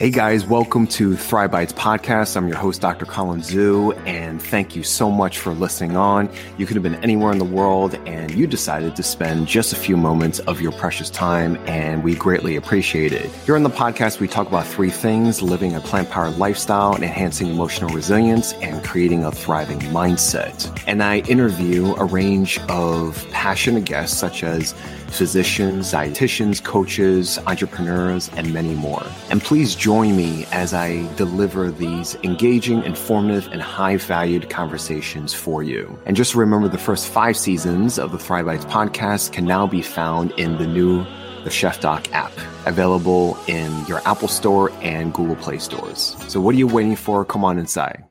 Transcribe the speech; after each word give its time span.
Hey 0.00 0.08
guys, 0.08 0.46
welcome 0.46 0.86
to 0.86 1.14
Thrive 1.14 1.50
Bites 1.50 1.74
podcast. 1.74 2.34
I'm 2.34 2.48
your 2.48 2.56
host, 2.56 2.80
Dr. 2.80 3.04
Colin 3.04 3.42
Zhu, 3.42 3.94
and 4.06 4.40
thank 4.40 4.74
you 4.74 4.82
so 4.82 5.10
much 5.10 5.36
for 5.36 5.52
listening 5.52 5.94
on. 5.94 6.30
You 6.56 6.64
could 6.64 6.74
have 6.76 6.82
been 6.82 6.94
anywhere 7.04 7.32
in 7.32 7.38
the 7.38 7.44
world 7.44 7.96
and 8.06 8.30
you 8.30 8.46
decided 8.46 8.96
to 8.96 9.02
spend 9.02 9.46
just 9.46 9.74
a 9.74 9.76
few 9.76 9.98
moments 9.98 10.38
of 10.38 10.58
your 10.62 10.72
precious 10.72 11.10
time, 11.10 11.58
and 11.66 12.02
we 12.02 12.14
greatly 12.14 12.56
appreciate 12.56 13.12
it. 13.12 13.26
Here 13.44 13.56
on 13.56 13.62
the 13.62 13.68
podcast, 13.68 14.20
we 14.20 14.26
talk 14.26 14.48
about 14.48 14.66
three 14.66 14.88
things 14.88 15.42
living 15.42 15.74
a 15.74 15.80
plant 15.80 16.08
powered 16.08 16.38
lifestyle, 16.38 16.96
enhancing 16.96 17.48
emotional 17.48 17.90
resilience, 17.94 18.54
and 18.54 18.82
creating 18.82 19.24
a 19.24 19.30
thriving 19.30 19.80
mindset. 19.80 20.82
And 20.86 21.02
I 21.02 21.18
interview 21.28 21.94
a 21.96 22.06
range 22.06 22.58
of 22.70 23.30
passionate 23.32 23.84
guests 23.84 24.16
such 24.16 24.44
as 24.44 24.74
physicians, 25.10 25.92
dietitians, 25.92 26.62
coaches, 26.62 27.38
entrepreneurs, 27.46 28.30
and 28.36 28.54
many 28.54 28.74
more. 28.76 29.04
And 29.28 29.42
please 29.42 29.74
join 29.74 29.89
me 29.90 30.46
as 30.52 30.72
I 30.72 31.12
deliver 31.16 31.68
these 31.68 32.14
engaging, 32.22 32.84
informative, 32.84 33.48
and 33.50 33.60
high 33.60 33.96
valued 33.96 34.48
conversations 34.48 35.34
for 35.34 35.64
you. 35.64 35.98
And 36.06 36.16
just 36.16 36.36
remember 36.36 36.68
the 36.68 36.78
first 36.78 37.08
five 37.08 37.36
seasons 37.36 37.98
of 37.98 38.12
the 38.12 38.18
Thrive 38.18 38.46
Bites 38.46 38.64
podcast 38.66 39.32
can 39.32 39.44
now 39.44 39.66
be 39.66 39.82
found 39.82 40.30
in 40.32 40.58
the 40.58 40.66
new 40.66 41.04
the 41.42 41.50
Chef 41.50 41.80
Doc 41.80 42.12
app, 42.12 42.30
available 42.66 43.36
in 43.48 43.84
your 43.86 44.00
Apple 44.06 44.28
Store 44.28 44.70
and 44.80 45.12
Google 45.12 45.34
Play 45.34 45.58
stores. 45.58 46.14
So 46.28 46.40
what 46.40 46.54
are 46.54 46.58
you 46.58 46.68
waiting 46.68 46.94
for? 46.94 47.24
Come 47.24 47.44
on 47.44 47.58
inside. 47.58 48.04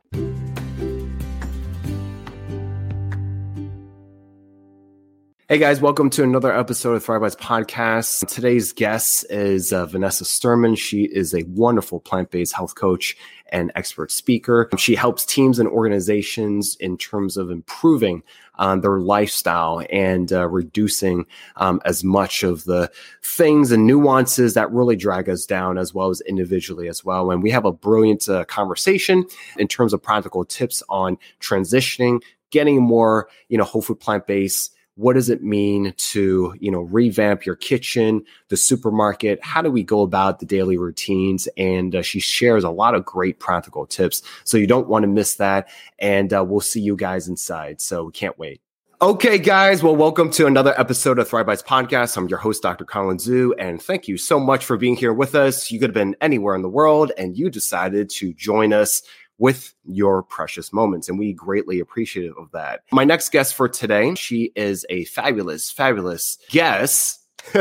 Hey 5.52 5.58
guys, 5.58 5.82
welcome 5.82 6.12
to 6.12 6.22
another 6.22 6.56
episode 6.56 6.94
of 6.94 7.04
Thrive 7.04 7.22
Bites 7.22 7.36
Podcast. 7.36 8.28
Today's 8.28 8.72
guest 8.72 9.26
is 9.32 9.74
uh, 9.74 9.88
Vanessa 9.88 10.24
Sturman. 10.24 10.78
She 10.78 11.06
is 11.06 11.34
a 11.34 11.42
wonderful 11.48 12.00
plant 12.00 12.30
based 12.30 12.54
health 12.54 12.76
coach 12.76 13.18
and 13.52 13.72
expert 13.74 14.12
speaker. 14.12 14.70
She 14.78 14.94
helps 14.94 15.26
teams 15.26 15.58
and 15.58 15.68
organizations 15.68 16.78
in 16.80 17.00
terms 17.00 17.36
of 17.36 17.50
improving 17.50 18.22
um, 18.60 18.82
their 18.82 19.00
lifestyle 19.00 19.82
and 19.92 20.32
uh, 20.32 20.48
reducing 20.48 21.26
um, 21.56 21.82
as 21.84 22.04
much 22.04 22.44
of 22.44 22.66
the 22.66 22.92
things 23.24 23.72
and 23.72 23.88
nuances 23.88 24.54
that 24.54 24.72
really 24.72 24.96
drag 24.96 25.30
us 25.30 25.48
down, 25.48 25.80
as 25.80 25.96
well 25.96 26.12
as 26.12 26.22
individually 26.28 26.88
as 26.88 27.04
well. 27.04 27.32
And 27.32 27.42
we 27.42 27.50
have 27.50 27.66
a 27.66 27.72
brilliant 27.72 28.30
uh, 28.30 28.46
conversation 28.46 29.26
in 29.58 29.68
terms 29.68 29.94
of 29.94 30.04
practical 30.04 30.46
tips 30.46 30.84
on 30.90 31.18
transitioning, 31.40 32.22
getting 32.52 32.84
more, 32.84 33.28
you 33.48 33.58
know, 33.58 33.64
whole 33.64 33.82
food 33.82 34.00
plant 34.00 34.28
based 34.28 34.76
what 35.00 35.14
does 35.14 35.30
it 35.30 35.42
mean 35.42 35.94
to 35.96 36.54
you 36.60 36.70
know 36.70 36.82
revamp 36.82 37.46
your 37.46 37.56
kitchen 37.56 38.22
the 38.50 38.58
supermarket 38.58 39.42
how 39.42 39.62
do 39.62 39.72
we 39.72 39.82
go 39.82 40.02
about 40.02 40.40
the 40.40 40.46
daily 40.46 40.78
routines 40.78 41.48
and 41.56 41.96
uh, 41.96 42.02
she 42.02 42.20
shares 42.20 42.66
a 42.66 42.70
lot 42.70 42.94
of 42.94 43.06
great 43.06 43.40
practical 43.40 43.86
tips 43.86 44.22
so 44.44 44.58
you 44.58 44.68
don't 44.68 44.90
want 44.90 45.04
to 45.04 45.08
miss 45.08 45.36
that 45.36 45.70
and 46.00 46.34
uh, 46.34 46.44
we'll 46.44 46.60
see 46.60 46.82
you 46.82 46.98
guys 46.98 47.30
inside 47.30 47.80
so 47.80 48.06
we 48.06 48.12
can't 48.12 48.38
wait 48.38 48.62
Okay, 49.02 49.38
guys. 49.38 49.82
Well, 49.82 49.96
welcome 49.96 50.30
to 50.32 50.46
another 50.46 50.78
episode 50.78 51.20
of 51.20 51.30
Thrive 51.30 51.46
Bites 51.46 51.64
Podcast. 51.64 52.18
I'm 52.18 52.28
your 52.28 52.38
host, 52.38 52.62
Dr. 52.62 52.84
Colin 52.84 53.16
Zhu, 53.16 53.54
and 53.58 53.82
thank 53.82 54.10
you 54.10 54.18
so 54.18 54.42
much 54.42 54.66
for 54.66 54.76
being 54.76 54.98
here 54.98 55.14
with 55.14 55.36
us. 55.36 55.72
You 55.72 55.80
could 55.80 55.92
have 55.92 55.94
been 55.94 56.18
anywhere 56.20 56.54
in 56.54 56.64
the 56.64 56.68
world, 56.68 57.14
and 57.18 57.38
you 57.38 57.50
decided 57.50 58.10
to 58.10 58.34
join 58.34 58.74
us 58.74 59.02
with 59.40 59.74
your 59.86 60.22
precious 60.22 60.72
moments. 60.72 61.10
And 61.10 61.18
we 61.18 61.34
greatly 61.34 61.80
appreciate 61.80 62.32
of 62.38 62.52
that. 62.52 62.82
My 62.92 63.06
next 63.06 63.30
guest 63.30 63.56
for 63.56 63.68
today, 63.68 64.14
she 64.16 64.52
is 64.56 64.86
a 64.90 65.06
fabulous, 65.06 65.72
fabulous 65.72 66.38
guest. 66.50 67.26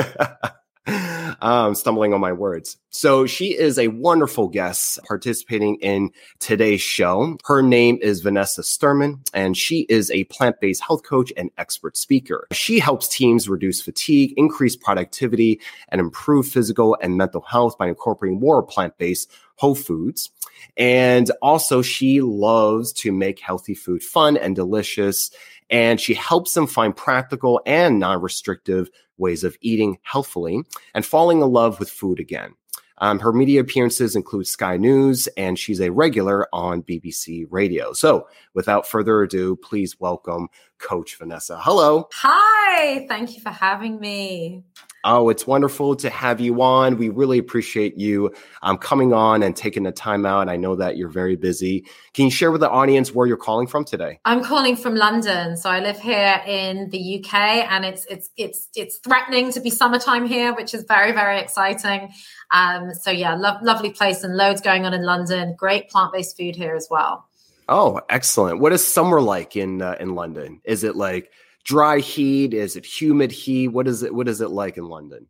I'm 0.88 1.74
stumbling 1.74 2.14
on 2.14 2.20
my 2.20 2.32
words. 2.32 2.78
So 2.90 3.26
she 3.26 3.56
is 3.56 3.78
a 3.78 3.88
wonderful 3.88 4.48
guest 4.48 4.98
participating 5.06 5.76
in 5.76 6.10
today's 6.40 6.80
show. 6.80 7.36
Her 7.44 7.62
name 7.62 7.98
is 8.00 8.22
Vanessa 8.22 8.62
Sturman, 8.62 9.20
and 9.34 9.56
she 9.56 9.80
is 9.90 10.10
a 10.10 10.24
plant-based 10.24 10.82
health 10.82 11.02
coach 11.02 11.32
and 11.36 11.50
expert 11.58 11.96
speaker. 11.96 12.46
She 12.52 12.78
helps 12.78 13.06
teams 13.08 13.48
reduce 13.48 13.82
fatigue, 13.82 14.32
increase 14.36 14.76
productivity, 14.76 15.60
and 15.90 16.00
improve 16.00 16.48
physical 16.48 16.96
and 17.00 17.16
mental 17.16 17.42
health 17.42 17.76
by 17.76 17.88
incorporating 17.88 18.40
more 18.40 18.62
plant-based 18.62 19.30
whole 19.56 19.74
foods. 19.74 20.30
And 20.76 21.30
also, 21.42 21.82
she 21.82 22.20
loves 22.20 22.92
to 22.94 23.12
make 23.12 23.40
healthy 23.40 23.74
food 23.74 24.02
fun 24.02 24.36
and 24.36 24.56
delicious. 24.56 25.30
And 25.70 26.00
she 26.00 26.14
helps 26.14 26.54
them 26.54 26.66
find 26.66 26.96
practical 26.96 27.60
and 27.66 27.98
non 27.98 28.22
restrictive 28.22 28.90
ways 29.18 29.44
of 29.44 29.56
eating 29.60 29.98
healthfully 30.02 30.62
and 30.94 31.04
falling 31.04 31.42
in 31.42 31.48
love 31.48 31.78
with 31.78 31.90
food 31.90 32.20
again. 32.20 32.54
Um, 33.00 33.20
her 33.20 33.32
media 33.32 33.60
appearances 33.60 34.16
include 34.16 34.46
Sky 34.46 34.76
News, 34.76 35.28
and 35.36 35.58
she's 35.58 35.80
a 35.80 35.90
regular 35.90 36.48
on 36.52 36.82
BBC 36.82 37.46
Radio. 37.48 37.92
So, 37.92 38.26
without 38.54 38.88
further 38.88 39.22
ado, 39.22 39.56
please 39.56 40.00
welcome 40.00 40.48
Coach 40.78 41.16
Vanessa. 41.16 41.58
Hello. 41.60 42.08
Hi. 42.14 43.06
Thank 43.08 43.34
you 43.34 43.42
for 43.42 43.50
having 43.50 43.98
me. 44.00 44.64
Oh, 45.04 45.28
it's 45.28 45.46
wonderful 45.46 45.94
to 45.96 46.10
have 46.10 46.40
you 46.40 46.60
on. 46.60 46.96
We 46.96 47.08
really 47.08 47.38
appreciate 47.38 47.96
you 47.96 48.34
um, 48.62 48.78
coming 48.78 49.12
on 49.12 49.44
and 49.44 49.54
taking 49.54 49.84
the 49.84 49.92
time 49.92 50.26
out. 50.26 50.48
I 50.48 50.56
know 50.56 50.74
that 50.74 50.96
you're 50.96 51.08
very 51.08 51.36
busy. 51.36 51.86
Can 52.14 52.24
you 52.24 52.30
share 52.32 52.50
with 52.50 52.60
the 52.60 52.68
audience 52.68 53.14
where 53.14 53.26
you're 53.26 53.36
calling 53.36 53.68
from 53.68 53.84
today? 53.84 54.18
I'm 54.24 54.42
calling 54.42 54.76
from 54.76 54.96
London, 54.96 55.56
so 55.56 55.70
I 55.70 55.78
live 55.78 56.00
here 56.00 56.42
in 56.46 56.90
the 56.90 57.20
UK, 57.24 57.34
and 57.34 57.84
it's 57.84 58.06
it's 58.06 58.30
it's 58.36 58.68
it's 58.74 58.98
threatening 58.98 59.52
to 59.52 59.60
be 59.60 59.70
summertime 59.70 60.26
here, 60.26 60.52
which 60.54 60.74
is 60.74 60.82
very 60.82 61.12
very 61.12 61.38
exciting. 61.38 62.10
Um, 62.50 62.92
so 62.92 63.12
yeah, 63.12 63.34
lo- 63.34 63.58
lovely 63.62 63.90
place 63.90 64.24
and 64.24 64.36
loads 64.36 64.60
going 64.60 64.84
on 64.84 64.94
in 64.94 65.04
London. 65.04 65.54
Great 65.56 65.88
plant 65.90 66.12
based 66.12 66.36
food 66.36 66.56
here 66.56 66.74
as 66.74 66.88
well. 66.90 67.27
Oh, 67.68 68.00
excellent! 68.08 68.60
What 68.60 68.72
is 68.72 68.86
summer 68.86 69.20
like 69.20 69.56
in 69.56 69.82
uh, 69.82 69.96
in 70.00 70.14
London? 70.14 70.60
Is 70.64 70.84
it 70.84 70.96
like 70.96 71.30
dry 71.64 71.98
heat? 71.98 72.54
Is 72.54 72.76
it 72.76 72.86
humid 72.86 73.30
heat? 73.30 73.68
What 73.68 73.86
is 73.88 74.02
it? 74.02 74.14
What 74.14 74.28
is 74.28 74.40
it 74.40 74.50
like 74.50 74.78
in 74.78 74.84
London? 74.88 75.26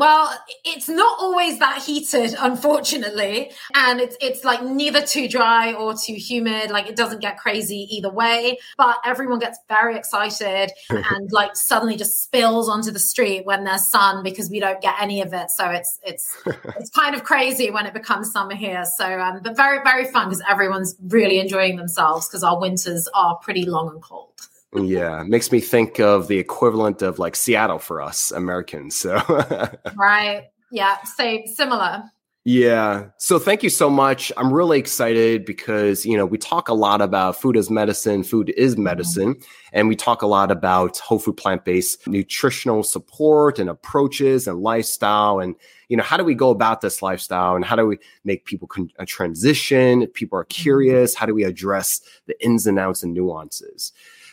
Well, 0.00 0.32
it's 0.64 0.88
not 0.88 1.18
always 1.20 1.58
that 1.58 1.82
heated, 1.82 2.34
unfortunately, 2.38 3.50
and 3.74 4.00
it's 4.00 4.16
it's 4.18 4.44
like 4.44 4.62
neither 4.62 5.02
too 5.02 5.28
dry 5.28 5.74
or 5.74 5.92
too 5.92 6.14
humid. 6.14 6.70
Like 6.70 6.88
it 6.88 6.96
doesn't 6.96 7.20
get 7.20 7.36
crazy 7.36 7.86
either 7.90 8.10
way, 8.10 8.56
but 8.78 8.96
everyone 9.04 9.40
gets 9.40 9.58
very 9.68 9.96
excited 9.96 10.70
and 10.88 11.30
like 11.32 11.54
suddenly 11.54 11.96
just 11.96 12.22
spills 12.22 12.66
onto 12.66 12.90
the 12.90 12.98
street 12.98 13.44
when 13.44 13.64
there's 13.64 13.88
sun 13.88 14.22
because 14.22 14.48
we 14.48 14.58
don't 14.58 14.80
get 14.80 14.94
any 15.02 15.20
of 15.20 15.34
it. 15.34 15.50
So 15.50 15.68
it's 15.68 15.98
it's 16.02 16.34
it's 16.78 16.88
kind 16.88 17.14
of 17.14 17.22
crazy 17.22 17.70
when 17.70 17.84
it 17.84 17.92
becomes 17.92 18.32
summer 18.32 18.54
here. 18.54 18.86
So, 18.96 19.20
um, 19.20 19.40
but 19.42 19.54
very 19.54 19.82
very 19.84 20.06
fun 20.06 20.30
because 20.30 20.42
everyone's 20.48 20.96
really 21.08 21.38
enjoying 21.40 21.76
themselves 21.76 22.26
because 22.26 22.42
our 22.42 22.58
winters 22.58 23.06
are 23.12 23.36
pretty 23.36 23.66
long 23.66 23.90
and 23.90 24.00
cold 24.00 24.48
yeah, 24.74 25.24
makes 25.26 25.50
me 25.50 25.60
think 25.60 25.98
of 25.98 26.28
the 26.28 26.38
equivalent 26.38 27.02
of 27.02 27.18
like 27.18 27.34
Seattle 27.34 27.78
for 27.78 28.00
us 28.00 28.30
Americans. 28.30 28.96
So 28.96 29.14
right, 29.96 30.44
yeah, 30.70 31.02
same, 31.02 31.46
similar. 31.46 32.04
Yeah. 32.44 33.08
So 33.18 33.38
thank 33.38 33.62
you 33.62 33.68
so 33.68 33.90
much. 33.90 34.32
I'm 34.38 34.50
really 34.50 34.78
excited 34.78 35.44
because, 35.44 36.06
you 36.06 36.16
know, 36.16 36.24
we 36.24 36.38
talk 36.38 36.70
a 36.70 36.74
lot 36.74 37.02
about 37.02 37.38
food 37.38 37.54
as 37.54 37.68
medicine, 37.68 38.24
food 38.24 38.54
is 38.56 38.74
mm-hmm. 38.74 38.84
medicine, 38.84 39.36
and 39.74 39.88
we 39.88 39.94
talk 39.94 40.22
a 40.22 40.26
lot 40.26 40.50
about 40.50 40.96
whole 40.98 41.18
food 41.18 41.36
plant-based 41.36 42.08
nutritional 42.08 42.82
support 42.82 43.58
and 43.58 43.68
approaches 43.68 44.48
and 44.48 44.60
lifestyle 44.60 45.38
and 45.38 45.54
you 45.90 45.96
know, 45.96 46.04
how 46.04 46.16
do 46.16 46.22
we 46.22 46.36
go 46.36 46.50
about 46.50 46.80
this 46.80 47.02
lifestyle 47.02 47.56
and 47.56 47.64
how 47.64 47.74
do 47.74 47.84
we 47.84 47.98
make 48.24 48.44
people 48.44 48.68
con- 48.68 48.92
a 49.00 49.04
transition? 49.04 50.06
People 50.06 50.38
are 50.38 50.44
mm-hmm. 50.44 50.62
curious. 50.62 51.14
How 51.14 51.26
do 51.26 51.34
we 51.34 51.42
address 51.42 52.00
the 52.26 52.42
ins 52.42 52.66
and 52.66 52.78
outs 52.78 53.02
and 53.02 53.12
nuances? 53.12 53.92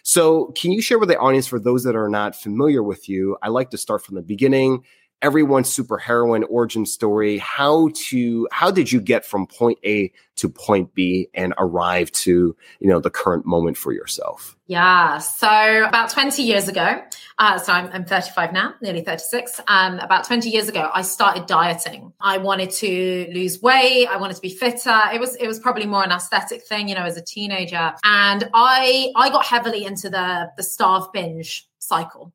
So, 0.09 0.53
can 0.55 0.71
you 0.71 0.81
share 0.81 0.97
with 0.99 1.09
the 1.09 1.19
audience, 1.19 1.47
for 1.47 1.59
those 1.59 1.83
that 1.83 1.93
are 1.93 2.07
not 2.07 2.33
familiar 2.33 2.81
with 2.81 3.09
you, 3.09 3.37
I 3.43 3.49
like 3.49 3.71
to 3.71 3.77
start 3.77 4.05
from 4.05 4.15
the 4.15 4.21
beginning. 4.21 4.85
Everyone's 5.21 5.69
super 5.69 5.97
heroine 5.97 6.43
origin 6.43 6.85
story. 6.85 7.37
How 7.39 7.89
to 8.09 8.47
how 8.51 8.71
did 8.71 8.91
you 8.91 9.01
get 9.01 9.25
from 9.25 9.47
point 9.47 9.79
A 9.83 10.11
to 10.37 10.49
point 10.49 10.93
B 10.93 11.29
and 11.33 11.53
arrive 11.57 12.11
to 12.11 12.55
you 12.79 12.87
know 12.87 12.99
the 12.99 13.09
current 13.09 13.45
moment 13.45 13.77
for 13.77 13.91
yourself? 13.91 14.57
Yeah. 14.67 15.19
So 15.19 15.85
about 15.87 16.09
20 16.09 16.43
years 16.43 16.67
ago, 16.67 17.01
uh, 17.39 17.57
so 17.57 17.71
I'm, 17.71 17.89
I'm 17.93 18.03
35 18.03 18.51
now, 18.51 18.73
nearly 18.81 19.01
36. 19.01 19.61
Um, 19.67 19.97
about 19.99 20.25
20 20.25 20.49
years 20.49 20.67
ago, 20.67 20.89
I 20.93 21.03
started 21.03 21.45
dieting. 21.45 22.11
I 22.19 22.37
wanted 22.37 22.71
to 22.71 23.31
lose 23.33 23.61
weight. 23.61 24.07
I 24.07 24.17
wanted 24.17 24.35
to 24.35 24.41
be 24.41 24.49
fitter. 24.49 24.99
It 25.13 25.21
was, 25.21 25.35
it 25.35 25.47
was 25.47 25.59
probably 25.59 25.85
more 25.85 26.03
an 26.03 26.11
aesthetic 26.11 26.65
thing, 26.65 26.89
you 26.89 26.95
know, 26.95 27.05
as 27.05 27.15
a 27.15 27.23
teenager. 27.23 27.93
And 28.03 28.49
I, 28.53 29.13
I 29.15 29.29
got 29.29 29.45
heavily 29.45 29.85
into 29.85 30.09
the, 30.09 30.51
the 30.57 30.63
starve 30.63 31.13
binge 31.13 31.65
cycle. 31.79 32.33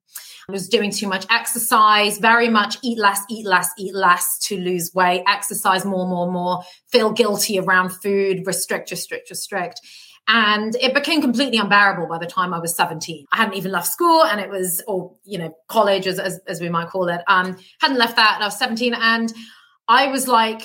Was 0.49 0.69
doing 0.69 0.91
too 0.91 1.09
much 1.09 1.27
exercise, 1.31 2.19
very 2.19 2.49
much 2.49 2.77
eat 2.83 2.99
less, 2.99 3.23
eat 3.31 3.47
less, 3.47 3.71
eat 3.79 3.95
less 3.95 4.39
to 4.41 4.59
lose 4.59 4.93
weight, 4.95 5.23
exercise 5.27 5.85
more, 5.85 6.07
more, 6.07 6.31
more, 6.31 6.63
feel 6.91 7.13
guilty 7.13 7.59
around 7.59 7.91
food, 7.91 8.47
restrict, 8.47 8.91
restrict, 8.91 9.31
restrict. 9.31 9.81
And 10.29 10.77
it 10.77 10.95
became 10.95 11.21
completely 11.21 11.59
unbearable 11.59 12.07
by 12.07 12.19
the 12.19 12.27
time 12.27 12.55
I 12.55 12.61
was 12.61 12.77
17. 12.77 13.27
I 13.33 13.37
hadn't 13.37 13.55
even 13.55 13.73
left 13.73 13.89
school 13.89 14.25
and 14.25 14.41
it 14.41 14.49
was, 14.49 14.83
or, 14.87 15.15
you 15.25 15.39
know, 15.39 15.55
college 15.69 16.07
as, 16.07 16.19
as, 16.19 16.41
as 16.47 16.61
we 16.61 16.69
might 16.69 16.89
call 16.89 17.09
it. 17.09 17.23
Um, 17.27 17.57
hadn't 17.81 17.99
left 17.99 18.17
that 18.17 18.35
and 18.37 18.45
I 18.45 18.47
was 18.47 18.59
17 18.59 18.95
and 18.95 19.33
I 19.89 20.09
was 20.09 20.29
like, 20.29 20.63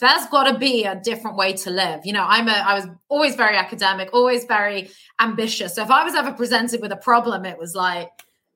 there's 0.00 0.26
got 0.26 0.50
to 0.50 0.58
be 0.58 0.84
a 0.84 0.96
different 0.96 1.36
way 1.36 1.52
to 1.52 1.70
live. 1.70 2.00
You 2.04 2.12
know, 2.12 2.24
I'm 2.26 2.48
a, 2.48 2.52
I 2.52 2.74
was 2.74 2.86
always 3.08 3.36
very 3.36 3.56
academic, 3.56 4.10
always 4.12 4.44
very 4.46 4.90
ambitious. 5.20 5.76
So 5.76 5.82
if 5.82 5.90
I 5.90 6.02
was 6.02 6.14
ever 6.14 6.32
presented 6.32 6.80
with 6.80 6.90
a 6.90 6.96
problem, 6.96 7.44
it 7.44 7.58
was 7.58 7.74
like, 7.74 8.10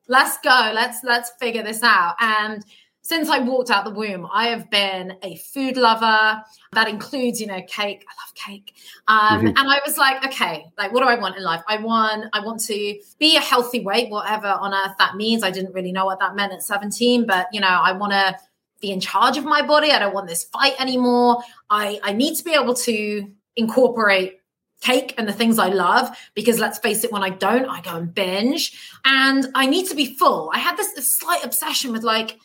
let's 0.09 0.39
go, 0.39 0.73
let's, 0.75 1.03
let's 1.05 1.31
figure 1.41 1.63
this 1.63 1.83
out. 1.83 2.17
And 2.21 2.65
since 3.07 3.29
I 3.29 3.39
walked 3.39 3.71
out 3.71 3.85
the 3.85 3.93
womb, 3.93 4.27
I 4.33 4.49
have 4.49 4.69
been 4.69 5.17
a 5.23 5.37
food 5.37 5.77
lover. 5.77 6.43
That 6.73 6.89
includes, 6.89 7.41
you 7.41 7.47
know, 7.47 7.63
cake. 7.69 8.05
I 8.09 8.13
love 8.21 8.35
cake. 8.35 8.75
Um, 9.07 9.39
mm-hmm. 9.39 9.47
And 9.47 9.59
I 9.59 9.81
was 9.87 9.97
like, 9.97 10.27
okay, 10.27 10.67
like, 10.77 10.93
what 10.93 11.03
do 11.03 11.09
I 11.09 11.15
want 11.15 11.37
in 11.37 11.45
life? 11.45 11.63
I 11.69 11.77
want, 11.77 12.25
I 12.33 12.41
want 12.41 12.61
to 12.63 12.99
be 13.21 13.37
a 13.37 13.41
healthy 13.41 13.79
weight, 13.79 14.11
whatever 14.11 14.49
on 14.49 14.75
earth 14.75 14.97
that 14.99 15.15
means. 15.15 15.45
I 15.45 15.53
didn't 15.53 15.73
really 15.73 15.93
know 15.93 16.05
what 16.05 16.19
that 16.19 16.35
meant 16.35 16.53
at 16.53 16.65
17, 16.65 17.27
but 17.27 17.47
you 17.53 17.61
know, 17.61 17.69
I 17.69 17.93
want 17.93 18.13
to 18.13 18.37
be 18.81 18.91
in 18.91 18.99
charge 18.99 19.37
of 19.37 19.45
my 19.45 19.63
body. 19.63 19.93
I 19.93 20.01
don't 20.01 20.13
want 20.13 20.27
this 20.27 20.43
fight 20.43 20.75
anymore. 20.81 21.39
I, 21.71 22.01
I 22.03 22.13
need 22.13 22.35
to 22.39 22.45
be 22.45 22.55
able 22.55 22.75
to 22.75 23.31
incorporate 23.55 24.41
cake 24.83 25.15
and 25.19 25.29
the 25.29 25.33
things 25.33 25.59
I 25.59 25.69
love 25.69 26.17
because 26.35 26.59
let's 26.59 26.79
face 26.79 27.03
it, 27.03 27.13
when 27.13 27.23
I 27.23 27.31
don't, 27.31 27.67
I 27.67 27.81
go 27.81 27.97
and 27.97 28.15
binge 28.15 28.99
and 29.05 29.47
I 29.55 29.67
need 29.67 29.89
to 29.89 29.95
be 29.95 30.15
full. 30.15 30.51
I 30.53 30.59
had 30.59 30.77
this, 30.77 30.93
this 30.93 31.13
slight 31.13 31.45
obsession 31.45 31.93
with 31.93 32.03
like, 32.03 32.39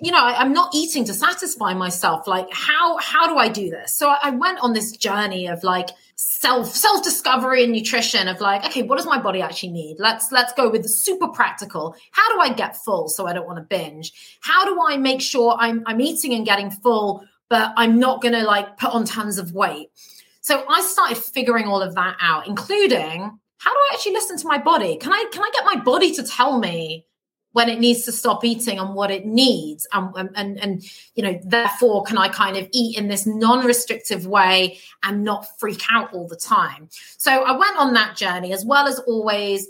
you 0.00 0.10
know, 0.10 0.22
I, 0.22 0.42
am 0.42 0.52
not 0.52 0.74
eating 0.74 1.04
to 1.04 1.14
satisfy 1.14 1.74
myself. 1.74 2.26
Like, 2.26 2.48
how 2.52 2.96
how 2.98 3.28
do 3.28 3.36
I 3.36 3.48
do 3.48 3.70
this? 3.70 3.96
So 3.96 4.08
I, 4.08 4.18
I 4.24 4.30
went 4.30 4.58
on 4.60 4.72
this 4.72 4.92
journey 4.92 5.46
of 5.46 5.62
like 5.62 5.90
self 6.16 6.66
self 6.74 7.02
discovery 7.04 7.62
and 7.64 7.72
nutrition 7.72 8.28
of 8.28 8.40
like, 8.40 8.64
okay, 8.64 8.82
what 8.82 8.96
does 8.96 9.06
my 9.06 9.20
body 9.20 9.40
actually 9.40 9.72
need? 9.72 9.96
Let's 9.98 10.32
let's 10.32 10.52
go 10.52 10.70
with 10.70 10.82
the 10.82 10.88
super 10.88 11.28
practical. 11.28 11.94
How 12.10 12.34
do 12.34 12.40
I 12.40 12.54
get 12.54 12.76
full 12.76 13.08
so 13.08 13.26
I 13.26 13.32
don't 13.32 13.46
want 13.46 13.58
to 13.58 13.62
binge? 13.62 14.12
How 14.40 14.64
do 14.64 14.80
I 14.88 14.96
make 14.96 15.20
sure 15.20 15.56
I'm 15.58 15.82
I'm 15.86 16.00
eating 16.00 16.34
and 16.34 16.44
getting 16.44 16.70
full, 16.70 17.24
but 17.48 17.72
I'm 17.76 17.98
not 17.98 18.20
going 18.20 18.34
to 18.34 18.42
like 18.42 18.78
put 18.78 18.90
on 18.90 19.04
tons 19.04 19.38
of 19.38 19.52
weight? 19.52 19.90
So 20.44 20.62
I 20.68 20.82
started 20.82 21.16
figuring 21.16 21.66
all 21.66 21.80
of 21.80 21.94
that 21.94 22.18
out, 22.20 22.46
including 22.46 23.38
how 23.56 23.72
do 23.72 23.78
I 23.78 23.90
actually 23.94 24.12
listen 24.12 24.36
to 24.36 24.46
my 24.46 24.58
body? 24.58 24.96
Can 24.98 25.10
I 25.10 25.24
can 25.32 25.42
I 25.42 25.50
get 25.54 25.64
my 25.64 25.82
body 25.82 26.12
to 26.16 26.22
tell 26.22 26.58
me 26.58 27.06
when 27.52 27.70
it 27.70 27.78
needs 27.78 28.04
to 28.04 28.12
stop 28.12 28.44
eating 28.44 28.78
and 28.78 28.94
what 28.94 29.10
it 29.10 29.24
needs 29.24 29.86
and, 29.94 30.12
and 30.34 30.60
and 30.60 30.84
you 31.14 31.22
know 31.22 31.38
therefore 31.44 32.02
can 32.02 32.18
i 32.18 32.26
kind 32.26 32.56
of 32.56 32.68
eat 32.72 32.98
in 32.98 33.06
this 33.06 33.26
non-restrictive 33.26 34.26
way 34.26 34.76
and 35.04 35.22
not 35.22 35.46
freak 35.60 35.80
out 35.88 36.12
all 36.12 36.26
the 36.26 36.34
time 36.34 36.88
so 37.16 37.44
i 37.44 37.56
went 37.56 37.76
on 37.78 37.92
that 37.92 38.16
journey 38.16 38.52
as 38.52 38.64
well 38.64 38.88
as 38.88 38.98
always 39.06 39.68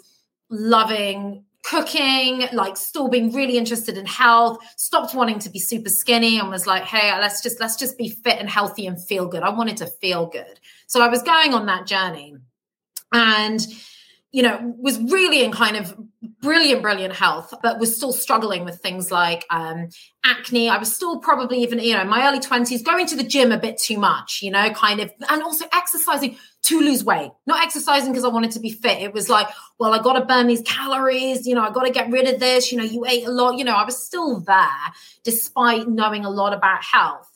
loving 0.49 1.45
cooking, 1.65 2.47
like 2.53 2.77
still 2.77 3.09
being 3.09 3.33
really 3.33 3.57
interested 3.57 3.97
in 3.97 4.07
health, 4.07 4.59
stopped 4.77 5.15
wanting 5.15 5.39
to 5.41 5.51
be 5.51 5.59
super 5.59 5.89
skinny 5.89 6.39
and 6.39 6.51
was 6.51 6.67
like, 6.67 6.85
hey, 6.85 7.11
let's 7.19 7.43
just 7.43 7.59
let's 7.59 7.77
just 7.77 7.99
be 7.99 8.11
fit 8.11 8.39
and 8.39 8.49
healthy 8.49 8.87
and 8.87 9.03
feel 9.03 9.27
good. 9.27 9.43
I 9.43 9.49
wanted 9.49 9.79
to 9.79 9.87
feel 9.87 10.27
good. 10.27 10.61
So 10.87 11.01
I 11.03 11.09
was 11.09 11.23
going 11.23 11.55
on 11.55 11.67
that 11.67 11.87
journey. 11.87 12.37
And 13.13 13.67
you 14.35 14.43
know, 14.43 14.75
was 14.81 14.99
really 15.01 15.45
in 15.45 15.53
kind 15.53 15.77
of 15.77 15.97
brilliant, 16.41 16.83
brilliant 16.83 17.15
health, 17.15 17.55
but 17.63 17.79
was 17.79 17.95
still 17.95 18.13
struggling 18.13 18.65
with 18.65 18.81
things 18.81 19.13
like 19.13 19.47
um, 19.49 19.89
acne. 20.25 20.69
I 20.69 20.77
was 20.77 20.93
still 20.93 21.21
probably 21.21 21.63
even, 21.63 21.79
you 21.79 21.95
know, 21.95 22.03
my 22.03 22.27
early 22.27 22.41
20s, 22.41 22.83
going 22.83 23.07
to 23.07 23.17
the 23.17 23.23
gym 23.23 23.53
a 23.53 23.59
bit 23.59 23.79
too 23.79 23.97
much, 23.97 24.41
you 24.43 24.51
know, 24.51 24.71
kind 24.71 24.99
of, 24.99 25.13
and 25.31 25.41
also 25.41 25.67
exercising 25.73 26.37
to 26.63 26.81
lose 26.81 27.05
weight, 27.05 27.31
not 27.47 27.63
exercising 27.63 28.11
because 28.11 28.25
I 28.25 28.29
wanted 28.29 28.51
to 28.51 28.59
be 28.61 28.73
fit. 28.73 29.01
It 29.01 29.13
was 29.13 29.29
like, 29.29 29.47
well, 29.79 29.95
I 29.95 30.03
got 30.03 30.15
to 30.15 30.25
burn 30.25 30.49
these 30.49 30.63
calories, 30.63 31.47
you 31.47 31.55
know, 31.55 31.63
I 31.63 31.71
got 31.71 31.85
to 31.85 31.93
get 31.93 32.11
rid 32.11 32.27
of 32.27 32.41
this, 32.41 32.73
you 32.73 32.79
know, 32.79 32.85
you 32.85 33.07
ate 33.07 33.29
a 33.29 33.31
lot, 33.31 33.57
you 33.57 33.63
know, 33.63 33.77
I 33.77 33.85
was 33.85 34.03
still 34.03 34.41
there 34.41 34.67
despite 35.23 35.87
knowing 35.87 36.25
a 36.25 36.31
lot 36.31 36.53
about 36.53 36.83
health. 36.83 37.31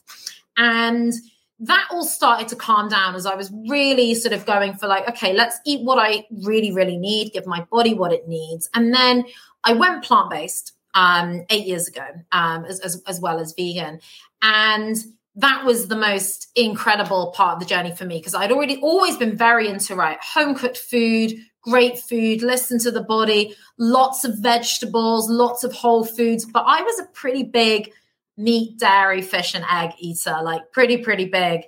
And, 0.57 1.13
that 1.61 1.87
all 1.91 2.03
started 2.03 2.47
to 2.49 2.55
calm 2.55 2.87
down 2.87 3.15
as 3.15 3.25
I 3.25 3.35
was 3.35 3.51
really 3.67 4.15
sort 4.15 4.33
of 4.33 4.45
going 4.45 4.73
for 4.75 4.87
like, 4.87 5.07
okay, 5.09 5.33
let's 5.33 5.59
eat 5.65 5.83
what 5.83 5.99
I 5.99 6.25
really, 6.43 6.71
really 6.71 6.97
need, 6.97 7.33
give 7.33 7.45
my 7.45 7.65
body 7.71 7.93
what 7.93 8.13
it 8.13 8.27
needs. 8.27 8.69
And 8.73 8.93
then 8.93 9.25
I 9.63 9.73
went 9.73 10.03
plant 10.03 10.29
based 10.29 10.73
um, 10.93 11.43
eight 11.49 11.67
years 11.67 11.87
ago, 11.87 12.05
um, 12.31 12.63
as, 12.65 12.79
as, 12.79 13.01
as 13.07 13.19
well 13.19 13.39
as 13.39 13.53
vegan. 13.53 13.99
And 14.41 14.95
that 15.35 15.65
was 15.65 15.87
the 15.87 15.95
most 15.95 16.47
incredible 16.55 17.33
part 17.35 17.55
of 17.55 17.59
the 17.59 17.65
journey 17.65 17.93
for 17.95 18.05
me 18.05 18.19
because 18.19 18.35
I'd 18.35 18.51
already 18.51 18.77
always 18.77 19.17
been 19.17 19.37
very 19.37 19.67
into 19.67 19.95
right 19.95 20.17
home 20.21 20.55
cooked 20.55 20.77
food, 20.77 21.33
great 21.61 21.99
food, 21.99 22.41
listen 22.41 22.79
to 22.79 22.91
the 22.91 23.03
body, 23.03 23.55
lots 23.77 24.23
of 24.23 24.37
vegetables, 24.39 25.29
lots 25.29 25.63
of 25.63 25.73
whole 25.73 26.05
foods. 26.05 26.45
But 26.45 26.63
I 26.65 26.81
was 26.81 26.99
a 26.99 27.05
pretty 27.13 27.43
big 27.43 27.91
meat, 28.39 28.79
dairy, 28.79 29.21
fish, 29.21 29.53
and 29.53 29.65
egg 29.69 29.91
eater, 29.99 30.37
like 30.41 30.71
pretty, 30.71 30.97
pretty 30.97 31.25
big. 31.25 31.61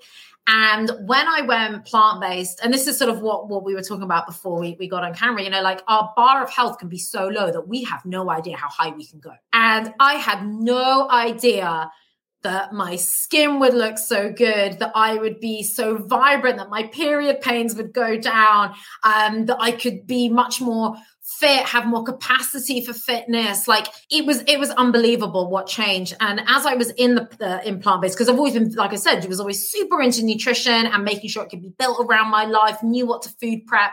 And 0.48 0.90
when 1.06 1.28
I 1.28 1.42
went 1.42 1.86
plant 1.86 2.20
based, 2.20 2.62
and 2.64 2.74
this 2.74 2.88
is 2.88 2.98
sort 2.98 3.12
of 3.12 3.22
what, 3.22 3.48
what 3.48 3.64
we 3.64 3.76
were 3.76 3.84
talking 3.84 4.04
about 4.04 4.26
before 4.26 4.60
we, 4.60 4.76
we 4.80 4.88
got 4.88 5.04
on 5.04 5.14
camera, 5.14 5.44
you 5.44 5.50
know, 5.50 5.62
like 5.62 5.82
our 5.88 6.12
bar 6.16 6.44
of 6.44 6.50
health 6.50 6.80
can 6.80 6.90
be 6.90 6.98
so 6.98 7.28
low 7.28 7.52
that 7.52 7.68
we 7.68 7.84
have 7.84 8.04
no 8.06 8.32
idea 8.32 8.58
how 8.58 8.68
high 8.68 8.90
we 8.90 9.06
can 9.06 9.20
go. 9.20 9.34
And 9.54 9.94
I 10.00 10.16
had 10.16 10.48
no 10.48 11.08
idea 11.12 11.92
that 12.44 12.74
my 12.74 12.96
skin 12.96 13.60
would 13.60 13.76
look 13.76 14.00
so 14.00 14.32
good, 14.32 14.80
that 14.80 14.92
I 14.96 15.16
would 15.16 15.40
be 15.40 15.62
so 15.62 15.98
vibrant, 15.98 16.58
that 16.58 16.70
my 16.70 16.88
period 16.88 17.40
pains 17.42 17.76
would 17.76 17.94
go 17.94 18.18
down, 18.18 18.74
um, 19.04 19.46
that 19.46 19.58
I 19.60 19.72
could 19.72 20.08
be 20.08 20.28
much 20.28 20.60
more 20.60 20.96
fit 21.40 21.66
have 21.66 21.86
more 21.86 22.04
capacity 22.04 22.84
for 22.84 22.94
fitness. 22.94 23.68
Like 23.68 23.88
it 24.10 24.26
was 24.26 24.44
it 24.48 24.60
was 24.60 24.70
unbelievable 24.72 25.50
what 25.50 25.68
changed. 25.68 26.16
And 26.20 26.42
as 26.48 26.66
i 26.66 26.76
was 26.76 26.92
in 26.92 27.16
the, 27.16 27.30
the 27.40 27.68
implant 27.68 28.02
base 28.02 28.14
because 28.14 28.30
i've 28.30 28.38
always 28.38 28.54
been 28.54 28.72
like 28.74 28.92
i 28.92 28.96
said 28.96 29.24
it 29.24 29.30
was 29.30 29.40
always 29.40 29.70
super 29.70 30.02
into 30.02 30.24
nutrition 30.24 30.88
and 30.88 31.04
making 31.04 31.30
sure 31.30 31.44
it 31.44 31.50
could 31.50 31.62
be 31.62 31.74
built 31.78 32.06
around 32.06 32.30
my 32.30 32.46
life 32.46 32.82
knew 32.84 33.06
what 33.06 33.22
to 33.24 33.30
food 33.30 33.66
prep. 33.66 33.92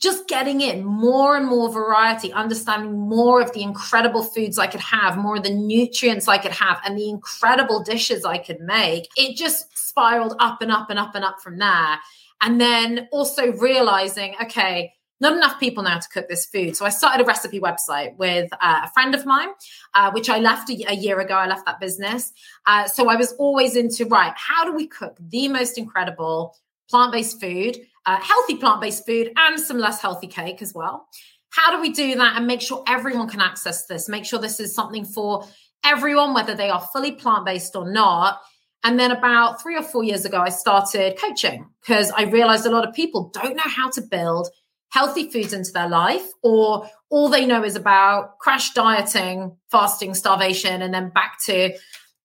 Just 0.00 0.28
getting 0.28 0.60
in 0.60 0.84
more 0.84 1.36
and 1.36 1.46
more 1.46 1.72
variety, 1.72 2.32
understanding 2.32 2.96
more 2.96 3.40
of 3.40 3.52
the 3.52 3.62
incredible 3.62 4.22
foods 4.22 4.56
I 4.56 4.68
could 4.68 4.80
have, 4.80 5.16
more 5.16 5.36
of 5.36 5.42
the 5.42 5.52
nutrients 5.52 6.28
I 6.28 6.38
could 6.38 6.52
have, 6.52 6.80
and 6.84 6.96
the 6.96 7.08
incredible 7.08 7.82
dishes 7.82 8.24
I 8.24 8.38
could 8.38 8.60
make, 8.60 9.08
it 9.16 9.36
just 9.36 9.76
spiraled 9.76 10.36
up 10.38 10.62
and 10.62 10.70
up 10.70 10.88
and 10.88 11.00
up 11.00 11.16
and 11.16 11.24
up 11.24 11.40
from 11.40 11.58
there. 11.58 11.98
And 12.40 12.60
then 12.60 13.08
also 13.10 13.50
realizing, 13.54 14.36
okay, 14.40 14.92
not 15.20 15.32
enough 15.32 15.58
people 15.58 15.82
now 15.82 15.98
to 15.98 16.08
cook 16.08 16.28
this 16.28 16.46
food. 16.46 16.76
So 16.76 16.84
I 16.84 16.90
started 16.90 17.22
a 17.22 17.26
recipe 17.26 17.60
website 17.60 18.16
with 18.16 18.52
uh, 18.60 18.82
a 18.84 18.90
friend 18.92 19.14
of 19.14 19.26
mine, 19.26 19.48
uh, 19.94 20.10
which 20.12 20.28
I 20.28 20.38
left 20.38 20.70
a, 20.70 20.84
a, 20.88 20.94
year 20.94 21.18
ago. 21.20 21.34
I 21.34 21.46
left 21.46 21.66
that 21.66 21.80
business. 21.80 22.32
Uh, 22.66 22.86
so 22.86 23.08
I 23.08 23.16
was 23.16 23.32
always 23.32 23.76
into, 23.76 24.06
right, 24.06 24.32
how 24.36 24.64
do 24.64 24.74
we 24.74 24.86
cook 24.86 25.16
the 25.20 25.48
most 25.48 25.76
incredible 25.76 26.56
plant 26.88 27.12
based 27.12 27.40
food, 27.40 27.78
uh, 28.06 28.20
healthy 28.20 28.56
plant 28.56 28.80
based 28.80 29.04
food, 29.06 29.32
and 29.36 29.58
some 29.58 29.78
less 29.78 30.00
healthy 30.00 30.28
cake 30.28 30.62
as 30.62 30.72
well? 30.72 31.08
How 31.50 31.74
do 31.74 31.80
we 31.80 31.90
do 31.90 32.14
that 32.16 32.36
and 32.36 32.46
make 32.46 32.60
sure 32.60 32.84
everyone 32.86 33.28
can 33.28 33.40
access 33.40 33.86
this? 33.86 34.08
Make 34.08 34.24
sure 34.24 34.38
this 34.38 34.60
is 34.60 34.74
something 34.74 35.04
for 35.04 35.44
everyone, 35.84 36.34
whether 36.34 36.54
they 36.54 36.70
are 36.70 36.80
fully 36.92 37.12
plant 37.12 37.46
based 37.46 37.74
or 37.74 37.90
not. 37.90 38.40
And 38.84 38.98
then 38.98 39.10
about 39.10 39.60
three 39.60 39.76
or 39.76 39.82
four 39.82 40.04
years 40.04 40.24
ago, 40.24 40.38
I 40.40 40.50
started 40.50 41.18
coaching 41.18 41.68
because 41.80 42.12
I 42.12 42.24
realized 42.24 42.64
a 42.64 42.70
lot 42.70 42.86
of 42.86 42.94
people 42.94 43.30
don't 43.34 43.56
know 43.56 43.62
how 43.64 43.90
to 43.90 44.00
build 44.00 44.48
healthy 44.90 45.30
foods 45.30 45.52
into 45.52 45.72
their 45.72 45.88
life 45.88 46.26
or 46.42 46.88
all 47.10 47.28
they 47.28 47.46
know 47.46 47.62
is 47.62 47.76
about 47.76 48.38
crash 48.38 48.72
dieting 48.72 49.56
fasting 49.70 50.14
starvation 50.14 50.82
and 50.82 50.94
then 50.94 51.10
back 51.10 51.38
to 51.44 51.72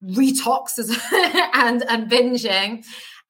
retox 0.03 0.79
and 1.53 1.83
and 1.89 2.09
binging 2.11 2.83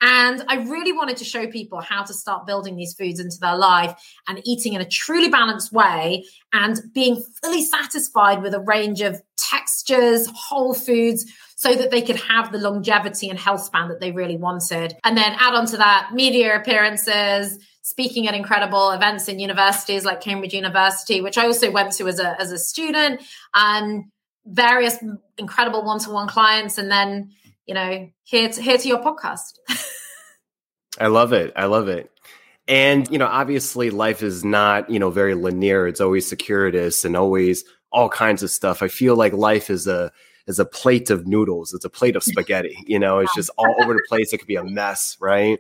and 0.06 0.44
I 0.50 0.56
really 0.56 0.92
wanted 0.92 1.16
to 1.18 1.24
show 1.24 1.48
people 1.48 1.80
how 1.80 2.04
to 2.04 2.14
start 2.14 2.46
building 2.46 2.76
these 2.76 2.94
foods 2.94 3.22
into 3.22 3.38
their 3.40 3.56
life 3.56 3.96
and 4.28 4.42
eating 4.44 4.74
in 4.74 4.82
a 4.82 4.86
truly 4.86 5.30
balanced 5.30 5.72
way 5.72 6.26
and 6.52 6.78
being 6.94 7.24
fully 7.42 7.64
satisfied 7.64 8.42
with 8.42 8.54
a 8.54 8.60
range 8.60 9.00
of 9.00 9.22
textures, 9.38 10.28
whole 10.36 10.74
foods, 10.74 11.26
so 11.56 11.74
that 11.76 11.90
they 11.90 12.02
could 12.02 12.18
have 12.18 12.52
the 12.52 12.58
longevity 12.58 13.30
and 13.30 13.40
health 13.40 13.64
span 13.64 13.88
that 13.88 14.02
they 14.02 14.12
really 14.12 14.36
wanted. 14.36 14.94
And 15.06 15.16
then 15.16 15.38
add 15.40 15.54
on 15.54 15.68
to 15.68 15.78
that 15.78 16.10
media 16.14 16.58
appearances, 16.58 17.58
speaking 17.84 18.28
at 18.28 18.34
incredible 18.34 18.92
events 18.92 19.28
in 19.28 19.40
universities 19.40 20.06
like 20.06 20.22
Cambridge 20.22 20.54
University, 20.54 21.22
which 21.22 21.38
I 21.38 21.46
also 21.46 21.70
went 21.70 21.92
to 21.94 22.08
as 22.08 22.18
a, 22.18 22.40
as 22.42 22.52
a 22.52 22.58
student, 22.58 23.22
and 23.54 24.06
various 24.46 24.98
incredible 25.38 25.86
one 25.86 26.00
to 26.00 26.10
one 26.10 26.28
clients. 26.28 26.78
And 26.78 26.90
then, 26.90 27.32
you 27.66 27.74
know, 27.74 28.10
here 28.24 28.50
to, 28.50 28.62
here 28.62 28.78
to 28.78 28.88
your 28.88 29.00
podcast. 29.00 29.60
I 31.00 31.08
love 31.08 31.34
it. 31.34 31.52
I 31.56 31.66
love 31.66 31.90
it. 31.90 32.10
And, 32.68 33.10
you 33.12 33.18
know, 33.18 33.28
obviously 33.28 33.90
life 33.90 34.24
is 34.24 34.46
not, 34.46 34.90
you 34.90 34.98
know, 34.98 35.10
very 35.10 35.36
linear. 35.36 35.86
It's 35.86 36.00
always 36.00 36.28
circuitous 36.28 37.04
and 37.04 37.18
always 37.18 37.66
all 37.92 38.08
kinds 38.08 38.42
of 38.44 38.50
stuff. 38.50 38.82
I 38.82 38.88
feel 38.88 39.18
like 39.18 39.34
life 39.34 39.70
is 39.70 39.88
a, 39.88 40.12
is 40.48 40.60
a 40.60 40.66
plate 40.66 41.10
of 41.10 41.28
noodles. 41.28 41.74
It's 41.74 41.84
a 41.84 41.90
plate 41.90 42.16
of 42.16 42.24
spaghetti. 42.24 42.78
You 42.86 43.00
know, 43.00 43.20
it's 43.20 43.36
just 43.36 43.50
all 43.58 43.76
over 43.82 43.94
the 43.94 44.04
place. 44.08 44.32
It 44.32 44.38
could 44.38 44.48
be 44.48 44.56
a 44.56 44.64
mess, 44.64 45.18
right? 45.20 45.60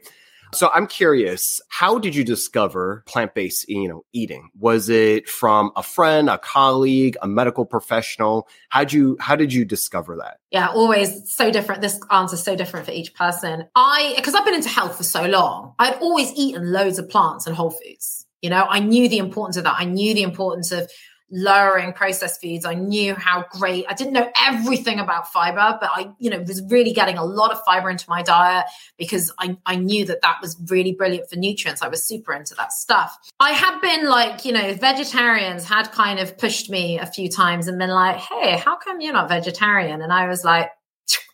So 0.53 0.69
I'm 0.73 0.87
curious, 0.87 1.61
how 1.69 1.99
did 1.99 2.15
you 2.15 2.23
discover 2.23 3.03
plant-based, 3.07 3.67
you 3.69 3.87
know, 3.87 4.05
eating? 4.13 4.49
Was 4.59 4.89
it 4.89 5.27
from 5.27 5.71
a 5.75 5.83
friend, 5.83 6.29
a 6.29 6.37
colleague, 6.37 7.17
a 7.21 7.27
medical 7.27 7.65
professional? 7.65 8.47
How'd 8.69 8.93
you 8.93 9.17
how 9.19 9.35
did 9.35 9.53
you 9.53 9.65
discover 9.65 10.17
that? 10.17 10.37
Yeah, 10.51 10.67
always 10.67 11.33
so 11.33 11.51
different. 11.51 11.81
This 11.81 11.99
answer 12.11 12.35
is 12.35 12.43
so 12.43 12.55
different 12.55 12.85
for 12.85 12.91
each 12.91 13.13
person. 13.13 13.65
I 13.75 14.13
because 14.15 14.35
I've 14.35 14.45
been 14.45 14.55
into 14.55 14.69
health 14.69 14.97
for 14.97 15.03
so 15.03 15.25
long, 15.25 15.73
I'd 15.79 15.95
always 15.95 16.31
eaten 16.33 16.71
loads 16.71 16.99
of 16.99 17.09
plants 17.09 17.47
and 17.47 17.55
whole 17.55 17.71
foods. 17.71 18.25
You 18.41 18.49
know, 18.49 18.65
I 18.69 18.79
knew 18.79 19.07
the 19.07 19.19
importance 19.19 19.55
of 19.57 19.63
that. 19.63 19.75
I 19.77 19.85
knew 19.85 20.13
the 20.13 20.23
importance 20.23 20.71
of 20.71 20.91
lowering 21.35 21.93
processed 21.93 22.39
foods. 22.39 22.63
I 22.63 22.75
knew 22.75 23.15
how 23.15 23.43
great. 23.49 23.85
I 23.89 23.95
didn't 23.95 24.13
know 24.13 24.31
everything 24.39 24.99
about 24.99 25.33
fiber, 25.33 25.79
but 25.81 25.89
I, 25.91 26.11
you 26.19 26.29
know, 26.29 26.39
was 26.39 26.61
really 26.69 26.93
getting 26.93 27.17
a 27.17 27.25
lot 27.25 27.51
of 27.51 27.59
fiber 27.63 27.89
into 27.89 28.07
my 28.07 28.21
diet 28.21 28.65
because 28.99 29.33
I, 29.39 29.57
I 29.65 29.75
knew 29.77 30.05
that 30.05 30.21
that 30.21 30.37
was 30.43 30.55
really 30.69 30.93
brilliant 30.93 31.31
for 31.31 31.35
nutrients. 31.35 31.81
I 31.81 31.87
was 31.87 32.03
super 32.03 32.33
into 32.33 32.53
that 32.55 32.71
stuff. 32.71 33.17
I 33.39 33.49
had 33.51 33.81
been 33.81 34.07
like, 34.07 34.45
you 34.45 34.51
know, 34.51 34.75
vegetarians 34.75 35.65
had 35.65 35.91
kind 35.91 36.19
of 36.19 36.37
pushed 36.37 36.69
me 36.69 36.99
a 36.99 37.07
few 37.07 37.29
times 37.29 37.67
and 37.67 37.79
been 37.79 37.89
like, 37.89 38.17
"Hey, 38.17 38.57
how 38.57 38.77
come 38.77 39.01
you're 39.01 39.13
not 39.13 39.27
vegetarian?" 39.27 40.03
And 40.03 40.13
I 40.13 40.27
was 40.27 40.45
like, 40.45 40.69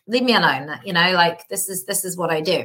"Leave 0.06 0.22
me 0.22 0.34
alone." 0.34 0.80
You 0.82 0.94
know, 0.94 1.12
like 1.12 1.46
this 1.48 1.68
is 1.68 1.84
this 1.84 2.06
is 2.06 2.16
what 2.16 2.30
I 2.30 2.40
do. 2.40 2.64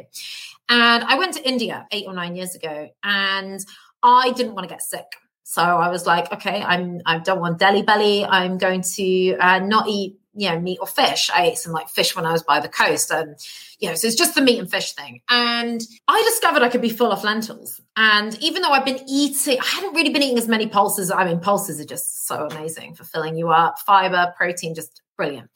And 0.70 1.04
I 1.04 1.18
went 1.18 1.34
to 1.34 1.48
India 1.48 1.86
8 1.92 2.06
or 2.08 2.14
9 2.14 2.36
years 2.36 2.56
ago 2.56 2.90
and 3.04 3.60
I 4.02 4.32
didn't 4.32 4.56
want 4.56 4.68
to 4.68 4.74
get 4.74 4.82
sick. 4.82 5.06
So 5.48 5.62
I 5.62 5.90
was 5.90 6.08
like, 6.08 6.34
okay, 6.34 6.64
I'm 6.64 7.02
I 7.06 7.20
don't 7.20 7.40
want 7.40 7.60
Delhi 7.60 7.84
belly. 7.84 8.26
I'm 8.26 8.58
going 8.58 8.82
to 8.82 9.36
uh, 9.36 9.60
not 9.60 9.88
eat 9.88 10.20
you 10.34 10.50
know 10.50 10.60
meat 10.60 10.80
or 10.82 10.88
fish. 10.88 11.30
I 11.34 11.46
ate 11.46 11.60
some 11.60 11.72
like 11.72 11.88
fish 11.88 12.16
when 12.16 12.26
I 12.26 12.32
was 12.32 12.42
by 12.42 12.60
the 12.60 12.68
coast, 12.68 13.12
and 13.12 13.38
you 13.80 13.88
know, 13.88 13.96
so 13.96 14.08
it's 14.08 14.16
just 14.16 14.34
the 14.34 14.42
meat 14.42 14.58
and 14.58 14.70
fish 14.70 14.94
thing. 14.94 15.22
And 15.30 15.82
I 16.08 16.24
discovered 16.28 16.64
I 16.64 16.70
could 16.70 16.82
be 16.82 16.90
full 16.90 17.12
of 17.12 17.24
lentils. 17.24 17.80
And 17.96 18.36
even 18.42 18.64
though 18.64 18.72
I've 18.72 18.86
been 18.86 19.08
eating, 19.08 19.60
I 19.62 19.66
hadn't 19.66 19.94
really 19.94 20.10
been 20.10 20.24
eating 20.24 20.40
as 20.40 20.48
many 20.48 20.66
pulses. 20.66 21.12
I 21.12 21.26
mean, 21.26 21.40
pulses 21.40 21.80
are 21.80 21.86
just 21.86 22.26
so 22.26 22.48
amazing 22.48 22.96
for 22.96 23.04
filling 23.04 23.38
you 23.38 23.50
up. 23.50 23.78
Fiber, 23.80 24.34
protein, 24.36 24.74
just 24.74 25.04
brilliant. 25.18 25.50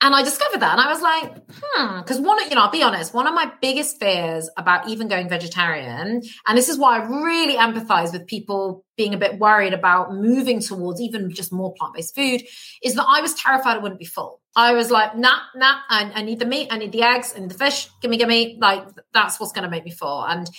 And 0.00 0.14
I 0.14 0.22
discovered 0.22 0.60
that 0.60 0.78
and 0.78 0.80
I 0.80 0.88
was 0.90 1.02
like, 1.02 1.34
hmm, 1.50 1.98
because 1.98 2.20
one, 2.20 2.38
you 2.48 2.54
know, 2.54 2.62
I'll 2.62 2.70
be 2.70 2.82
honest, 2.82 3.12
one 3.12 3.26
of 3.26 3.34
my 3.34 3.52
biggest 3.60 3.98
fears 3.98 4.48
about 4.56 4.88
even 4.88 5.08
going 5.08 5.28
vegetarian, 5.28 6.22
and 6.46 6.58
this 6.58 6.68
is 6.68 6.78
why 6.78 6.98
I 6.98 7.04
really 7.04 7.56
empathize 7.56 8.12
with 8.12 8.26
people 8.26 8.84
being 8.96 9.14
a 9.14 9.18
bit 9.18 9.38
worried 9.38 9.72
about 9.72 10.14
moving 10.14 10.60
towards 10.60 11.00
even 11.00 11.30
just 11.30 11.52
more 11.52 11.74
plant-based 11.74 12.14
food, 12.14 12.42
is 12.82 12.94
that 12.94 13.06
I 13.08 13.20
was 13.20 13.34
terrified 13.34 13.76
I 13.76 13.78
wouldn't 13.78 14.00
be 14.00 14.06
full. 14.06 14.40
I 14.56 14.72
was 14.72 14.90
like, 14.90 15.16
nah, 15.16 15.38
nah, 15.54 15.78
I, 15.88 16.10
I 16.14 16.22
need 16.22 16.38
the 16.38 16.46
meat, 16.46 16.68
I 16.70 16.78
need 16.78 16.92
the 16.92 17.02
eggs, 17.02 17.34
and 17.34 17.50
the 17.50 17.54
fish, 17.54 17.88
gimme, 18.00 18.16
gimme. 18.16 18.58
Like 18.60 18.86
that's 19.12 19.38
what's 19.38 19.52
gonna 19.52 19.70
make 19.70 19.84
me 19.84 19.90
full. 19.90 20.24
And 20.24 20.50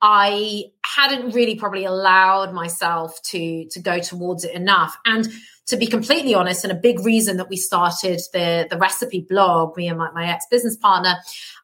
I 0.00 0.64
hadn't 0.84 1.34
really 1.34 1.56
probably 1.56 1.84
allowed 1.84 2.52
myself 2.52 3.20
to 3.30 3.66
to 3.70 3.80
go 3.80 3.98
towards 4.00 4.44
it 4.44 4.54
enough. 4.54 4.96
And 5.04 5.28
to 5.68 5.76
be 5.76 5.86
completely 5.86 6.34
honest, 6.34 6.64
and 6.64 6.72
a 6.72 6.76
big 6.76 7.00
reason 7.00 7.36
that 7.36 7.48
we 7.48 7.56
started 7.56 8.20
the, 8.32 8.66
the 8.70 8.78
recipe 8.78 9.24
blog, 9.28 9.76
me 9.76 9.88
and 9.88 9.98
my, 9.98 10.10
my 10.12 10.28
ex 10.28 10.46
business 10.50 10.76
partner, 10.76 11.16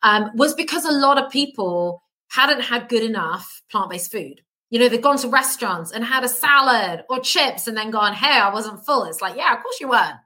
um, 0.02 0.30
was 0.34 0.54
because 0.54 0.84
a 0.84 0.92
lot 0.92 1.22
of 1.22 1.30
people 1.30 2.02
hadn't 2.30 2.60
had 2.60 2.88
good 2.88 3.02
enough 3.02 3.62
plant 3.70 3.90
based 3.90 4.12
food. 4.12 4.42
You 4.70 4.78
know, 4.78 4.88
they've 4.88 5.00
gone 5.00 5.18
to 5.18 5.28
restaurants 5.28 5.92
and 5.92 6.04
had 6.04 6.24
a 6.24 6.28
salad 6.28 7.04
or 7.08 7.20
chips 7.20 7.66
and 7.66 7.76
then 7.76 7.90
gone, 7.90 8.12
hey, 8.12 8.38
I 8.38 8.52
wasn't 8.52 8.84
full. 8.84 9.04
It's 9.04 9.22
like, 9.22 9.36
yeah, 9.36 9.54
of 9.54 9.62
course 9.62 9.80
you 9.80 9.88
weren't. 9.88 10.16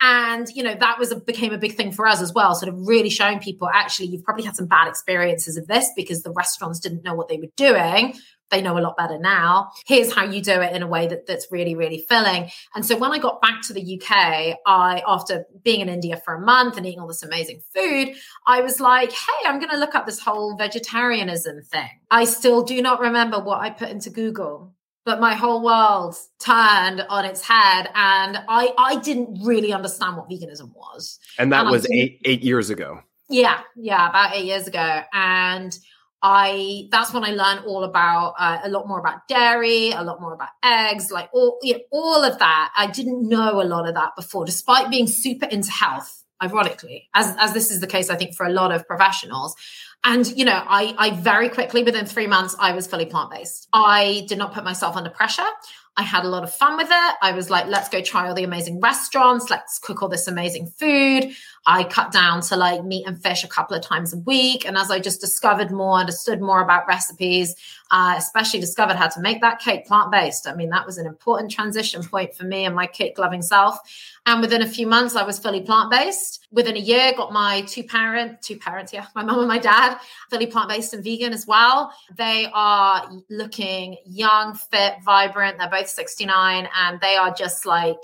And, 0.00 0.48
you 0.48 0.64
know, 0.64 0.74
that 0.74 0.98
was 0.98 1.12
a, 1.12 1.16
became 1.16 1.52
a 1.52 1.58
big 1.58 1.76
thing 1.76 1.92
for 1.92 2.08
us 2.08 2.20
as 2.20 2.32
well, 2.32 2.56
sort 2.56 2.72
of 2.72 2.88
really 2.88 3.10
showing 3.10 3.38
people 3.38 3.68
actually, 3.72 4.08
you've 4.08 4.24
probably 4.24 4.44
had 4.44 4.56
some 4.56 4.66
bad 4.66 4.88
experiences 4.88 5.56
of 5.56 5.68
this 5.68 5.90
because 5.94 6.22
the 6.22 6.32
restaurants 6.32 6.80
didn't 6.80 7.04
know 7.04 7.14
what 7.14 7.28
they 7.28 7.36
were 7.36 7.52
doing 7.56 8.14
they 8.52 8.62
know 8.62 8.78
a 8.78 8.80
lot 8.80 8.96
better 8.96 9.18
now. 9.18 9.70
Here's 9.86 10.12
how 10.12 10.24
you 10.24 10.40
do 10.40 10.60
it 10.60 10.76
in 10.76 10.82
a 10.82 10.86
way 10.86 11.08
that, 11.08 11.26
that's 11.26 11.48
really, 11.50 11.74
really 11.74 12.06
filling. 12.08 12.50
And 12.74 12.86
so 12.86 12.96
when 12.96 13.10
I 13.10 13.18
got 13.18 13.40
back 13.40 13.62
to 13.62 13.72
the 13.72 14.00
UK, 14.00 14.56
I, 14.66 15.02
after 15.08 15.44
being 15.64 15.80
in 15.80 15.88
India 15.88 16.16
for 16.24 16.34
a 16.34 16.40
month 16.40 16.76
and 16.76 16.86
eating 16.86 17.00
all 17.00 17.08
this 17.08 17.24
amazing 17.24 17.62
food, 17.74 18.14
I 18.46 18.60
was 18.60 18.78
like, 18.78 19.10
hey, 19.10 19.46
I'm 19.48 19.58
going 19.58 19.70
to 19.70 19.78
look 19.78 19.96
up 19.96 20.06
this 20.06 20.20
whole 20.20 20.56
vegetarianism 20.56 21.62
thing. 21.62 21.90
I 22.10 22.24
still 22.24 22.62
do 22.62 22.80
not 22.80 23.00
remember 23.00 23.40
what 23.40 23.60
I 23.60 23.70
put 23.70 23.88
into 23.88 24.10
Google 24.10 24.74
but 25.04 25.20
my 25.20 25.34
whole 25.34 25.64
world 25.64 26.14
turned 26.38 27.00
on 27.08 27.24
its 27.24 27.42
head 27.42 27.88
and 27.94 28.38
i 28.48 28.72
i 28.78 28.96
didn't 28.96 29.36
really 29.42 29.72
understand 29.72 30.16
what 30.16 30.28
veganism 30.28 30.72
was 30.74 31.18
and 31.38 31.52
that 31.52 31.62
and 31.62 31.70
was 31.70 31.90
eight 31.90 32.20
eight 32.24 32.42
years 32.42 32.70
ago 32.70 33.00
yeah 33.28 33.60
yeah 33.76 34.08
about 34.08 34.34
eight 34.34 34.44
years 34.44 34.66
ago 34.66 35.02
and 35.12 35.78
I 36.22 36.88
that's 36.90 37.12
when 37.12 37.24
I 37.24 37.30
learned 37.30 37.66
all 37.66 37.82
about 37.82 38.34
uh, 38.38 38.60
a 38.62 38.68
lot 38.68 38.86
more 38.86 39.00
about 39.00 39.26
dairy, 39.26 39.90
a 39.90 40.02
lot 40.02 40.20
more 40.20 40.32
about 40.32 40.50
eggs, 40.64 41.10
like 41.10 41.28
all 41.32 41.58
you 41.62 41.74
know, 41.74 41.80
all 41.90 42.22
of 42.22 42.38
that. 42.38 42.72
I 42.76 42.86
didn't 42.86 43.28
know 43.28 43.60
a 43.60 43.64
lot 43.64 43.88
of 43.88 43.94
that 43.94 44.14
before, 44.16 44.44
despite 44.44 44.90
being 44.90 45.08
super 45.08 45.46
into 45.46 45.70
health. 45.70 46.18
Ironically, 46.42 47.08
as 47.14 47.36
as 47.38 47.52
this 47.52 47.70
is 47.70 47.80
the 47.80 47.86
case, 47.86 48.10
I 48.10 48.16
think 48.16 48.34
for 48.34 48.44
a 48.44 48.50
lot 48.50 48.72
of 48.72 48.86
professionals. 48.86 49.54
And 50.04 50.26
you 50.36 50.44
know, 50.44 50.60
I 50.66 50.94
I 50.98 51.10
very 51.10 51.48
quickly 51.48 51.84
within 51.84 52.06
three 52.06 52.26
months 52.26 52.56
I 52.58 52.72
was 52.72 52.88
fully 52.88 53.06
plant 53.06 53.30
based. 53.30 53.68
I 53.72 54.24
did 54.28 54.38
not 54.38 54.52
put 54.52 54.64
myself 54.64 54.96
under 54.96 55.10
pressure. 55.10 55.46
I 55.96 56.02
had 56.02 56.24
a 56.24 56.28
lot 56.28 56.42
of 56.42 56.52
fun 56.52 56.78
with 56.78 56.88
it. 56.90 57.14
I 57.20 57.32
was 57.32 57.50
like, 57.50 57.66
let's 57.66 57.88
go 57.88 58.00
try 58.00 58.26
all 58.26 58.34
the 58.34 58.44
amazing 58.44 58.80
restaurants. 58.80 59.50
Let's 59.50 59.78
cook 59.78 60.02
all 60.02 60.08
this 60.08 60.26
amazing 60.26 60.72
food. 60.78 61.34
I 61.66 61.84
cut 61.84 62.10
down 62.10 62.40
to 62.42 62.56
like 62.56 62.84
meat 62.84 63.06
and 63.06 63.22
fish 63.22 63.44
a 63.44 63.48
couple 63.48 63.76
of 63.76 63.82
times 63.82 64.12
a 64.12 64.18
week. 64.18 64.66
And 64.66 64.76
as 64.76 64.90
I 64.90 64.98
just 64.98 65.20
discovered 65.20 65.70
more, 65.70 65.98
understood 65.98 66.40
more 66.40 66.60
about 66.60 66.88
recipes, 66.88 67.54
uh, 67.92 68.14
especially 68.18 68.58
discovered 68.58 68.96
how 68.96 69.08
to 69.08 69.20
make 69.20 69.40
that 69.42 69.60
cake 69.60 69.86
plant 69.86 70.10
based. 70.10 70.48
I 70.48 70.54
mean, 70.54 70.70
that 70.70 70.84
was 70.84 70.98
an 70.98 71.06
important 71.06 71.52
transition 71.52 72.02
point 72.02 72.34
for 72.34 72.44
me 72.44 72.64
and 72.64 72.74
my 72.74 72.86
cake 72.86 73.16
loving 73.16 73.42
self. 73.42 73.78
And 74.26 74.40
within 74.40 74.62
a 74.62 74.68
few 74.68 74.88
months, 74.88 75.14
I 75.14 75.22
was 75.22 75.38
fully 75.38 75.60
plant 75.60 75.90
based. 75.90 76.48
Within 76.50 76.76
a 76.76 76.80
year, 76.80 77.12
got 77.16 77.32
my 77.32 77.60
two 77.62 77.84
parent, 77.84 78.42
two 78.42 78.58
parents, 78.58 78.92
yeah, 78.92 79.06
my 79.14 79.22
mom 79.22 79.38
and 79.38 79.48
my 79.48 79.58
dad, 79.58 79.98
fully 80.30 80.46
plant 80.46 80.68
based 80.68 80.94
and 80.94 81.04
vegan 81.04 81.32
as 81.32 81.46
well. 81.46 81.92
They 82.16 82.48
are 82.52 83.08
looking 83.30 83.98
young, 84.04 84.54
fit, 84.54 84.94
vibrant. 85.04 85.58
They're 85.58 85.70
both 85.70 85.88
69 85.88 86.68
and 86.76 87.00
they 87.00 87.16
are 87.16 87.32
just 87.32 87.66
like 87.66 88.00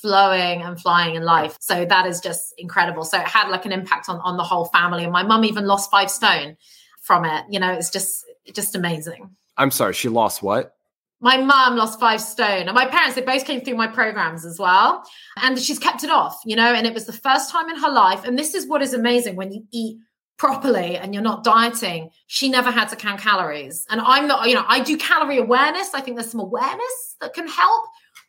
flowing 0.00 0.62
and 0.62 0.80
flying 0.80 1.14
in 1.14 1.22
life. 1.22 1.56
So 1.60 1.84
that 1.84 2.06
is 2.06 2.20
just 2.20 2.54
incredible. 2.58 3.04
So 3.04 3.18
it 3.18 3.26
had 3.26 3.48
like 3.48 3.66
an 3.66 3.72
impact 3.72 4.08
on, 4.08 4.20
on 4.20 4.36
the 4.36 4.42
whole 4.42 4.66
family. 4.66 5.04
And 5.04 5.12
my 5.12 5.22
mum 5.22 5.44
even 5.44 5.66
lost 5.66 5.90
five 5.90 6.10
stone 6.10 6.56
from 7.00 7.24
it. 7.24 7.44
You 7.50 7.60
know, 7.60 7.72
it's 7.72 7.90
just 7.90 8.24
just 8.52 8.74
amazing. 8.74 9.30
I'm 9.56 9.70
sorry, 9.70 9.94
she 9.94 10.08
lost 10.08 10.42
what? 10.42 10.74
My 11.22 11.36
mum 11.36 11.76
lost 11.76 12.00
five 12.00 12.20
stone. 12.20 12.66
And 12.66 12.74
my 12.74 12.86
parents, 12.86 13.14
they 13.14 13.20
both 13.20 13.44
came 13.44 13.60
through 13.60 13.76
my 13.76 13.86
programs 13.86 14.46
as 14.46 14.58
well. 14.58 15.04
And 15.42 15.58
she's 15.58 15.78
kept 15.78 16.02
it 16.02 16.10
off, 16.10 16.40
you 16.46 16.56
know, 16.56 16.72
and 16.72 16.86
it 16.86 16.94
was 16.94 17.04
the 17.04 17.12
first 17.12 17.50
time 17.50 17.68
in 17.68 17.76
her 17.76 17.90
life. 17.90 18.24
And 18.24 18.38
this 18.38 18.54
is 18.54 18.66
what 18.66 18.80
is 18.80 18.94
amazing 18.94 19.36
when 19.36 19.52
you 19.52 19.64
eat 19.70 19.98
properly 20.40 20.96
and 20.96 21.12
you're 21.12 21.22
not 21.22 21.44
dieting, 21.44 22.08
she 22.26 22.48
never 22.48 22.70
had 22.70 22.88
to 22.88 22.96
count 22.96 23.20
calories. 23.20 23.86
And 23.90 24.00
I'm 24.00 24.26
not, 24.26 24.48
you 24.48 24.54
know, 24.54 24.64
I 24.66 24.80
do 24.80 24.96
calorie 24.96 25.36
awareness. 25.36 25.92
I 25.92 26.00
think 26.00 26.16
there's 26.16 26.30
some 26.30 26.40
awareness 26.40 27.16
that 27.20 27.34
can 27.34 27.46
help, 27.46 27.84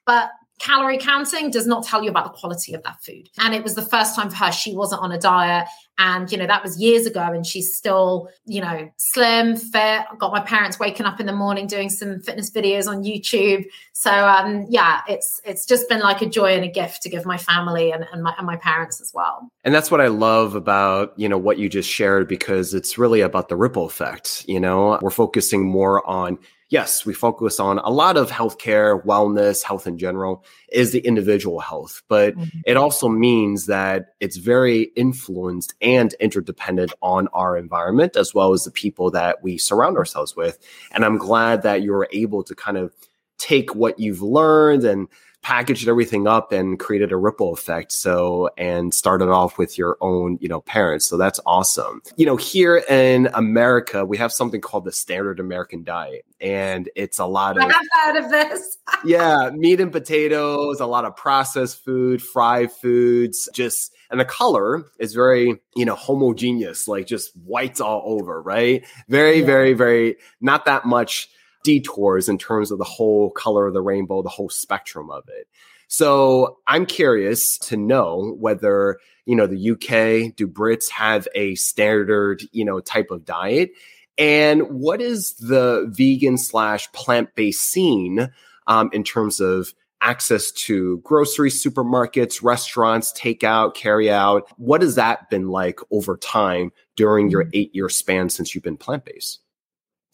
but 0.05 0.29
calorie 0.61 0.97
counting 0.97 1.49
does 1.49 1.65
not 1.65 1.83
tell 1.83 2.03
you 2.03 2.09
about 2.09 2.25
the 2.25 2.39
quality 2.39 2.73
of 2.73 2.83
that 2.83 3.03
food. 3.03 3.29
And 3.39 3.53
it 3.53 3.63
was 3.63 3.75
the 3.75 3.81
first 3.81 4.15
time 4.15 4.29
for 4.29 4.35
her. 4.35 4.51
She 4.51 4.75
wasn't 4.75 5.01
on 5.01 5.11
a 5.11 5.17
diet. 5.17 5.67
And, 5.97 6.31
you 6.31 6.37
know, 6.37 6.47
that 6.47 6.63
was 6.63 6.79
years 6.79 7.05
ago. 7.05 7.21
And 7.21 7.45
she's 7.45 7.75
still, 7.75 8.29
you 8.45 8.61
know, 8.61 8.89
slim, 8.97 9.55
fit. 9.55 10.05
Got 10.17 10.31
my 10.31 10.39
parents 10.39 10.79
waking 10.79 11.05
up 11.05 11.19
in 11.19 11.25
the 11.25 11.33
morning 11.33 11.67
doing 11.67 11.89
some 11.89 12.21
fitness 12.21 12.49
videos 12.49 12.87
on 12.87 13.03
YouTube. 13.03 13.65
So, 13.93 14.11
um, 14.11 14.65
yeah, 14.69 15.01
it's 15.07 15.41
it's 15.45 15.65
just 15.65 15.89
been 15.89 15.99
like 15.99 16.21
a 16.21 16.27
joy 16.27 16.53
and 16.53 16.63
a 16.63 16.69
gift 16.69 17.01
to 17.03 17.09
give 17.09 17.25
my 17.25 17.37
family 17.37 17.91
and, 17.91 18.05
and, 18.11 18.23
my, 18.23 18.33
and 18.37 18.47
my 18.47 18.55
parents 18.55 19.01
as 19.01 19.11
well. 19.13 19.49
And 19.63 19.75
that's 19.75 19.91
what 19.91 20.01
I 20.01 20.07
love 20.07 20.55
about, 20.55 21.13
you 21.17 21.27
know, 21.27 21.37
what 21.37 21.57
you 21.57 21.69
just 21.69 21.89
shared, 21.89 22.27
because 22.27 22.73
it's 22.73 22.97
really 22.97 23.21
about 23.21 23.49
the 23.49 23.55
ripple 23.55 23.85
effect. 23.85 24.45
You 24.47 24.59
know, 24.59 24.97
we're 25.01 25.09
focusing 25.09 25.65
more 25.65 26.07
on 26.07 26.39
yes, 26.71 27.05
we 27.05 27.13
focus 27.13 27.59
on 27.59 27.79
a 27.79 27.89
lot 27.89 28.15
of 28.15 28.31
healthcare, 28.31 29.03
wellness, 29.05 29.61
health 29.61 29.85
in 29.85 29.97
general 29.97 30.43
is 30.71 30.93
the 30.93 31.01
individual 31.01 31.59
health, 31.59 32.01
but 32.07 32.33
mm-hmm. 32.33 32.59
it 32.65 32.77
also 32.77 33.09
means 33.09 33.65
that 33.65 34.15
it's 34.21 34.37
very 34.37 34.83
influenced 34.95 35.75
and 35.81 36.13
interdependent 36.13 36.93
on 37.01 37.27
our 37.33 37.57
environment 37.57 38.15
as 38.15 38.33
well 38.33 38.53
as 38.53 38.63
the 38.63 38.71
people 38.71 39.11
that 39.11 39.43
we 39.43 39.57
surround 39.57 39.97
ourselves 39.97 40.35
with. 40.35 40.57
And 40.91 41.03
I'm 41.03 41.17
glad 41.17 41.61
that 41.63 41.83
you're 41.83 42.07
able 42.13 42.41
to 42.43 42.55
kind 42.55 42.77
of 42.77 42.95
take 43.37 43.75
what 43.75 43.99
you've 43.99 44.21
learned 44.21 44.85
and 44.85 45.09
packaged 45.41 45.88
everything 45.88 46.27
up 46.27 46.51
and 46.51 46.79
created 46.79 47.12
a 47.12 47.17
ripple 47.17 47.53
effect. 47.53 47.91
So, 47.91 48.50
and 48.57 48.93
started 48.93 49.29
off 49.29 49.57
with 49.57 49.77
your 49.77 49.98
own, 50.01 50.38
you 50.41 50.48
know, 50.48 50.62
parents. 50.62 51.05
So 51.05 51.17
that's 51.17 51.39
awesome. 51.45 52.01
You 52.15 52.25
know, 52.25 52.36
here 52.36 52.77
in 52.89 53.29
America, 53.33 54.05
we 54.05 54.17
have 54.17 54.31
something 54.31 54.62
called 54.62 54.86
the 54.86 54.91
standard 54.91 55.39
American 55.39 55.83
diet, 55.83 56.25
and 56.39 56.89
it's 56.95 57.19
a 57.19 57.25
lot 57.25 57.57
of. 57.57 57.63
I 57.63 57.74
have 57.74 58.15
heard 58.15 58.24
of 58.25 58.31
this. 58.31 58.77
yeah, 59.05 59.50
meat 59.53 59.79
and 59.79 59.91
potatoes, 59.91 60.79
a 60.79 60.86
lot 60.86 61.05
of 61.05 61.15
processed 61.15 61.83
food, 61.83 62.21
fried 62.21 62.71
foods, 62.71 63.50
just 63.53 63.93
and 64.12 64.19
the 64.19 64.25
color 64.25 64.86
is 65.00 65.13
very 65.13 65.55
you 65.75 65.86
know 65.86 65.95
homogeneous 65.95 66.88
like 66.88 67.07
just 67.07 67.36
whites 67.38 67.79
all 67.79 68.03
over 68.05 68.41
right 68.41 68.86
very 69.07 69.39
yeah. 69.39 69.45
very 69.45 69.74
very 69.74 70.17
not 70.41 70.65
that 70.65 70.86
much 70.86 71.29
detours 71.63 72.29
in 72.29 72.37
terms 72.37 72.71
of 72.71 72.77
the 72.77 72.83
whole 72.83 73.31
color 73.31 73.67
of 73.67 73.73
the 73.73 73.81
rainbow 73.81 74.21
the 74.21 74.29
whole 74.29 74.49
spectrum 74.49 75.09
of 75.09 75.23
it 75.27 75.47
so 75.87 76.57
i'm 76.67 76.85
curious 76.85 77.57
to 77.57 77.77
know 77.77 78.35
whether 78.39 78.99
you 79.25 79.35
know 79.35 79.47
the 79.47 79.71
uk 79.71 80.35
do 80.35 80.47
brits 80.47 80.89
have 80.89 81.27
a 81.35 81.55
standard 81.55 82.43
you 82.51 82.65
know 82.65 82.79
type 82.79 83.11
of 83.11 83.25
diet 83.25 83.71
and 84.17 84.63
what 84.63 85.01
is 85.01 85.33
the 85.35 85.87
vegan 85.89 86.37
slash 86.37 86.91
plant-based 86.91 87.61
scene 87.61 88.29
um, 88.67 88.89
in 88.93 89.03
terms 89.03 89.39
of 89.39 89.73
access 90.01 90.51
to 90.51 90.97
grocery 90.99 91.49
supermarkets, 91.49 92.43
restaurants, 92.43 93.13
takeout, 93.13 93.75
carry 93.75 94.09
out. 94.09 94.49
What 94.57 94.81
has 94.81 94.95
that 94.95 95.29
been 95.29 95.49
like 95.49 95.79
over 95.91 96.17
time 96.17 96.71
during 96.95 97.29
your 97.29 97.43
mm-hmm. 97.43 97.51
eight 97.53 97.75
year 97.75 97.89
span 97.89 98.29
since 98.29 98.53
you've 98.53 98.63
been 98.63 98.77
plant 98.77 99.05
based? 99.05 99.41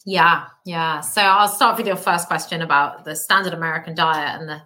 Yeah, 0.04 0.46
yeah. 0.64 1.00
So 1.00 1.20
I'll 1.20 1.48
start 1.48 1.76
with 1.76 1.86
your 1.86 1.96
first 1.96 2.28
question 2.28 2.62
about 2.62 3.04
the 3.04 3.14
standard 3.14 3.52
American 3.52 3.94
diet 3.94 4.40
and 4.40 4.48
the 4.48 4.62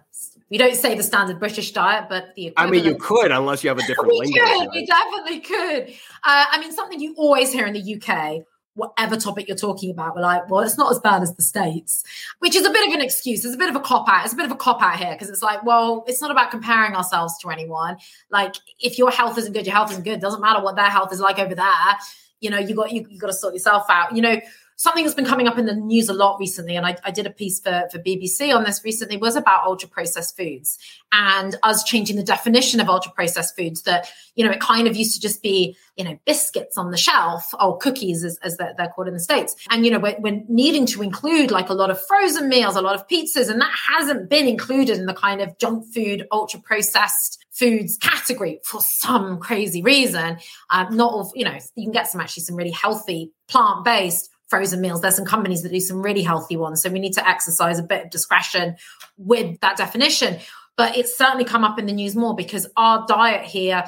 we 0.49 0.59
don't 0.59 0.75
say 0.75 0.93
the 0.93 1.01
standard 1.01 1.39
British 1.39 1.71
diet, 1.71 2.05
but 2.09 2.35
the 2.35 2.53
I 2.57 2.69
mean, 2.69 2.85
you 2.85 2.95
could 2.95 3.31
unless 3.31 3.63
you 3.63 3.69
have 3.69 3.79
a 3.79 3.87
different 3.87 4.11
we 4.19 4.19
lingo. 4.19 4.39
Could, 4.39 4.69
we 4.71 4.85
definitely 4.85 5.39
could. 5.39 5.89
Uh, 6.23 6.45
I 6.51 6.59
mean, 6.59 6.71
something 6.71 6.99
you 6.99 7.15
always 7.17 7.51
hear 7.51 7.65
in 7.65 7.73
the 7.73 7.95
UK 7.95 8.45
whatever 8.75 9.15
topic 9.15 9.47
you're 9.47 9.57
talking 9.57 9.91
about, 9.91 10.15
we're 10.15 10.21
like, 10.21 10.49
well, 10.49 10.61
it's 10.61 10.77
not 10.77 10.91
as 10.91 10.99
bad 10.99 11.21
as 11.21 11.35
the 11.35 11.43
States, 11.43 12.03
which 12.39 12.55
is 12.55 12.65
a 12.65 12.71
bit 12.71 12.87
of 12.87 12.93
an 12.93 13.01
excuse. 13.01 13.45
It's 13.45 13.53
a 13.53 13.57
bit 13.57 13.69
of 13.69 13.75
a 13.75 13.79
cop 13.79 14.07
out. 14.09 14.25
It's 14.25 14.33
a 14.33 14.37
bit 14.37 14.45
of 14.45 14.51
a 14.51 14.55
cop 14.55 14.81
out 14.81 14.97
here 14.97 15.13
because 15.13 15.29
it's 15.29 15.43
like, 15.43 15.63
well, 15.63 16.03
it's 16.07 16.21
not 16.21 16.31
about 16.31 16.51
comparing 16.51 16.95
ourselves 16.95 17.37
to 17.39 17.49
anyone. 17.49 17.97
Like, 18.31 18.55
if 18.79 18.97
your 18.97 19.11
health 19.11 19.37
isn't 19.37 19.53
good, 19.53 19.65
your 19.65 19.75
health 19.75 19.91
isn't 19.91 20.03
good. 20.03 20.13
It 20.13 20.21
doesn't 20.21 20.41
matter 20.41 20.61
what 20.61 20.75
their 20.75 20.89
health 20.89 21.13
is 21.13 21.19
like 21.19 21.39
over 21.39 21.55
there. 21.55 21.97
You 22.41 22.49
know, 22.49 22.57
you 22.57 22.75
got 22.75 22.91
you, 22.91 23.05
you 23.09 23.19
got 23.19 23.27
to 23.27 23.33
sort 23.33 23.53
yourself 23.53 23.85
out. 23.89 24.15
You 24.15 24.21
know, 24.21 24.41
something 24.83 25.05
that's 25.05 25.15
been 25.15 25.23
coming 25.23 25.47
up 25.47 25.57
in 25.57 25.65
the 25.65 25.73
news 25.73 26.09
a 26.09 26.13
lot 26.13 26.37
recently, 26.41 26.75
and 26.75 26.85
I, 26.85 26.97
I, 27.05 27.11
did 27.11 27.25
a 27.25 27.29
piece 27.29 27.57
for, 27.61 27.87
for 27.89 27.99
BBC 27.99 28.53
on 28.53 28.65
this 28.65 28.83
recently, 28.83 29.15
was 29.15 29.37
about 29.37 29.65
ultra 29.65 29.87
processed 29.87 30.35
foods 30.35 30.77
and 31.13 31.55
us 31.63 31.85
changing 31.85 32.17
the 32.17 32.23
definition 32.23 32.81
of 32.81 32.89
ultra 32.89 33.09
processed 33.13 33.55
foods. 33.55 33.83
That, 33.83 34.11
you 34.35 34.43
know, 34.43 34.51
it 34.51 34.59
kind 34.59 34.85
of 34.89 34.97
used 34.97 35.15
to 35.15 35.21
just 35.21 35.41
be, 35.41 35.77
you 35.95 36.03
know, 36.03 36.19
biscuits 36.25 36.77
on 36.77 36.91
the 36.91 36.97
shelf 36.97 37.53
or 37.61 37.77
cookies, 37.77 38.25
as, 38.25 38.37
as 38.43 38.57
they're, 38.57 38.73
they're 38.77 38.89
called 38.89 39.07
in 39.07 39.13
the 39.13 39.21
States. 39.21 39.55
And, 39.69 39.85
you 39.85 39.91
know, 39.91 39.99
we're, 39.99 40.17
we're 40.19 40.43
needing 40.49 40.85
to 40.87 41.01
include 41.01 41.49
like 41.49 41.69
a 41.69 41.73
lot 41.73 41.89
of 41.89 42.05
frozen 42.05 42.49
meals, 42.49 42.75
a 42.75 42.81
lot 42.81 42.95
of 42.95 43.07
pizzas, 43.07 43.49
and 43.49 43.61
that 43.61 43.73
hasn't 43.89 44.29
been 44.29 44.49
included 44.49 44.97
in 44.97 45.05
the 45.05 45.13
kind 45.13 45.39
of 45.39 45.57
junk 45.59 45.85
food, 45.93 46.27
ultra 46.29 46.59
processed 46.59 47.39
foods 47.51 47.95
category 47.95 48.59
for 48.65 48.81
some 48.81 49.39
crazy 49.39 49.81
reason. 49.81 50.39
Um, 50.71 50.97
not 50.97 51.13
of, 51.13 51.31
you 51.35 51.45
know, 51.45 51.57
you 51.75 51.85
can 51.85 51.93
get 51.93 52.09
some 52.09 52.19
actually 52.19 52.43
some 52.43 52.57
really 52.57 52.71
healthy 52.71 53.31
plant 53.47 53.85
based 53.85 54.29
frozen 54.53 54.81
meals. 54.81 55.01
There's 55.01 55.15
some 55.15 55.25
companies 55.25 55.63
that 55.63 55.71
do 55.71 55.79
some 55.79 56.03
really 56.03 56.21
healthy 56.21 56.57
ones. 56.57 56.79
So 56.79 56.91
we 56.91 56.99
need 56.99 57.13
to 57.13 57.27
exercise 57.27 57.79
a 57.79 57.83
bit 57.83 58.05
of 58.05 58.11
discretion 58.11 58.75
with 59.17 59.59
that 59.61 59.77
definition. 59.77 60.37
But 60.77 60.95
it's 60.95 61.17
certainly 61.17 61.43
come 61.43 61.63
up 61.63 61.79
in 61.79 61.87
the 61.87 61.91
news 61.91 62.15
more 62.15 62.35
because 62.35 62.67
our 62.77 63.03
diet 63.07 63.45
here 63.45 63.83